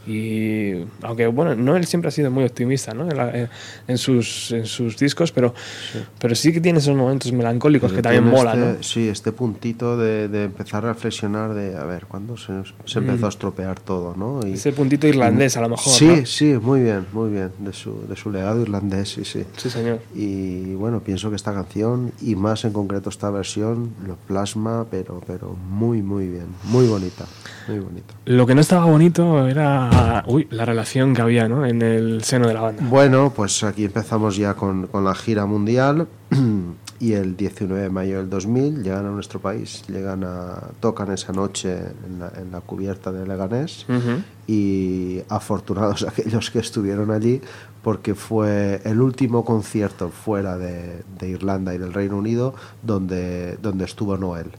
y 0.08 0.86
aunque 1.02 1.28
bueno, 1.28 1.54
Noel 1.56 1.86
siempre 1.86 2.08
ha 2.08 2.12
sido 2.12 2.32
muy 2.32 2.46
optimista 2.46 2.94
¿no? 2.94 3.10
en, 3.10 3.18
la- 3.18 3.50
en- 3.88 3.98
sus, 3.98 4.52
en 4.52 4.66
sus 4.66 4.98
discos, 4.98 5.32
pero 5.32 5.54
sí. 5.92 6.00
pero 6.20 6.34
sí 6.36 6.54
que 6.54 6.62
tiene 6.62 6.80
esos 6.80 6.96
momentos 6.96 7.32
melancólicos 7.34 7.92
Pero 7.92 7.98
que 7.98 8.02
también 8.04 8.24
mola, 8.26 8.54
este- 8.54 8.66
¿no? 8.78 8.84
Sí, 8.84 9.10
este 9.10 9.32
puntito 9.32 9.98
de, 9.98 10.28
de 10.30 10.46
empezar 10.46 10.86
a 10.86 10.94
reflexionar 10.94 11.54
de, 11.54 11.76
a 11.76 11.84
ver, 11.84 12.06
¿cuándo 12.06 12.38
se, 12.38 12.54
se 12.86 13.00
empezó 13.00 13.18
Mm. 13.24 13.26
a 13.26 13.30
estropear 13.30 13.80
todo, 13.80 14.16
no? 14.16 14.40
Y- 14.48 14.54
Ese 14.54 14.72
puntito 14.72 15.08
irlandés, 15.08 15.58
a 15.58 15.62
lo 15.62 15.70
mejor, 15.70 15.92
Sí, 15.94 16.06
¿no? 16.08 16.26
sí, 16.26 16.54
muy 16.62 16.82
bien, 16.82 17.06
muy 17.14 17.30
bien, 17.32 17.52
de 17.60 17.74
su, 17.74 18.08
de 18.08 18.16
su 18.16 18.32
legado 18.32 18.62
irlandés, 18.62 19.10
sí, 19.10 19.26
sí. 19.26 19.44
Sí, 19.58 19.70
señor. 19.70 20.00
Y 20.16 20.74
bueno, 20.76 21.02
pienso 21.02 21.30
que 21.30 21.36
esta 21.36 21.54
canción, 21.54 22.12
y 22.22 22.36
más 22.36 22.64
en 22.66 22.72
concreto 22.74 23.10
esta 23.10 23.30
versión, 23.30 23.92
lo 24.06 24.16
plasma, 24.16 24.86
pero, 24.90 25.22
pero 25.28 25.56
muy, 25.70 26.02
muy 26.02 26.28
bien, 26.28 26.46
muy 26.66 26.88
bonita, 26.88 27.26
muy 27.68 27.80
bonita. 27.80 28.14
Lo 28.26 28.46
que 28.46 28.56
no 28.56 28.62
estaba 28.62 28.86
bonito 28.86 29.48
era 29.48 29.90
uy, 30.28 30.48
la 30.52 30.66
relación 30.66 31.14
que 31.14 31.22
había 31.22 31.48
¿no? 31.48 31.66
en 31.66 31.82
el 31.82 32.24
seno 32.24 32.48
de 32.48 32.54
la 32.54 32.62
banda. 32.62 32.84
Bueno, 32.90 33.32
pues 33.36 33.64
aquí 33.64 33.86
empezamos 33.86 34.36
ya 34.36 34.54
con, 34.54 34.88
con 34.88 35.04
la 35.04 35.16
gira 35.16 35.46
mundial 35.46 36.08
y 37.00 37.14
el 37.14 37.38
19 37.38 37.84
de 37.84 37.90
mayo 37.90 38.18
del 38.18 38.30
2000 38.30 38.84
llegan 38.84 39.06
a 39.06 39.10
nuestro 39.12 39.40
país, 39.40 39.84
llegan 39.88 40.24
a, 40.24 40.62
tocan 40.80 41.12
esa 41.12 41.32
noche 41.34 41.78
en 42.06 42.20
la, 42.20 42.32
en 42.38 42.52
la 42.52 42.62
cubierta 42.62 43.12
de 43.12 43.28
Leganés 43.28 43.86
Ujú. 43.90 44.24
y 44.48 45.22
afortunados 45.30 46.04
aquellos 46.08 46.50
que 46.52 46.60
estuvieron 46.60 47.12
allí 47.12 47.42
porque 47.84 48.16
fue 48.16 48.82
el 48.84 49.00
último 49.02 49.46
concierto 49.46 50.10
fuera 50.10 50.58
de, 50.58 51.04
de 51.20 51.30
Irlanda 51.30 51.74
y 51.74 51.78
del 51.78 51.94
Reino 51.94 52.18
Unido 52.18 52.54
donde, 52.84 53.58
donde 53.62 53.86
estuvo 53.86 54.18
Noel. 54.18 54.52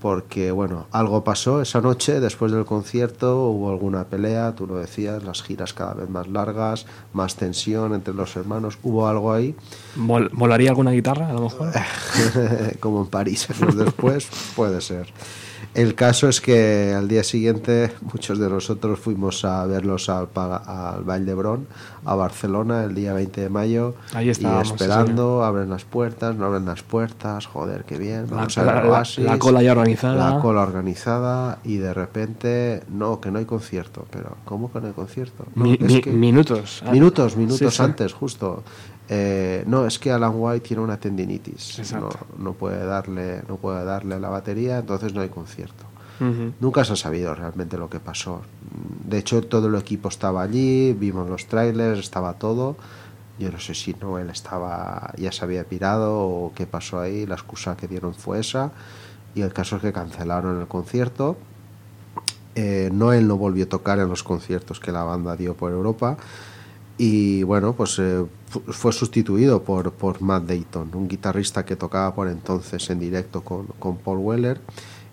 Porque, 0.00 0.52
bueno, 0.52 0.86
algo 0.92 1.24
pasó 1.24 1.60
esa 1.60 1.80
noche, 1.80 2.20
después 2.20 2.52
del 2.52 2.64
concierto 2.64 3.46
hubo 3.48 3.70
alguna 3.70 4.04
pelea, 4.04 4.54
tú 4.54 4.66
lo 4.66 4.76
decías, 4.76 5.24
las 5.24 5.42
giras 5.42 5.72
cada 5.72 5.94
vez 5.94 6.08
más 6.08 6.28
largas, 6.28 6.86
más 7.12 7.34
tensión 7.34 7.92
entre 7.94 8.14
los 8.14 8.36
hermanos, 8.36 8.78
hubo 8.84 9.08
algo 9.08 9.32
ahí, 9.32 9.56
Mol- 9.96 10.30
¿Molaría 10.32 10.70
alguna 10.70 10.92
guitarra, 10.92 11.28
a 11.30 11.32
lo 11.32 11.40
mejor? 11.42 11.72
como 12.80 13.00
en 13.02 13.08
París 13.08 13.48
años 13.60 13.76
después, 13.76 14.28
puede 14.54 14.80
ser. 14.80 15.08
El 15.74 15.94
caso 15.94 16.28
es 16.28 16.40
que 16.40 16.94
al 16.96 17.08
día 17.08 17.22
siguiente 17.22 17.92
muchos 18.12 18.38
de 18.38 18.48
nosotros 18.48 18.98
fuimos 18.98 19.44
a 19.44 19.66
verlos 19.66 20.08
al, 20.08 20.28
al 20.34 21.02
Vall 21.04 21.26
d'Hebron, 21.26 21.66
a 22.08 22.14
Barcelona, 22.14 22.84
el 22.84 22.94
día 22.94 23.12
20 23.12 23.42
de 23.42 23.48
mayo, 23.50 23.94
Ahí 24.14 24.30
y 24.30 24.34
sí, 24.34 24.46
esperando, 24.62 25.44
abren 25.44 25.68
las 25.68 25.84
puertas, 25.84 26.34
no 26.36 26.46
abren 26.46 26.64
las 26.64 26.82
puertas, 26.82 27.46
joder, 27.46 27.84
qué 27.84 27.98
bien, 27.98 28.26
La- 28.30 28.36
vamos 28.36 28.56
a 28.56 28.64
la- 28.64 28.72
ver 28.72 28.84
la- 28.84 28.90
Oasis, 28.90 29.24
la 29.24 29.38
cola 29.38 29.62
ya 29.62 29.72
organizada. 29.72 30.30
La 30.34 30.40
cola 30.40 30.62
organizada 30.62 31.58
y 31.64 31.76
de 31.76 31.92
repente, 31.92 32.82
no, 32.88 33.20
que 33.20 33.30
no 33.30 33.38
hay 33.38 33.44
concierto, 33.44 34.06
pero 34.10 34.36
¿cómo 34.46 34.72
que 34.72 34.80
no 34.80 34.86
hay 34.86 34.94
concierto? 34.94 35.44
No, 35.54 35.64
Mi- 35.64 35.74
es 35.74 35.80
mi- 35.80 36.00
que- 36.00 36.10
minutos. 36.10 36.82
Minutos, 36.90 37.36
minutos 37.36 37.58
Sí, 37.58 37.70
sí. 37.76 37.82
antes, 37.82 38.12
justo. 38.14 38.62
Eh, 39.10 39.64
no, 39.66 39.86
es 39.86 39.98
que 39.98 40.10
Alan 40.12 40.32
White 40.34 40.66
tiene 40.68 40.82
una 40.82 40.98
tendinitis. 40.98 41.92
No, 41.94 42.08
no 42.38 42.52
puede 42.52 42.84
darle, 42.84 43.42
no 43.48 43.56
puede 43.56 43.84
darle 43.84 44.18
la 44.20 44.28
batería, 44.28 44.78
entonces 44.78 45.14
no 45.14 45.20
hay 45.22 45.28
concierto. 45.30 45.84
Nunca 46.60 46.84
se 46.84 46.92
ha 46.92 46.96
sabido 46.96 47.34
realmente 47.34 47.76
lo 47.78 47.88
que 47.88 48.00
pasó. 48.00 48.42
De 49.04 49.18
hecho, 49.18 49.42
todo 49.42 49.68
el 49.68 49.74
equipo 49.76 50.08
estaba 50.08 50.42
allí, 50.42 50.92
vimos 50.92 51.28
los 51.28 51.46
trailers, 51.46 51.98
estaba 52.00 52.34
todo. 52.34 52.76
Yo 53.38 53.52
no 53.52 53.60
sé 53.60 53.74
si 53.74 53.94
Noel 53.94 54.30
estaba, 54.30 55.12
ya 55.16 55.30
se 55.30 55.44
había 55.44 55.62
pirado 55.64 56.18
o 56.18 56.52
qué 56.54 56.66
pasó 56.66 56.98
ahí. 57.00 57.24
La 57.24 57.36
excusa 57.36 57.76
que 57.76 57.86
dieron 57.86 58.14
fue 58.14 58.40
esa. 58.40 58.72
Y 59.34 59.42
el 59.42 59.52
caso 59.52 59.76
es 59.76 59.82
que 59.82 59.92
cancelaron 59.92 60.60
el 60.60 60.66
concierto. 60.66 61.36
Eh, 62.54 62.90
Noel 62.92 63.28
no 63.28 63.36
volvió 63.36 63.64
a 63.64 63.68
tocar 63.68 63.98
en 64.00 64.08
los 64.08 64.24
conciertos 64.24 64.80
que 64.80 64.90
la 64.90 65.04
banda 65.04 65.36
dio 65.36 65.54
por 65.54 65.70
Europa. 65.70 66.16
Y 66.96 67.44
bueno, 67.44 67.74
pues 67.74 67.96
eh, 68.00 68.24
fu- 68.48 68.60
fue 68.72 68.92
sustituido 68.92 69.62
por, 69.62 69.92
por 69.92 70.20
Matt 70.20 70.46
Dayton, 70.46 70.90
un 70.94 71.06
guitarrista 71.06 71.64
que 71.64 71.76
tocaba 71.76 72.12
por 72.14 72.26
entonces 72.26 72.90
en 72.90 72.98
directo 72.98 73.42
con, 73.42 73.66
con 73.78 73.98
Paul 73.98 74.18
Weller. 74.18 74.60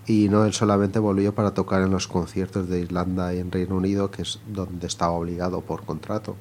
Y 0.08 0.30
Noel 0.30 0.54
solamente 0.54 1.00
volvió 1.00 1.34
para 1.34 1.54
tocar 1.54 1.82
en 1.82 1.92
los 1.92 2.08
conciertos 2.08 2.70
de 2.70 2.80
Irlanda 2.80 3.34
y 3.34 3.40
en 3.40 3.52
Reino 3.52 3.76
Unido, 3.76 4.12
que 4.12 4.22
es 4.22 4.40
donde 4.48 4.88
estaba 4.88 5.12
obligado 5.14 5.62
por 5.62 5.84
contrato. 5.84 6.36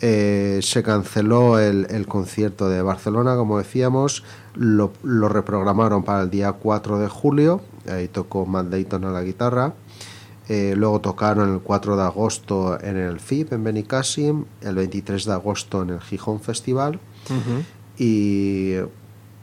Eh, 0.00 0.60
se 0.62 0.82
canceló 0.82 1.58
el, 1.58 1.86
el 1.90 2.06
concierto 2.06 2.68
de 2.68 2.82
Barcelona, 2.82 3.36
como 3.36 3.58
decíamos, 3.58 4.22
lo, 4.54 4.92
lo 5.02 5.28
reprogramaron 5.28 6.04
para 6.04 6.22
el 6.22 6.30
día 6.30 6.52
4 6.52 6.98
de 7.00 7.08
julio, 7.08 7.60
ahí 7.90 8.06
tocó 8.08 8.46
Matt 8.46 8.66
Dayton 8.66 9.04
a 9.04 9.10
la 9.10 9.22
guitarra, 9.22 9.74
Eh, 10.50 10.72
luego 10.74 10.98
tocaron 11.02 11.52
el 11.52 11.60
4 11.60 11.94
de 11.98 12.02
agosto 12.04 12.80
en 12.80 12.96
el 12.96 13.20
FIP 13.20 13.52
en 13.52 13.64
Benicassim, 13.64 14.46
el 14.62 14.76
23 14.76 15.26
de 15.26 15.32
agosto 15.32 15.82
en 15.82 15.90
el 15.90 16.00
Gijón 16.00 16.40
Festival. 16.40 17.00
Y 17.98 18.76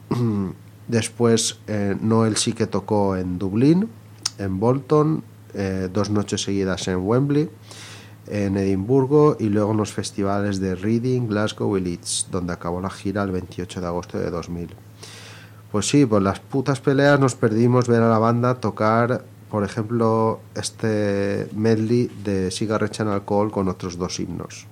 Después 0.88 1.60
eh, 1.68 1.96
Noel 2.00 2.38
sí 2.38 2.54
que 2.54 2.68
tocó 2.68 3.16
en 3.18 3.40
Dublín, 3.40 3.90
en 4.38 4.60
Bolton, 4.60 5.24
eh, 5.54 5.90
dos 5.92 6.10
noches 6.10 6.44
seguidas 6.44 6.88
en 6.88 6.98
Wembley, 6.98 7.50
en 8.28 8.58
Edimburgo 8.58 9.38
y 9.40 9.50
luego 9.50 9.72
en 9.72 9.78
los 9.78 9.94
festivales 9.94 10.60
de 10.60 10.76
Reading, 10.76 11.28
Glasgow 11.28 11.78
y 11.78 11.82
Leeds, 11.82 12.28
donde 12.32 12.54
acabó 12.54 12.82
la 12.82 12.90
gira 12.90 13.24
el 13.24 13.32
28 13.32 13.82
de 13.82 13.88
agosto 13.88 14.20
de 14.20 14.30
2000. 14.30 14.70
Pues 15.72 15.88
sí, 15.90 16.06
por 16.06 16.22
las 16.22 16.40
putas 16.40 16.80
peleas 16.80 17.20
nos 17.20 17.36
perdimos 17.36 17.88
ver 17.88 18.02
a 18.02 18.10
la 18.10 18.20
banda 18.20 18.56
tocar, 18.56 19.26
por 19.50 19.64
ejemplo, 19.64 20.40
este 20.56 21.48
medley 21.56 22.12
de 22.24 22.52
Cigarette 22.52 23.00
en 23.02 23.10
Alcohol 23.10 23.52
con 23.52 23.68
otros 23.68 23.98
dos 23.98 24.20
himnos. 24.20 24.68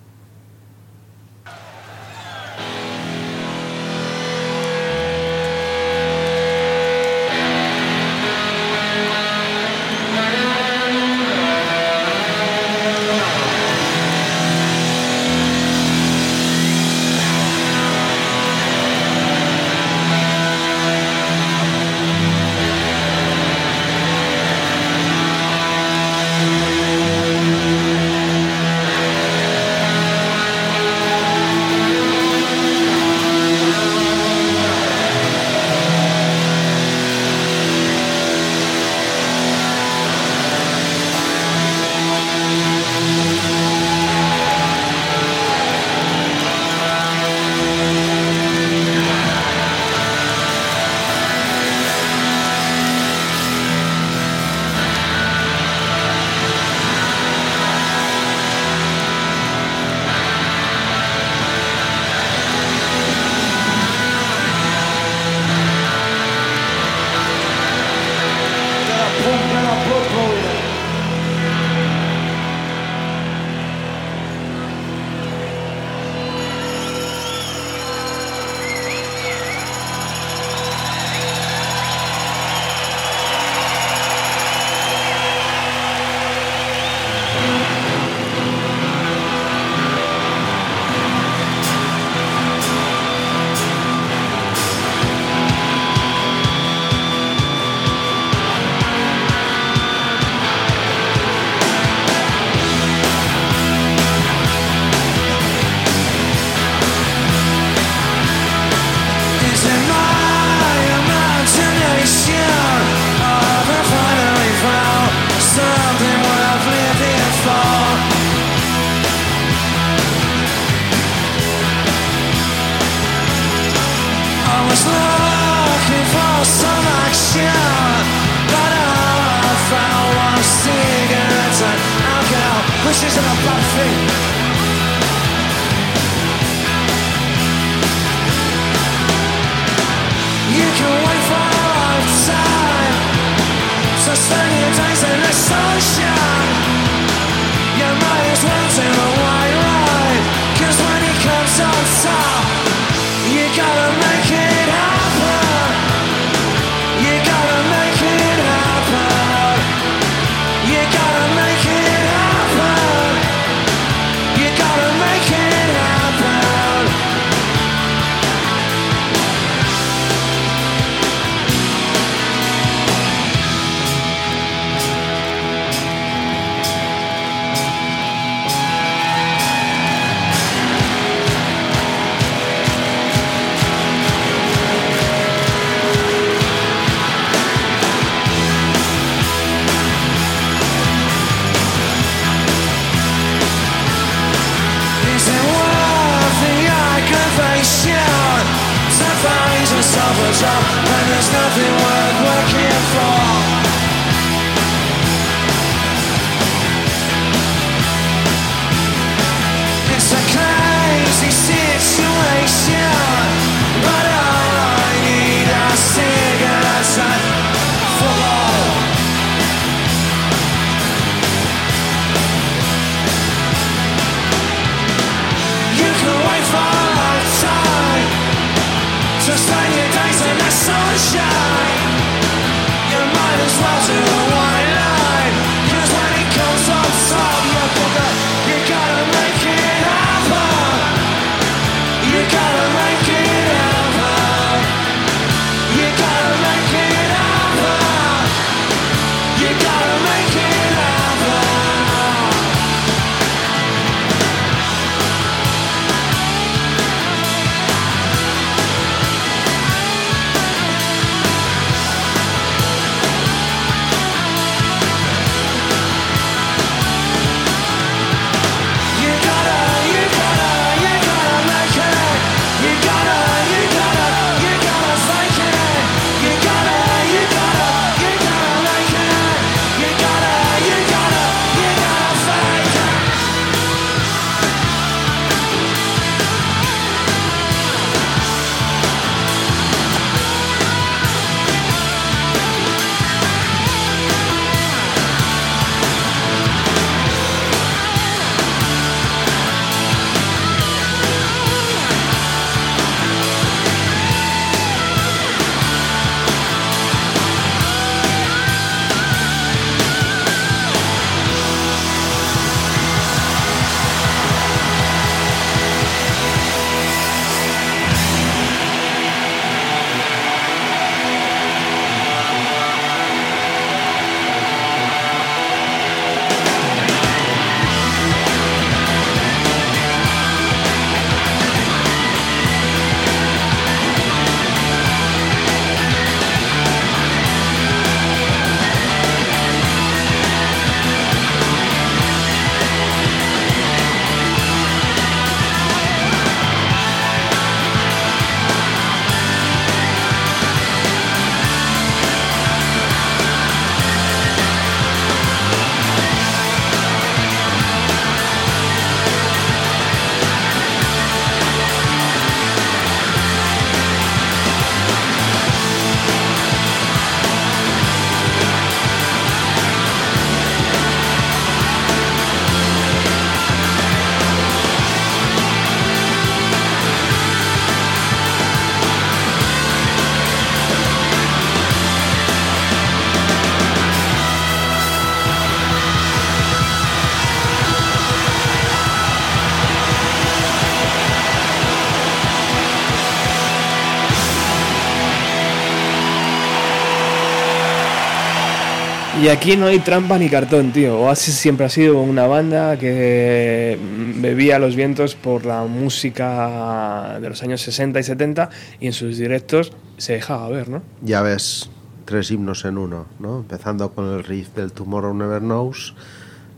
Aquí 399.29 399.55
no 399.57 399.67
hay 399.67 399.79
trampa 399.79 400.17
ni 400.17 400.29
cartón, 400.29 400.71
tío. 400.71 400.99
Oasis 400.99 401.35
siempre 401.35 401.65
ha 401.65 401.69
sido 401.69 402.01
una 402.01 402.25
banda 402.27 402.77
que 402.77 403.77
mm, 403.79 404.21
bebía 404.21 404.59
los 404.59 404.75
vientos 404.75 405.15
por 405.15 405.45
la 405.45 405.63
música 405.65 407.19
de 407.21 407.29
los 407.29 407.41
años 407.43 407.61
60 407.61 407.99
y 407.99 408.03
70 408.03 408.49
y 408.79 408.87
en 408.87 408.93
sus 408.93 409.17
directos 409.17 409.71
se 409.97 410.13
dejaba 410.13 410.49
ver, 410.49 410.69
¿no? 410.69 410.81
Ya 411.01 411.21
ves, 411.21 411.69
tres 412.05 412.31
himnos 412.31 412.65
en 412.65 412.77
uno, 412.77 413.05
¿no? 413.19 413.39
Empezando 413.39 413.91
con 413.91 414.09
el 414.13 414.23
riff 414.23 414.49
del 414.55 414.71
Tomorrow 414.71 415.13
Never 415.13 415.41
Knows, 415.41 415.93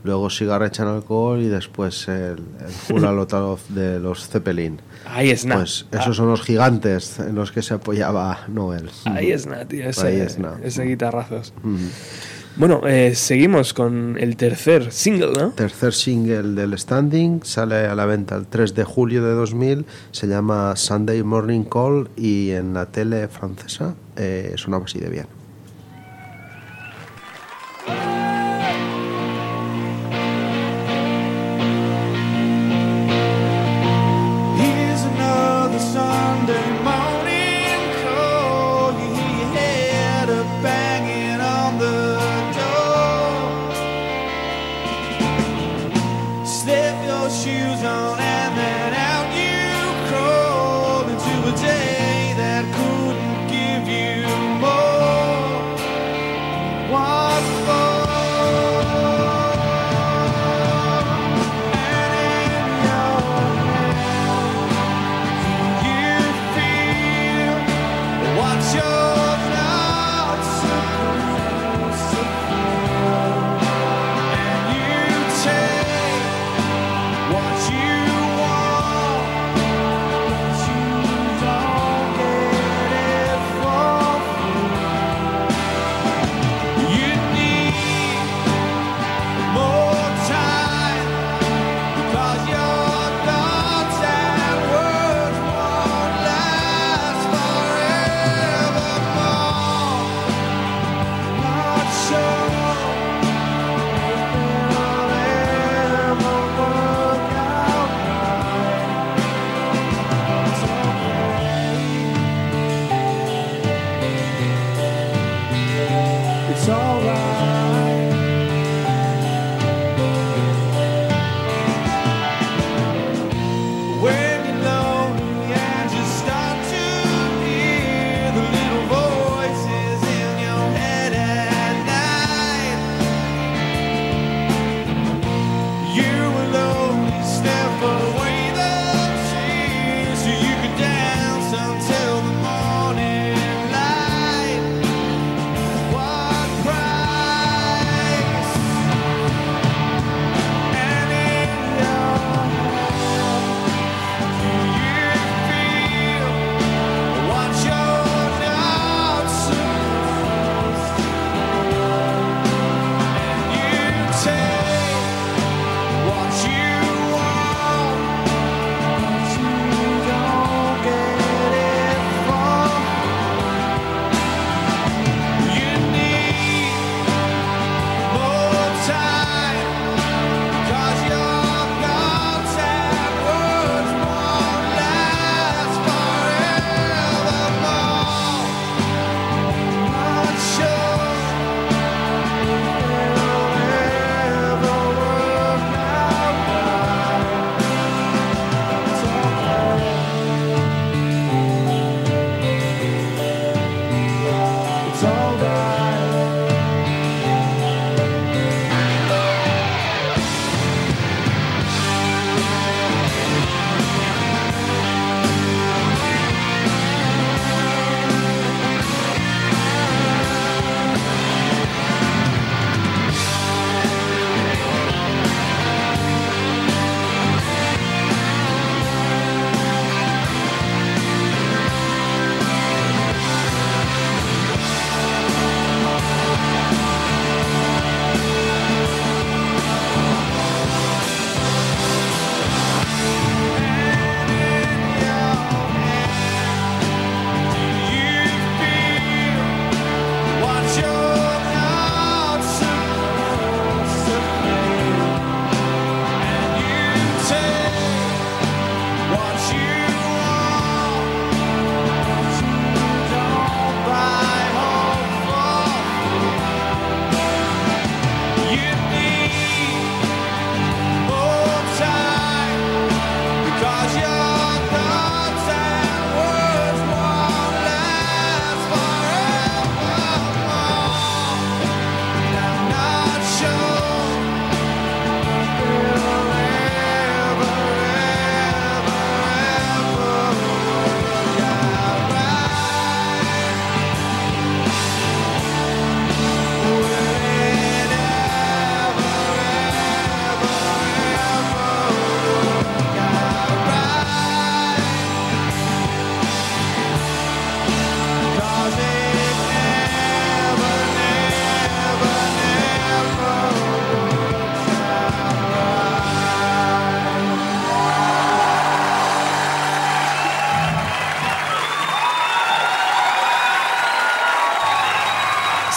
luego 0.04 0.30
Cigarette 0.30 0.80
and 0.80 0.90
Alcohol 0.90 1.42
y 1.42 1.48
después 1.48 2.08
el, 2.08 2.40
el 2.66 2.72
Full 2.88 3.04
a 3.04 3.12
Lot 3.12 3.34
of 3.34 3.62
de 3.70 4.00
los 4.00 4.28
Zeppelin. 4.30 4.80
Ahí 5.08 5.30
es 5.30 5.46
nada. 5.46 5.62
Pues 5.62 5.86
esos 5.92 6.16
son 6.18 6.28
los 6.30 6.42
gigantes 6.42 7.20
en 7.20 7.36
los 7.36 7.52
que 7.52 7.62
se 7.62 7.74
apoyaba 7.76 8.40
Noel. 8.48 8.90
Ahí 9.06 9.32
es 9.32 9.46
nada, 9.46 9.66
tío. 9.66 9.88
Ese, 9.90 10.08
Ahí 10.08 10.20
es 10.20 10.40
nada. 10.40 10.58
ese 10.64 10.84
guitarrazos. 10.84 11.54
Ujú. 11.64 11.78
Bueno, 12.58 12.82
eh, 12.88 13.16
seguimos 13.16 13.74
con 13.74 14.18
el 14.18 14.38
tercer 14.38 14.94
single, 14.94 15.34
¿no? 15.34 15.50
Tercer 15.52 15.94
single 15.94 16.54
del 16.54 16.78
Standing 16.80 17.42
sale 17.44 17.88
a 17.88 17.96
la 17.96 18.06
venta 18.06 18.36
el 18.38 18.48
3 18.48 18.74
de 18.74 18.86
julio 18.86 19.22
de 19.26 19.34
2000, 19.34 19.86
se 20.12 20.28
llama 20.28 20.74
Sunday 20.78 21.22
Morning 21.22 21.64
Call 21.64 22.10
y 22.16 22.52
en 22.52 22.74
la 22.74 22.86
tele 22.86 23.28
francesa 23.28 23.96
eh, 24.16 24.54
sonaba 24.56 24.86
así 24.86 25.00
de 25.00 25.10
bien. 25.10 25.45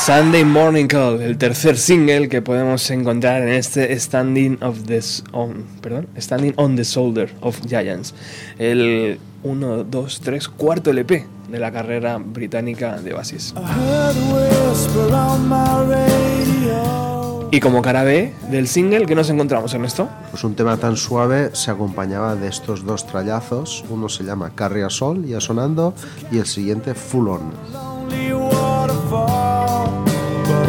Sunday 0.08 0.42
Morning 0.42 0.86
Call, 0.86 1.20
el 1.20 1.36
tercer 1.36 1.76
single 1.76 2.30
que 2.30 2.40
podemos 2.40 2.90
encontrar 2.90 3.42
en 3.42 3.50
este 3.50 3.94
Standing 4.00 4.56
of 4.62 4.84
the 4.86 5.00
on, 5.32 5.66
perdón, 5.82 6.08
Standing 6.16 6.54
on 6.56 6.76
the 6.76 6.82
Shoulder 6.82 7.30
of 7.42 7.60
Giants, 7.68 8.14
el 8.58 9.20
1 9.42 9.84
2 9.84 10.20
3 10.20 10.48
cuarto 10.48 10.92
LP 10.92 11.26
de 11.50 11.58
la 11.58 11.70
carrera 11.70 12.16
británica 12.16 12.96
de 12.96 13.12
a 13.12 13.16
radio. 15.86 17.48
Y 17.50 17.60
como 17.60 17.82
cara 17.82 18.02
B 18.02 18.32
del 18.50 18.66
single 18.66 19.04
que 19.04 19.14
nos 19.14 19.28
encontramos 19.28 19.74
en 19.74 19.84
esto, 19.84 20.08
Pues 20.30 20.42
un 20.42 20.54
tema 20.54 20.78
tan 20.78 20.96
suave 20.96 21.50
se 21.52 21.70
acompañaba 21.70 22.34
de 22.34 22.48
estos 22.48 22.86
dos 22.86 23.06
trallazos. 23.06 23.84
Uno 23.90 24.08
se 24.08 24.24
llama 24.24 24.52
Carry 24.54 24.88
Sol, 24.88 25.26
ya 25.26 25.42
sonando, 25.42 25.92
y 26.32 26.38
el 26.38 26.46
siguiente 26.46 26.94
Full 26.94 27.28
On. 27.28 27.52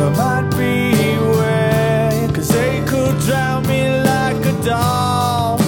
I 0.10 0.42
might 0.42 0.50
be 0.58 1.14
away, 1.18 2.30
cause 2.34 2.48
they 2.48 2.82
could 2.88 3.20
drown 3.20 3.68
me 3.68 4.02
like 4.02 4.44
a 4.44 4.64
doll. 4.64 5.60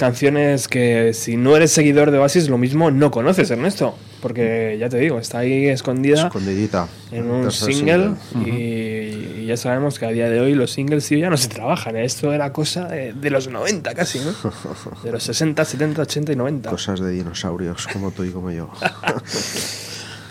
Canciones 0.00 0.66
que 0.66 1.12
si 1.14 1.36
no 1.36 1.54
eres 1.54 1.70
seguidor 1.70 2.10
de 2.10 2.18
Oasis, 2.18 2.48
lo 2.48 2.58
mismo 2.58 2.90
no 2.90 3.12
conoces, 3.12 3.48
Ernesto. 3.52 3.94
Porque 4.20 4.76
ya 4.78 4.88
te 4.90 4.98
digo, 4.98 5.18
está 5.18 5.38
ahí 5.38 5.66
escondida 5.68 6.26
Escondidita. 6.26 6.88
en 7.10 7.30
un 7.30 7.50
single, 7.50 8.16
single. 8.32 8.50
y, 8.50 9.40
y 9.40 9.46
ya 9.46 9.56
sabemos 9.56 9.98
que 9.98 10.04
a 10.04 10.10
día 10.10 10.28
de 10.28 10.40
hoy 10.40 10.54
los 10.54 10.72
singles 10.72 11.06
tío, 11.08 11.16
ya 11.18 11.30
no 11.30 11.38
se 11.38 11.48
trabajan. 11.48 11.96
¿eh? 11.96 12.04
Esto 12.04 12.30
era 12.32 12.52
cosa 12.52 12.86
de, 12.86 13.14
de 13.14 13.30
los 13.30 13.48
90 13.48 13.94
casi, 13.94 14.18
¿no? 14.18 14.32
De 15.04 15.12
los 15.12 15.22
60, 15.22 15.64
70, 15.64 16.02
80 16.02 16.32
y 16.32 16.36
90. 16.36 16.70
Cosas 16.70 17.00
de 17.00 17.10
dinosaurios, 17.12 17.86
como 17.86 18.10
tú 18.10 18.24
y 18.24 18.30
como 18.30 18.50
yo. 18.50 18.68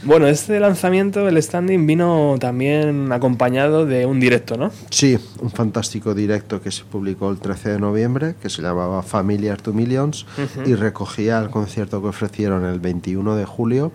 Bueno, 0.09 0.25
este 0.25 0.59
lanzamiento, 0.59 1.27
el 1.27 1.39
standing, 1.39 1.85
vino 1.85 2.35
también 2.39 3.11
acompañado 3.11 3.85
de 3.85 4.07
un 4.07 4.19
directo, 4.19 4.57
¿no? 4.57 4.71
Sí, 4.89 5.19
un 5.39 5.51
fantástico 5.51 6.15
directo 6.15 6.63
que 6.63 6.71
se 6.71 6.83
publicó 6.83 7.29
el 7.29 7.37
13 7.37 7.73
de 7.73 7.79
noviembre, 7.79 8.33
que 8.41 8.49
se 8.49 8.63
llamaba 8.63 9.03
Familiar 9.03 9.61
to 9.61 9.71
Millions, 9.71 10.25
y 10.65 10.73
recogía 10.73 11.37
el 11.37 11.51
concierto 11.51 12.01
que 12.01 12.07
ofrecieron 12.07 12.65
el 12.65 12.79
21 12.79 13.35
de 13.35 13.45
julio 13.45 13.91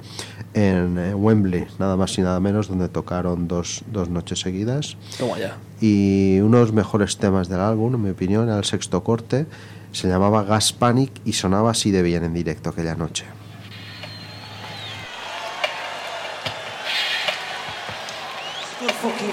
en 0.54 0.98
eh, 0.98 1.14
Wembley, 1.16 1.66
nada 1.80 1.96
más 1.96 2.16
y 2.16 2.20
nada 2.20 2.38
menos, 2.38 2.68
donde 2.68 2.88
tocaron 2.88 3.48
dos, 3.48 3.82
dos 3.90 4.08
noches 4.08 4.38
seguidas. 4.38 4.96
Toma 5.18 5.36
ya. 5.36 5.56
Y 5.80 6.38
unos 6.38 6.72
mejores 6.72 7.16
temas 7.16 7.48
del 7.48 7.58
álbum, 7.58 7.92
en 7.96 8.02
mi 8.02 8.10
opinión, 8.10 8.44
era 8.44 8.58
el 8.58 8.64
sexto 8.64 9.02
corte, 9.02 9.46
se 9.90 10.06
llamaba 10.06 10.44
Gas 10.44 10.72
Panic 10.72 11.10
y 11.24 11.32
sonaba 11.32 11.72
así 11.72 11.90
de 11.90 12.02
bien 12.02 12.22
en 12.22 12.34
directo 12.34 12.70
aquella 12.70 12.94
noche. 12.94 13.24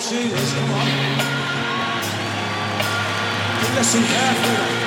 don't. 0.09 0.31
Come 0.31 0.71
on. 0.71 0.87
Listen 3.75 4.03
carefully. 4.03 4.81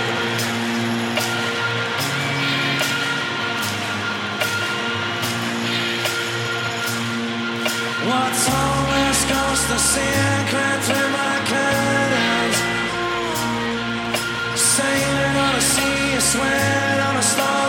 What's 8.08 8.48
on 8.48 8.84
this 8.92 9.20
coast? 9.30 9.64
The 9.70 9.78
sea 9.78 10.46
clear 10.50 10.76
through 10.86 11.10
my 11.20 11.36
kind. 11.52 12.54
Sailing 14.56 15.36
on 15.46 15.54
a 15.54 15.60
sea, 15.60 16.14
I 16.14 16.18
sweat 16.18 17.00
on 17.08 17.16
a 17.16 17.22
star. 17.22 17.63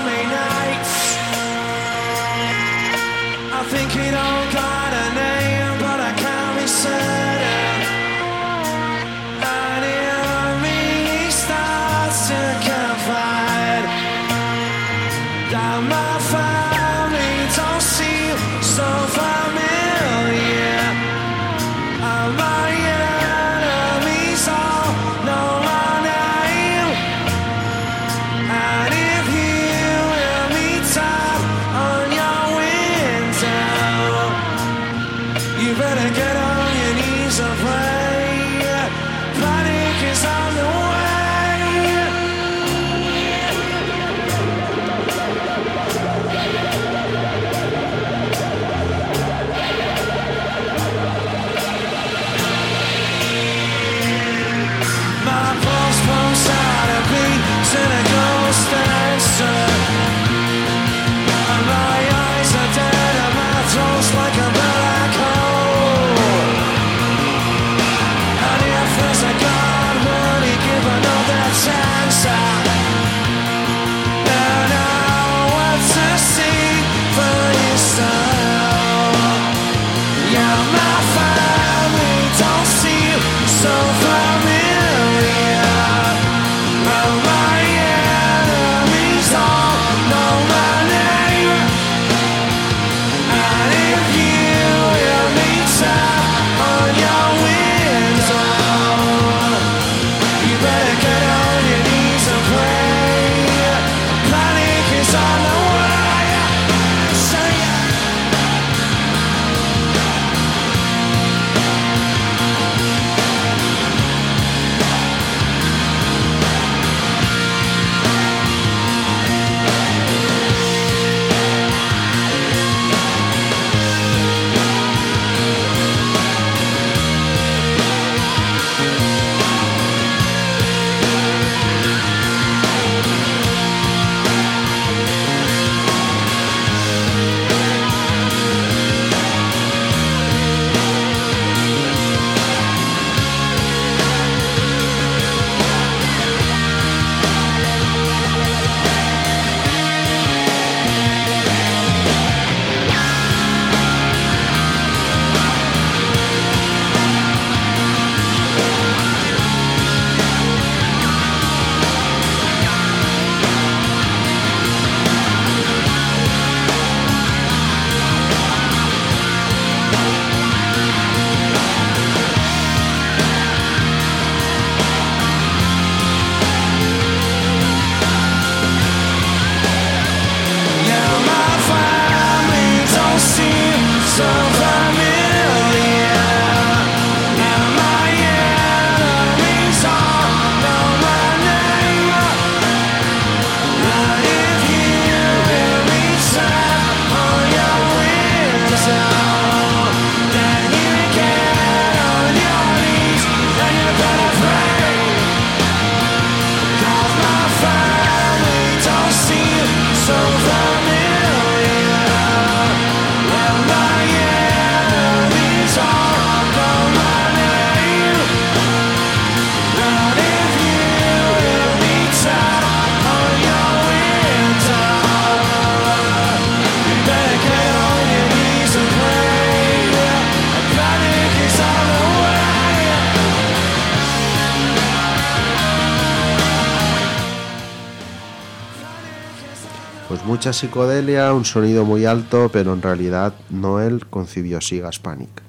psicodelia, 240.54 241.34
un 241.34 241.46
sonido 241.46 241.86
muy 241.86 242.06
alto, 242.06 242.50
pero 242.52 242.74
en 242.74 242.82
realidad 242.82 243.34
Noel 243.50 244.06
concibió 244.08 244.62
Sigas 244.62 245.00
Panic. 245.00 245.45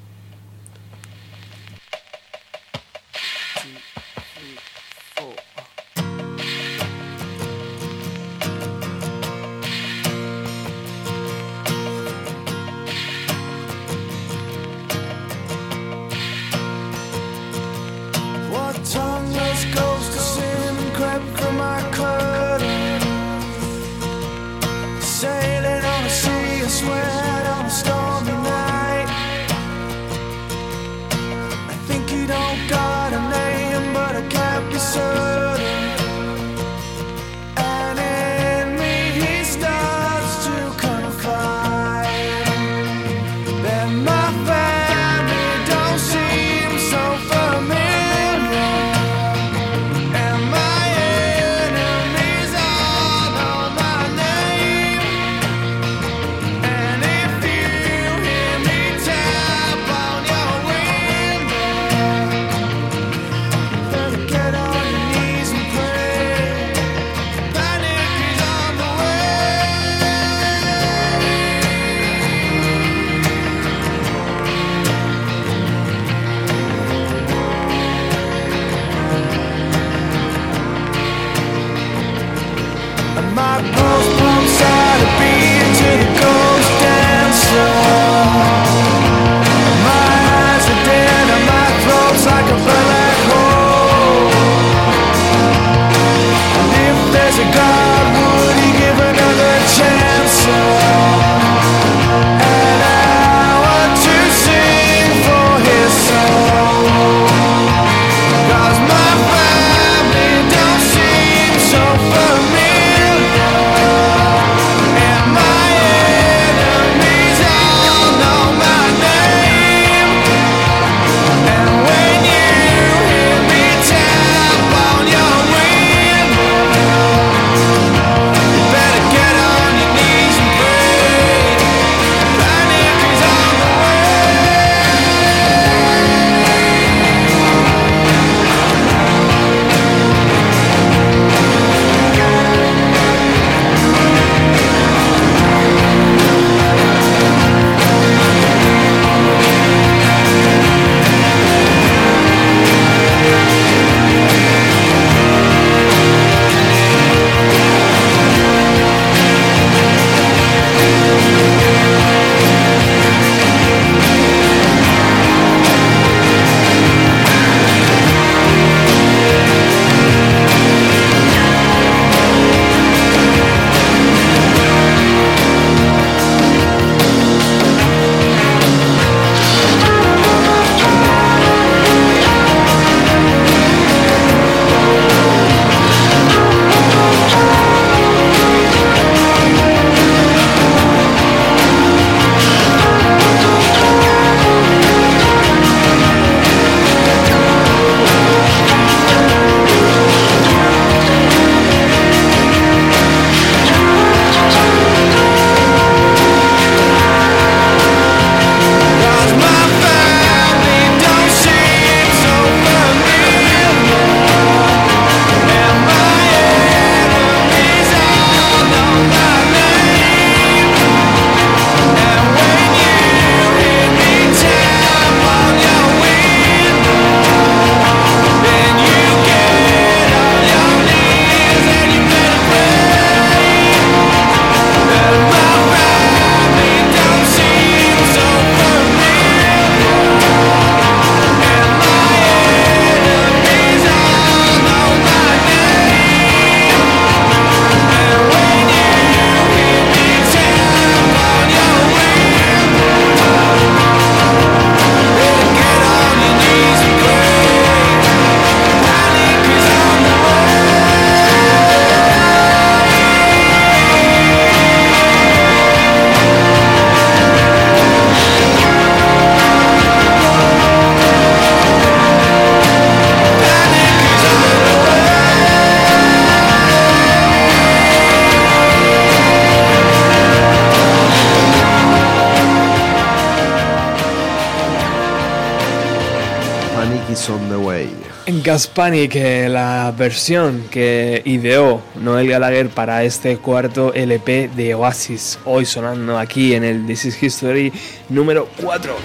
Que 288.57 289.51
la 289.51 289.93
versión 289.95 290.65
que 290.71 291.21
ideó 291.27 291.83
Noel 292.01 292.27
Gallagher 292.27 292.71
para 292.71 293.05
este 293.05 293.37
cuarto 293.37 293.93
LP 293.93 294.49
de 294.57 294.75
Oasis, 294.75 295.39
hoy 295.45 295.67
sonando 295.67 296.19
aquí 296.19 296.55
en 296.55 296.65
el 296.65 296.87
This 296.87 297.05
is 297.05 297.23
History 297.23 297.71
número 298.09 298.49
4. 298.63 298.97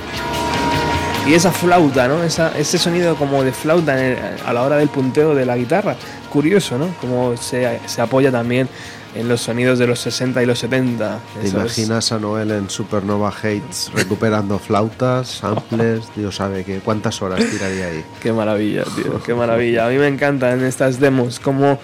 Y 1.28 1.34
esa 1.34 1.52
flauta, 1.52 2.08
¿no? 2.08 2.24
Esa- 2.24 2.58
ese 2.58 2.78
sonido 2.78 3.18
como 3.18 3.44
de 3.44 3.52
flauta 3.52 4.02
el- 4.02 4.18
a 4.46 4.54
la 4.54 4.62
hora 4.62 4.78
del 4.78 4.88
punteo 4.88 5.36
de 5.36 5.46
la 5.46 5.58
guitarra. 5.58 5.98
Curioso, 6.32 6.78
¿no? 6.78 6.88
Como 7.02 7.36
se 7.36 7.68
apoya 8.02 8.32
también 8.32 8.70
en 9.16 9.28
los 9.28 9.42
sonidos 9.42 9.78
de 9.80 9.88
los 9.88 10.00
60 10.00 10.42
y 10.42 10.46
los 10.46 10.60
70. 10.60 11.20
¿Te 11.42 11.48
es- 11.48 11.54
imaginas 11.54 12.12
a 12.12 12.20
Noel 12.20 12.52
en 12.52 12.70
Supernova 12.70 13.30
Hates 13.30 13.92
recuperando 13.94 14.58
flautas, 14.60 15.28
samples? 15.28 16.02
Dios 16.16 16.36
sabe 16.36 16.64
que 16.64 16.80
cuántas 16.80 17.22
horas 17.22 17.40
tiraría 17.50 17.88
ahí. 17.88 18.04
Qué 18.22 18.32
maravilla, 18.32 18.84
tío, 18.96 19.22
qué 19.24 19.34
maravilla. 19.34 19.88
A 19.88 19.90
mí 19.90 19.98
me 19.98 20.08
encantan 20.08 20.64
estas 20.64 21.00
demos, 21.00 21.40
como 21.40 21.80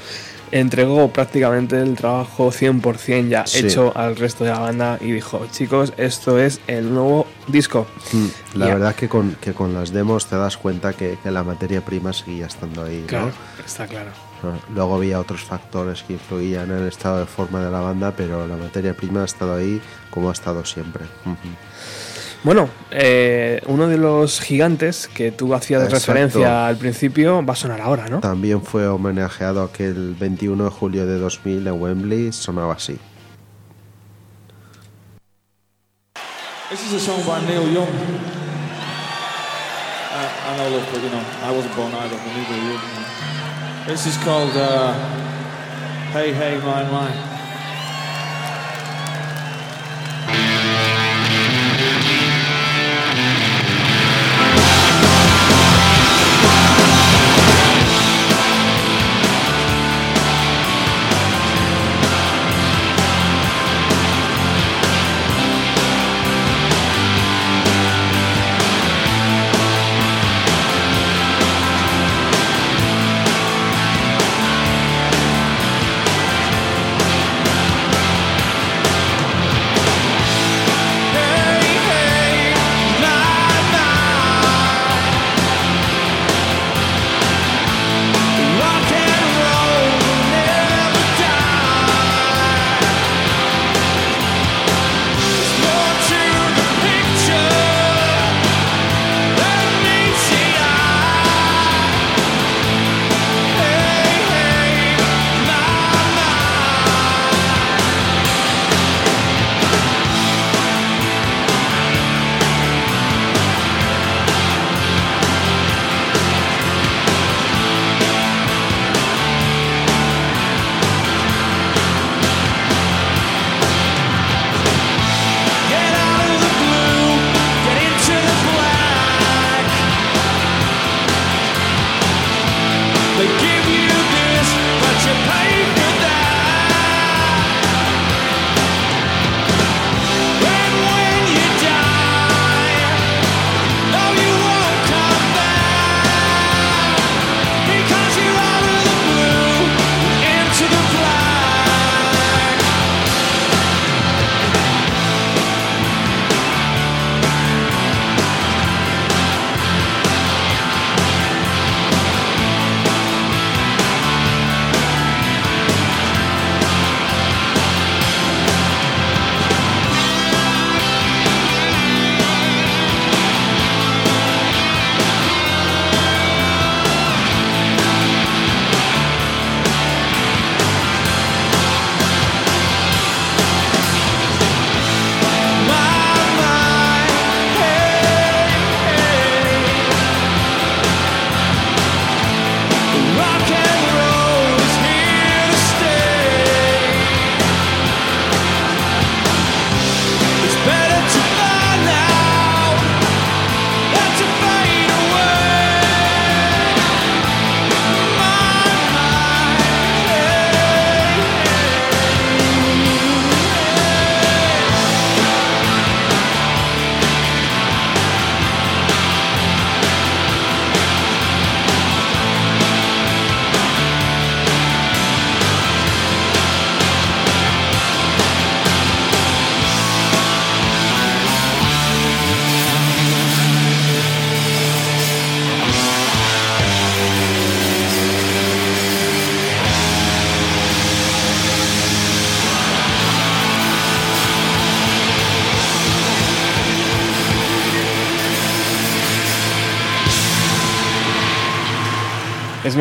entregó 0.50 1.10
prácticamente 1.12 1.82
el 1.82 1.96
trabajo 1.96 2.52
100% 2.52 3.28
ya 3.28 3.46
Sí. 3.46 3.66
hecho 3.68 3.92
al 3.98 4.16
resto 4.16 4.46
de 4.46 4.52
la 4.52 4.60
banda 4.60 4.98
y 5.02 5.12
dijo, 5.12 5.46
chicos, 5.52 5.92
esto 5.98 6.40
es 6.40 6.62
el 6.68 6.94
nuevo 6.94 7.28
disco. 7.48 7.86
Mm, 8.14 8.58
La 8.58 8.68
verdad 8.68 8.96
que 8.96 9.10
con, 9.10 9.36
que 9.42 9.52
con 9.54 9.74
las 9.74 9.92
demos 9.92 10.28
te 10.28 10.38
das 10.38 10.56
cuenta 10.56 10.94
que, 10.94 11.18
que 11.22 11.32
la 11.32 11.44
materia 11.44 11.84
prima 11.84 12.14
seguía 12.14 12.46
estando 12.46 12.86
ahí. 12.86 13.02
¿no? 13.02 13.08
Claro, 13.08 13.32
está 13.66 13.88
claro. 13.88 14.12
Luego 14.74 14.96
había 14.96 15.20
otros 15.20 15.42
factores 15.42 16.04
que 16.04 16.14
influían 16.14 16.72
en 16.72 16.78
el 16.78 16.88
estado 16.88 17.20
de 17.20 17.26
forma 17.26 17.64
de 17.64 17.72
la 17.72 17.80
banda, 17.80 18.14
pero 18.16 18.48
la 18.48 18.56
materia 18.56 18.94
prima 18.94 19.22
ha 19.22 19.26
estado 19.26 19.56
ahí 19.56 19.82
como 20.10 20.30
ha 20.30 20.34
estado 20.34 20.64
siempre. 20.66 21.06
Bueno, 22.44 22.70
eh, 22.92 23.62
uno 23.66 23.88
de 23.88 23.98
los 23.98 24.40
gigantes 24.40 25.08
que 25.08 25.32
tú 25.32 25.54
hacías 25.54 25.84
Exacto. 25.84 26.12
referencia 26.14 26.68
al 26.68 26.78
principio 26.78 27.44
va 27.46 27.54
a 27.54 27.56
sonar 27.56 27.82
ahora, 27.82 28.08
¿no? 28.08 28.20
También 28.20 28.62
fue 28.62 28.88
homenajeado 28.88 29.64
aquel 29.64 30.16
21 30.20 30.66
de 30.66 30.70
julio 30.70 31.06
de 31.08 31.18
2000 31.18 31.68
en 31.68 31.82
Wembley, 31.82 32.32
sonaba 32.32 32.74
así. 32.74 32.98
This 36.70 36.86
is 36.86 36.94
a 36.96 37.00
song 37.00 37.24
by 37.26 37.40
Neil 37.48 37.74
Young. 37.74 37.88
I, 40.12 40.26
I 40.48 40.58
know, 40.58 40.70
look, 40.70 40.84
but 40.92 41.02
you 41.02 41.10
know, 41.10 41.24
I 41.44 41.52
wasn't 41.52 41.76
born 41.76 41.94
either, 41.94 42.18
but 42.18 42.34
neither 42.36 42.58
you. 42.58 43.07
This 43.88 44.06
is 44.06 44.18
called 44.18 44.52
uh, 44.54 44.92
Hey 46.12 46.34
Hey 46.34 46.58
My 46.58 46.84
My. 46.92 47.27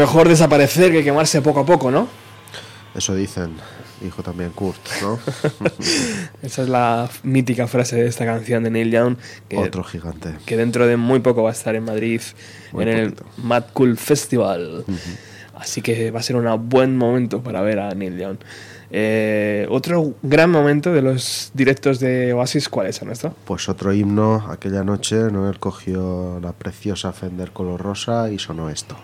Mejor 0.07 0.29
desaparecer 0.29 0.93
que 0.93 1.03
quemarse 1.03 1.43
poco 1.43 1.61
a 1.61 1.67
poco, 1.67 1.91
¿no? 1.91 2.07
Eso 2.95 3.13
dicen. 3.17 3.51
dijo 4.01 4.23
también 4.23 4.51
Kurt, 4.51 4.79
¿no? 5.03 5.19
Esa 6.43 6.63
es 6.63 6.69
la 6.69 7.11
mítica 7.25 7.67
frase 7.67 7.97
de 7.97 8.07
esta 8.07 8.25
canción 8.25 8.63
de 8.63 8.71
Neil 8.71 8.93
Young. 8.93 9.17
Que, 9.49 9.59
Otro 9.59 9.83
gigante. 9.83 10.37
Que 10.47 10.57
dentro 10.57 10.87
de 10.87 10.97
muy 10.97 11.19
poco 11.19 11.43
va 11.43 11.51
a 11.51 11.53
estar 11.53 11.75
en 11.75 11.85
Madrid 11.85 12.21
Muy 12.73 12.85
en 12.85 12.89
el. 12.89 13.15
Mad 13.39 13.65
Cool 13.73 13.97
Festival. 13.97 14.85
Así 15.57 15.83
que 15.83 16.13
va 16.13 16.21
a 16.21 16.23
ser 16.23 16.37
un 16.37 16.69
buen 16.69 16.97
momento 16.97 17.43
para 17.43 17.61
ver 17.63 17.81
a 17.81 17.93
Neil 17.93 18.17
Young. 18.17 18.37
Eh, 18.93 19.67
otro 19.69 20.15
gran 20.23 20.51
momento 20.51 20.93
de 20.93 21.03
los 21.03 21.51
directos 21.53 21.99
de 21.99 22.33
Oasis, 22.33 22.69
¿cuál 22.69 22.87
es, 22.87 23.03
Ernesto? 23.03 23.35
Pues 23.45 23.69
otro 23.69 23.93
himno, 23.93 24.47
aquella 24.49 24.85
noche 24.85 25.17
Noel 25.33 25.59
cogió 25.59 26.39
la 26.41 26.53
preciosa 26.53 27.13
Fender 27.13 27.51
color 27.51 27.81
rosa 27.81 28.31
y 28.31 28.39
sonó 28.39 28.71
esto. 28.71 28.97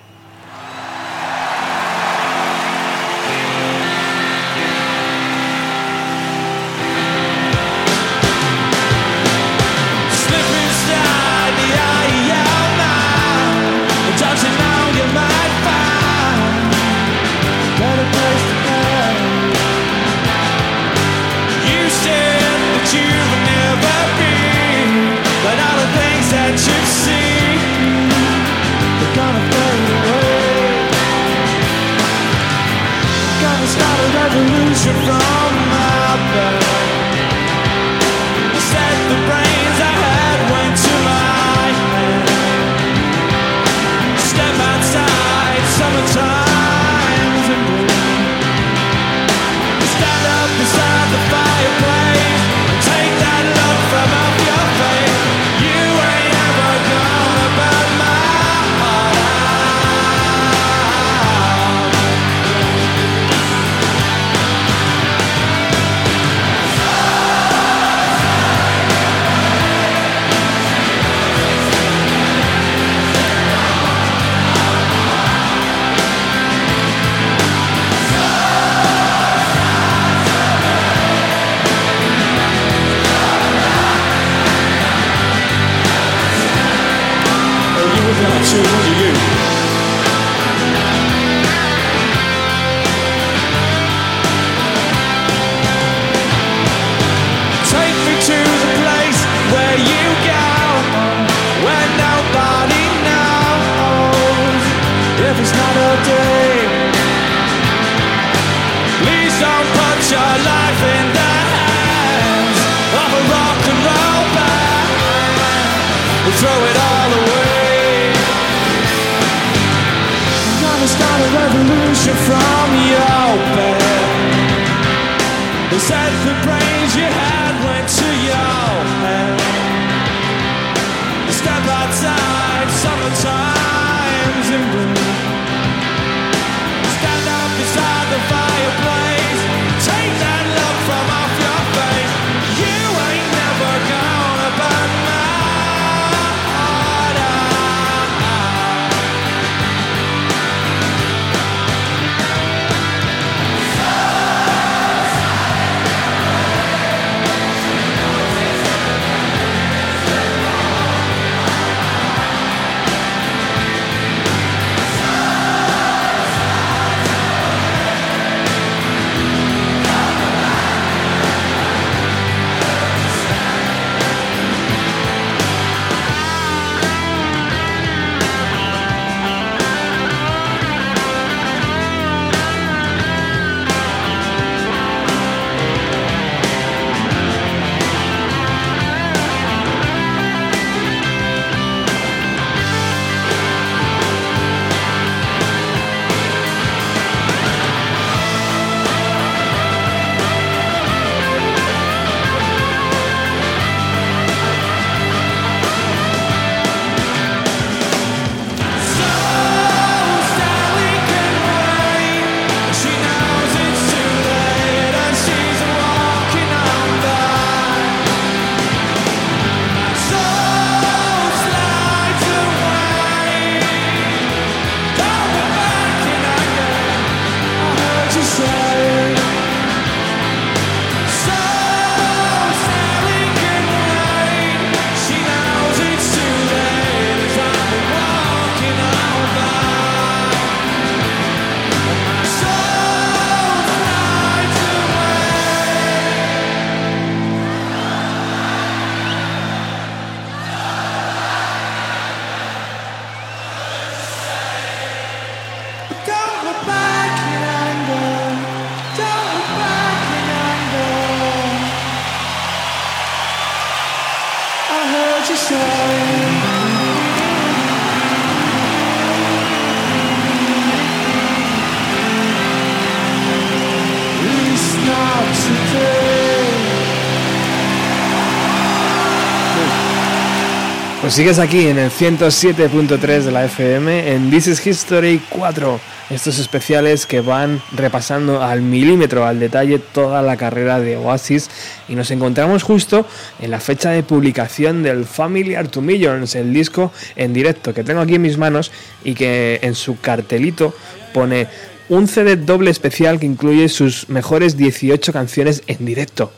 Sigues 281.13 281.39
aquí 281.39 281.67
en 281.67 281.79
el 281.79 281.91
107.3 281.91 283.21
de 283.21 283.31
la 283.31 283.45
FM 283.45 284.15
en 284.15 284.31
This 284.31 284.47
is 284.47 284.67
History 284.67 285.21
4. 285.29 285.79
Estos 286.09 286.39
especiales 286.39 287.05
que 287.05 287.21
van 287.21 287.61
repasando 287.73 288.43
al 288.43 288.63
milímetro, 288.63 289.27
al 289.27 289.39
detalle, 289.39 289.79
toda 289.79 290.23
la 290.23 290.39
carrera 290.39 290.81
de 290.81 290.97
Oasis. 290.97 291.51
Y 291.87 291.97
nos 291.97 292.11
encontramos 292.13 292.63
justo 292.63 293.05
en 293.41 293.51
la 293.51 293.61
fecha 293.61 293.91
de 293.91 294.03
publicación 294.03 294.83
del 294.83 295.05
Familiar 295.05 295.69
to 295.69 295.83
Millions, 295.83 296.35
el 296.35 296.51
disco 296.55 296.93
en 297.15 297.35
directo 297.35 297.75
que 297.75 297.85
tengo 297.85 298.01
aquí 298.01 298.15
en 298.15 298.23
mis 298.23 298.39
manos 298.39 298.73
y 299.05 299.13
que 299.13 299.61
en 299.63 299.75
su 299.75 300.01
cartelito 300.01 300.75
pone 301.13 301.47
un 301.91 302.09
CD 302.09 302.37
doble 302.37 302.71
especial 302.71 303.21
que 303.21 303.27
incluye 303.27 303.69
sus 303.69 304.09
mejores 304.09 304.57
18 304.57 305.13
canciones 305.13 305.63
en 305.67 305.85
directo. 305.85 306.33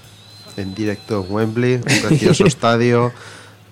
En 0.57 0.75
directo 0.75 1.25
en 1.25 1.33
Wembley, 1.33 1.75
un 1.75 1.83
precioso 2.09 2.45
estadio 2.45 3.13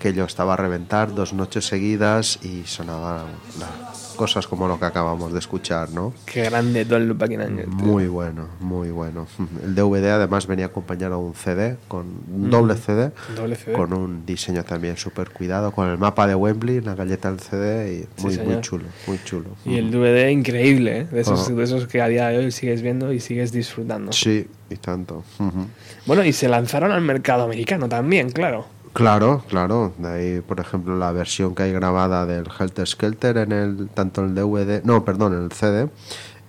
que 0.03 0.13
yo 0.13 0.25
estaba 0.25 0.55
a 0.55 0.57
reventar 0.57 1.15
dos 1.15 1.33
noches 1.33 1.65
seguidas 1.65 2.41
y 2.43 2.65
sonaban 2.67 3.27
las 3.61 4.15
cosas 4.17 4.49
como 4.49 4.67
lo 4.67 4.77
que 4.81 4.85
acabamos 4.85 5.33
de 5.33 5.39
escuchar, 5.39 5.91
¿no? 5.91 6.13
Qué 6.27 6.43
grande 6.43 6.83
in 6.83 7.41
Anger. 7.41 7.67
tío. 7.67 7.73
Muy 7.77 8.09
bueno, 8.09 8.49
muy 8.59 8.91
bueno. 8.91 9.29
El 9.65 9.77
DVD 9.77 10.11
además 10.11 10.49
venía 10.49 10.67
acompañado 10.67 11.19
de 11.21 11.25
un 11.25 11.35
CD, 11.35 11.77
con 11.87 12.07
un 12.35 12.51
doble 12.51 12.75
CD, 12.75 13.13
Doble 13.37 13.55
CD. 13.55 13.77
con 13.77 13.93
un 13.93 14.27
diseño 14.27 14.65
también 14.65 14.97
súper 14.97 15.31
cuidado, 15.31 15.71
con 15.71 15.89
el 15.89 15.99
mapa 15.99 16.27
de 16.27 16.35
Wembley, 16.35 16.79
una 16.79 16.97
galleta 16.97 17.31
del 17.31 17.39
CD 17.39 17.95
y 17.95 18.01
Sí, 18.01 18.07
muy, 18.25 18.25
muy 18.39 18.45
señor. 18.45 18.61
chulo, 18.63 18.85
muy 19.07 19.21
chulo. 19.25 19.51
Y 19.65 19.77
el 19.77 19.93
DVD 19.93 20.31
increíble, 20.31 20.99
¿eh? 21.03 21.05
de, 21.13 21.21
esos, 21.21 21.55
de 21.57 21.63
esos 21.63 21.87
que 21.87 22.03
a 22.03 22.09
día 22.09 22.27
de 22.29 22.39
hoy 22.39 22.51
sigues 22.51 22.83
viendo 22.83 23.13
y 23.13 23.21
sigues 23.21 23.53
disfrutando. 23.53 24.11
Sí, 24.13 24.49
y 24.69 24.77
tanto. 24.77 25.23
Ujú. 25.39 25.67
Bueno, 26.07 26.25
y 26.25 26.33
se 26.33 26.49
lanzaron 26.49 26.91
al 26.91 27.03
mercado 27.03 27.45
americano 27.45 27.89
también, 27.89 28.31
claro. 28.31 28.67
Claro, 28.93 29.43
claro. 29.49 29.93
De 29.99 30.09
ahí, 30.09 30.41
por 30.41 30.61
ejemplo, 30.61 30.97
la 30.97 31.13
versión 31.13 31.55
que 31.55 31.65
hay 31.65 31.73
grabada 31.73 32.27
del 32.27 32.47
Helter 32.59 32.87
Skelter 32.87 33.39
en 33.39 33.53
el 33.53 33.89
tanto 33.89 34.23
el 34.23 34.35
DVD, 34.35 34.83
no, 34.85 35.05
perdón, 35.05 35.35
en 35.35 35.45
el 35.45 35.53
CD, 35.53 35.89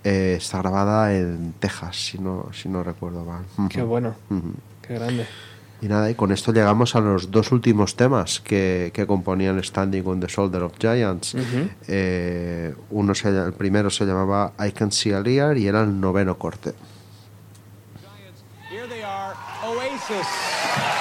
eh, 0.04 0.34
está 0.36 0.58
grabada 0.58 1.14
en 1.14 1.54
Texas, 1.58 1.96
si 1.96 2.18
no, 2.18 2.50
si 2.52 2.68
no 2.68 2.82
recuerdo 2.82 3.24
mal. 3.24 3.44
Qué 3.70 3.82
bueno, 3.82 4.14
qué 4.82 4.94
grande. 4.94 5.26
Y 5.80 5.88
nada, 5.88 6.10
y 6.10 6.14
con 6.14 6.32
esto 6.32 6.52
llegamos 6.52 6.94
a 6.94 7.00
los 7.00 7.30
dos 7.30 7.52
últimos 7.52 7.96
temas 7.96 8.40
que, 8.40 8.90
que 8.94 9.06
componían 9.06 9.62
Standing 9.62 10.06
on 10.06 10.20
the 10.20 10.26
Shoulder 10.26 10.62
of 10.62 10.74
Giants. 10.78 11.36
Eh, 11.88 12.74
uno 12.90 13.14
se, 13.14 13.28
el 13.28 13.52
primero 13.52 13.90
se 13.90 14.04
llamaba 14.04 14.52
I 14.64 14.72
Can 14.72 14.92
See 14.92 15.12
a 15.12 15.20
Lear 15.20 15.58
y 15.58 15.66
era 15.66 15.82
el 15.82 16.00
noveno 16.00 16.38
corte. 16.38 16.72
Here 18.70 18.86
they 18.88 19.02
are, 19.02 19.34
Oasis. 19.66 20.93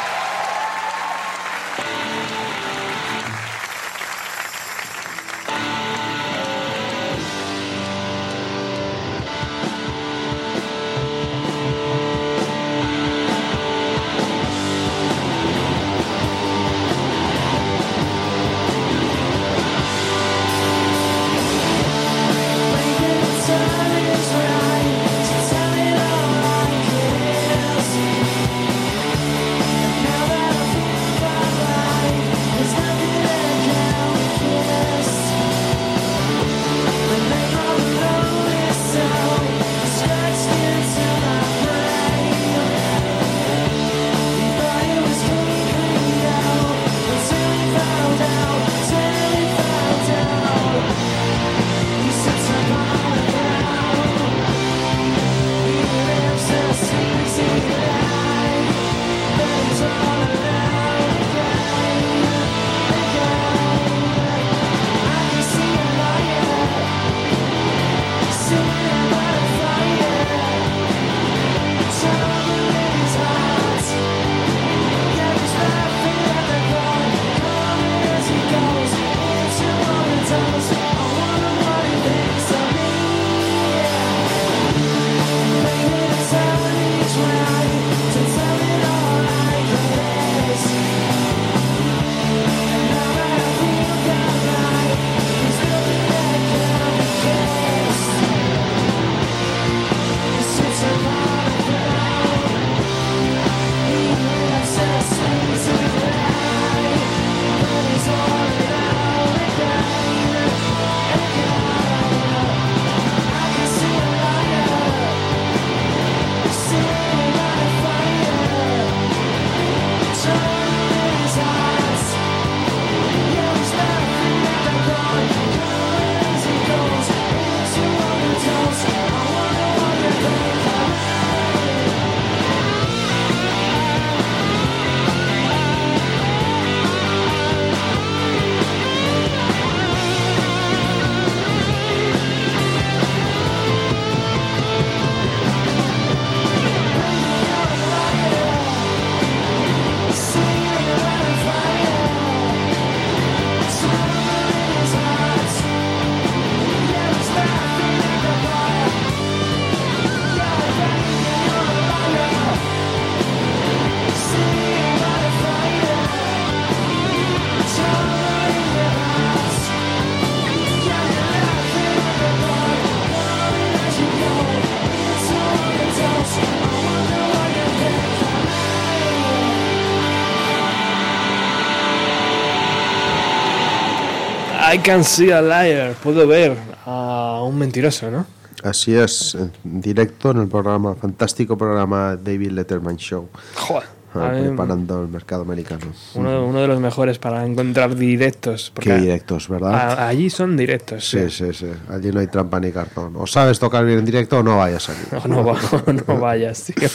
Can 184.84 185.04
see 185.04 185.32
a 185.32 185.42
liar. 185.42 185.94
Puedo 186.04 186.28
ver 186.28 186.56
a 186.86 187.42
un 187.46 187.58
mentiroso, 187.58 188.12
¿no? 188.12 188.26
Así 188.64 188.96
es, 188.96 189.36
en 189.36 189.52
directo 189.82 190.32
en 190.32 190.38
el 190.38 190.48
programa, 190.48 190.96
fantástico 190.96 191.58
programa 191.58 192.16
David 192.16 192.52
Letterman 192.52 192.96
Show. 192.98 193.28
Joder. 193.56 193.90
Ah, 194.16 194.32
preparando 194.32 195.02
el 195.02 195.08
mercado 195.08 195.42
americano. 195.42 195.88
Uno, 196.14 196.46
uno 196.46 196.62
de 196.62 196.68
los 196.68 196.80
mejores 196.80 197.18
para 197.18 197.44
encontrar 197.48 197.96
directos. 197.96 198.72
Qué 198.80 198.96
directos, 198.96 199.50
¿verdad? 199.50 199.74
a- 199.74 200.08
allí 200.08 200.30
son 200.30 200.56
directos. 200.56 201.10
Sí, 201.10 201.32
sí, 201.32 201.52
sí. 201.52 201.66
Allí 201.90 202.12
no 202.12 202.20
hay 202.20 202.28
trampa 202.28 202.60
ni 202.60 202.72
cartón. 202.72 203.16
O 203.18 203.26
sabes 203.26 203.58
tocar 203.58 203.84
bien 203.86 203.98
en 204.00 204.06
directo 204.06 204.38
o 204.38 204.44
no 204.44 204.58
vayas 204.60 204.88
allí. 204.90 205.00
No, 205.12 205.38
no, 205.38 205.44
va- 205.44 205.58
no 206.08 206.20
vayas, 206.20 206.64
tío. 206.64 206.88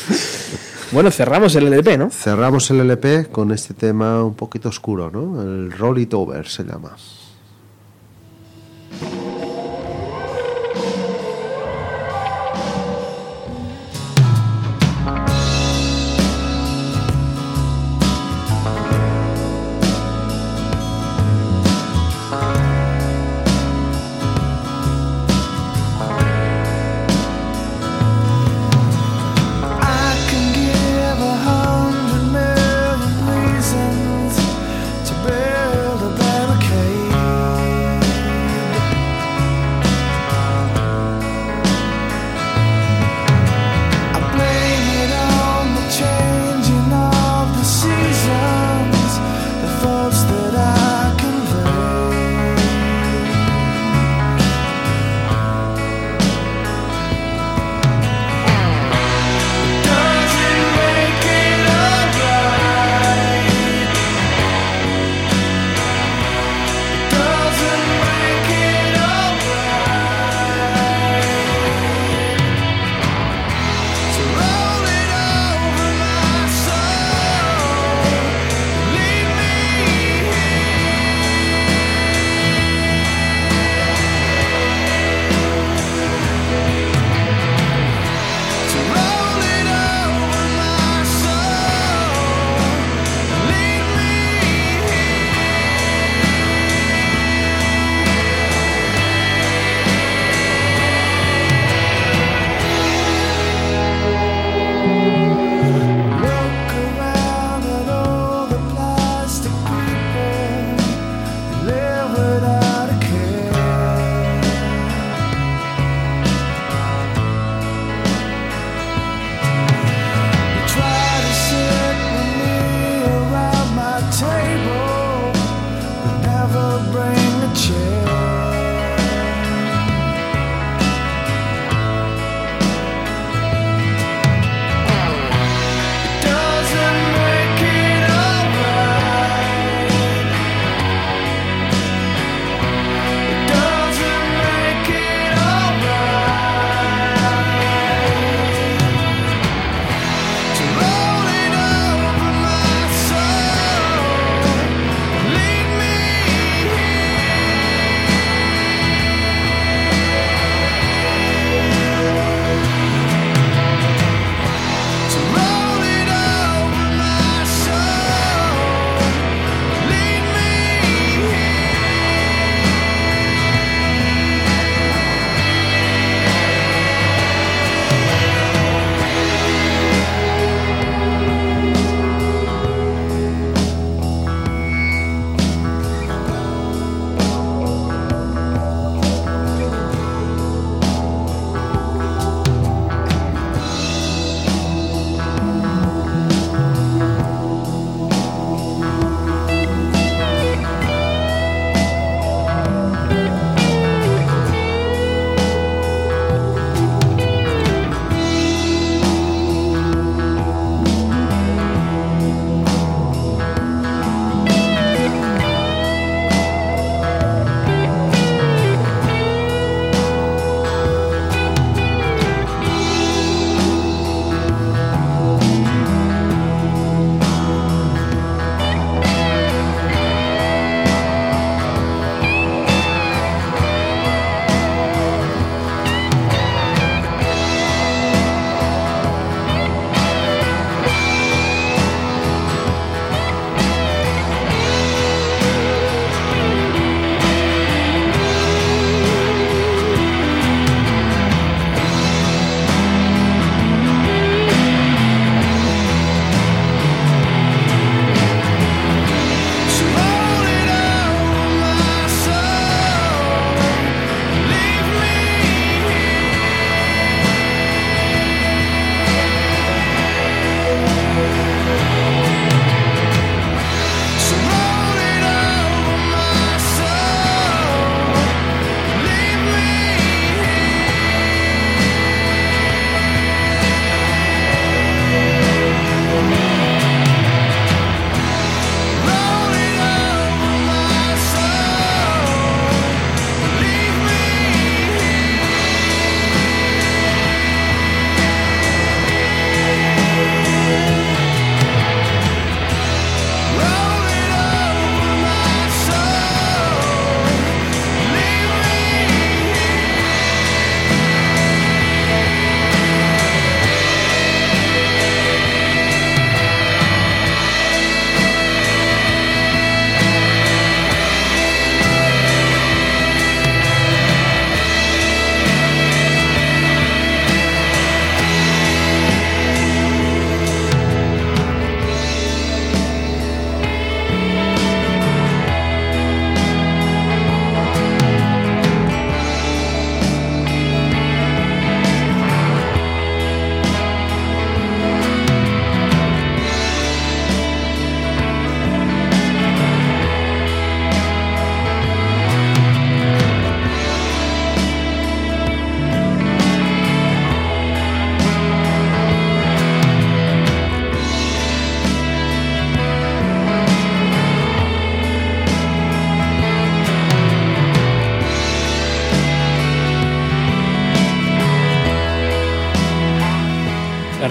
Bueno, 0.92 1.10
cerramos 1.10 1.56
el 1.56 1.66
LP, 1.66 1.98
¿no? 1.98 2.08
Cerramos 2.08 2.70
el 2.70 2.80
LP 2.80 3.26
con 3.32 3.50
este 3.50 3.74
tema 3.74 4.22
un 4.22 4.34
poquito 4.34 4.68
oscuro, 4.68 5.10
¿no? 5.10 5.42
El 5.42 5.72
Roll 5.72 5.98
It 5.98 6.14
Over 6.14 6.46
se 6.48 6.62
llama. 6.62 6.96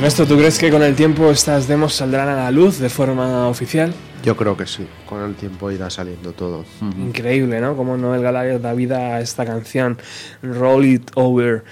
Ernesto, 0.08 0.26
¿tú 0.26 0.38
crees 0.38 0.58
que 0.58 0.72
con 0.72 0.82
el 0.84 0.96
tiempo 0.96 1.30
estas 1.30 1.68
demos 1.68 1.94
saldrán 1.94 2.30
a 2.30 2.36
la 2.38 2.50
luz 2.50 2.80
de 2.80 2.88
forma 2.88 3.50
oficial? 3.50 3.94
Yo 4.24 4.38
creo 4.38 4.56
que 4.56 4.66
sí, 4.66 4.88
con 5.06 5.22
el 5.22 5.36
tiempo 5.36 5.70
irá 5.70 5.90
saliendo 5.90 6.32
todo. 6.32 6.64
Increíble, 6.98 7.60
¿no? 7.60 7.76
Como 7.76 7.98
Noel 7.98 8.22
Gallagher 8.22 8.62
da 8.62 8.72
vida 8.72 9.16
a 9.16 9.20
esta 9.20 9.46
canción, 9.46 9.98
Roll 10.42 10.86
It 10.86 11.12
Over. 11.16 11.66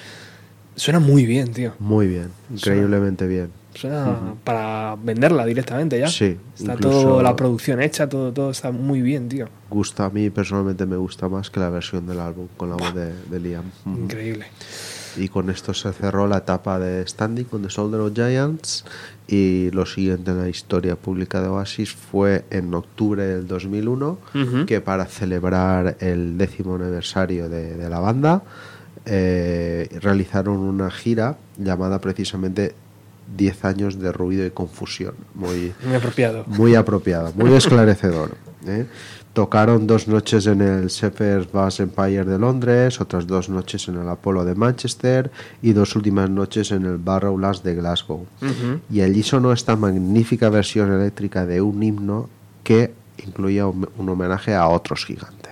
Suena 0.76 0.99
muy 0.99 1.26
bien, 1.26 1.53
tío. 1.53 1.76
Muy 1.80 2.07
bien, 2.07 2.28
increíblemente 2.53 3.26
bien. 3.26 3.52
Suena 3.74 4.03
Ujú. 4.03 4.36
para 4.44 4.98
venderla 5.02 5.45
directamente 5.45 5.98
ya. 5.98 6.10
Sí, 6.10 6.38
Está 6.60 6.76
toda 6.76 7.24
la 7.24 7.38
producción 7.38 7.82
hecha, 7.82 8.10
todo, 8.10 8.34
todo 8.34 8.52
está 8.52 8.70
muy 8.72 9.02
bien, 9.02 9.30
tío. 9.30 9.48
Gusta 9.70 10.03
a 10.06 10.10
mí 10.10 10.30
personalmente 10.30 10.86
me 10.86 10.98
gusta 10.98 11.30
más 11.30 11.49
que 11.49 11.62
la 11.62 11.70
versión 11.70 12.06
del 12.06 12.20
álbum 12.20 12.48
con 12.57 12.70
la 12.70 12.76
voz 12.76 12.94
de, 12.94 13.14
de 13.14 13.40
Liam. 13.40 13.64
Ujú. 13.86 13.98
Increíble. 13.98 14.48
Y 15.17 15.29
con 15.29 15.49
esto 15.49 15.73
se 15.73 15.91
cerró 15.93 16.27
la 16.27 16.37
etapa 16.39 16.77
de 16.79 17.05
Standing 17.07 17.45
con 17.45 17.61
The 17.63 17.69
Soldier 17.69 18.01
of 18.01 18.13
Giants 18.13 18.83
y 19.27 19.71
lo 19.71 19.85
siguiente 19.85 20.31
en 20.31 20.39
la 20.41 20.49
historia 20.49 20.95
pública 20.95 21.41
de 21.41 21.47
Oasis 21.47 21.91
fue 21.93 22.45
en 22.51 22.73
octubre 22.73 23.23
del 23.25 23.47
2001 23.47 24.17
Ujú. 24.35 24.65
que 24.65 24.81
para 24.81 25.05
celebrar 25.05 25.97
el 25.99 26.37
décimo 26.37 26.75
aniversario 26.75 27.49
de, 27.49 27.75
de 27.75 27.89
la 27.89 27.99
banda 27.99 28.43
eh, 29.05 29.87
realizaron 30.01 30.57
una 30.57 30.89
gira 30.91 31.37
llamada 31.57 31.99
precisamente 32.01 32.73
10 33.37 33.65
años 33.65 33.99
de 33.99 34.11
ruido 34.11 34.45
y 34.45 34.51
confusión. 34.51 35.13
Muy, 35.33 35.73
Muy 35.85 35.95
apropiado. 35.95 36.43
muy 36.47 36.75
apropiado, 36.75 37.31
muy 37.35 37.53
esclarecedor. 37.55 38.31
¿Eh? 38.67 38.87
Tocaron 39.33 39.85
dos 39.85 40.07
noches 40.07 40.47
en 40.47 40.61
el 40.61 40.87
Shepherd's 40.87 41.51
Bass 41.51 41.79
Empire 41.81 42.23
de 42.23 42.39
Londres, 42.39 43.01
otras 43.01 43.27
dos 43.27 43.49
noches 43.49 43.87
en 43.89 43.97
el 43.97 44.07
Apollo 44.07 44.45
de 44.45 44.55
Manchester 44.55 45.29
y 45.61 45.73
dos 45.73 45.95
últimas 45.95 46.29
noches 46.29 46.71
en 46.71 46.85
el 46.85 46.97
Barrowlands 46.97 47.61
de 47.61 47.75
Glasgow. 47.75 48.25
Y 48.89 49.01
allí 49.01 49.23
sonó 49.23 49.51
esta 49.51 49.75
magnífica 49.75 50.49
versión 50.49 50.91
eléctrica 50.93 51.45
de 51.45 51.61
un 51.61 51.83
himno 51.83 52.29
que 52.63 52.93
incluía 53.25 53.67
un, 53.67 53.89
un 53.97 54.09
homenaje 54.09 54.55
a 54.55 54.67
otros 54.67 55.05
gigantes. 55.05 55.44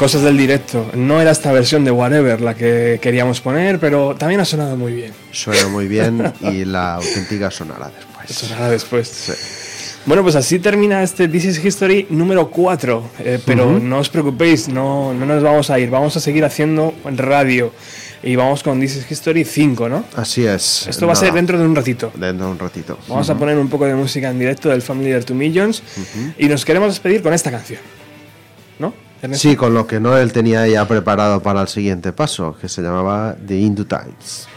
Cosas 0.00 0.22
del 0.22 0.38
directo. 0.38 0.90
No 0.94 1.20
era 1.20 1.30
esta 1.30 1.52
versión 1.52 1.84
de 1.84 1.90
Whatever 1.90 2.40
la 2.40 2.54
que 2.54 2.98
queríamos 3.02 3.42
poner, 3.42 3.78
pero 3.78 4.16
también 4.16 4.40
ha 4.40 4.46
sonado 4.46 4.74
muy 4.74 4.94
bien. 4.94 5.12
Suena 5.30 5.68
muy 5.68 5.88
bien 5.88 6.32
y 6.40 6.64
la 6.64 6.94
auténtica 6.94 7.50
sonará 7.50 7.90
después. 7.94 8.30
Sonará 8.30 8.70
después. 8.70 9.98
Bueno, 10.06 10.22
pues 10.22 10.36
así 10.36 10.58
termina 10.58 11.02
este 11.02 11.28
This 11.28 11.44
is 11.44 11.62
History 11.62 12.06
número 12.08 12.48
4. 12.48 13.10
Eh, 13.18 13.40
pero 13.44 13.68
Ujú. 13.68 13.78
no 13.80 13.98
os 13.98 14.08
preocupéis, 14.08 14.68
no, 14.68 15.12
no 15.12 15.26
nos 15.26 15.42
vamos 15.42 15.68
a 15.68 15.78
ir. 15.78 15.90
Vamos 15.90 16.16
a 16.16 16.20
seguir 16.20 16.46
haciendo 16.46 16.94
radio. 17.04 17.70
Y 18.22 18.36
vamos 18.36 18.62
con 18.62 18.80
This 18.80 18.96
is 18.96 19.10
History 19.10 19.44
5, 19.44 19.86
¿no? 19.90 20.04
Así 20.16 20.46
es. 20.46 20.86
Esto 20.88 21.06
va 21.06 21.12
a 21.12 21.14
Nada, 21.16 21.26
ser 21.26 21.34
dentro 21.34 21.58
de 21.58 21.64
un 21.66 21.76
ratito. 21.76 22.10
Dentro 22.16 22.46
de 22.46 22.52
un 22.52 22.58
ratito. 22.58 22.98
Vamos 23.06 23.28
a 23.28 23.34
poner 23.34 23.58
un 23.58 23.68
poco 23.68 23.84
de 23.84 23.94
música 23.94 24.30
en 24.30 24.38
directo 24.38 24.70
del 24.70 24.80
Familiar 24.80 25.22
to 25.24 25.34
Millions. 25.34 25.82
Y 26.38 26.46
nos 26.48 26.64
queremos 26.64 26.88
despedir 26.88 27.22
con 27.22 27.34
esta 27.34 27.50
canción. 27.50 27.80
¿No? 29.22 29.34
Sí, 29.34 29.56
con 29.56 29.74
lo 29.74 29.86
que 29.86 30.00
Noel 30.00 30.32
tenía 30.32 30.66
ya 30.66 30.86
preparado 30.86 31.40
para 31.40 31.62
el 31.62 31.68
siguiente 31.68 32.12
paso, 32.12 32.56
que 32.60 32.68
se 32.68 32.82
llamaba 32.82 33.36
The 33.46 33.56
Hindu 33.58 33.84
Times. 33.84 34.48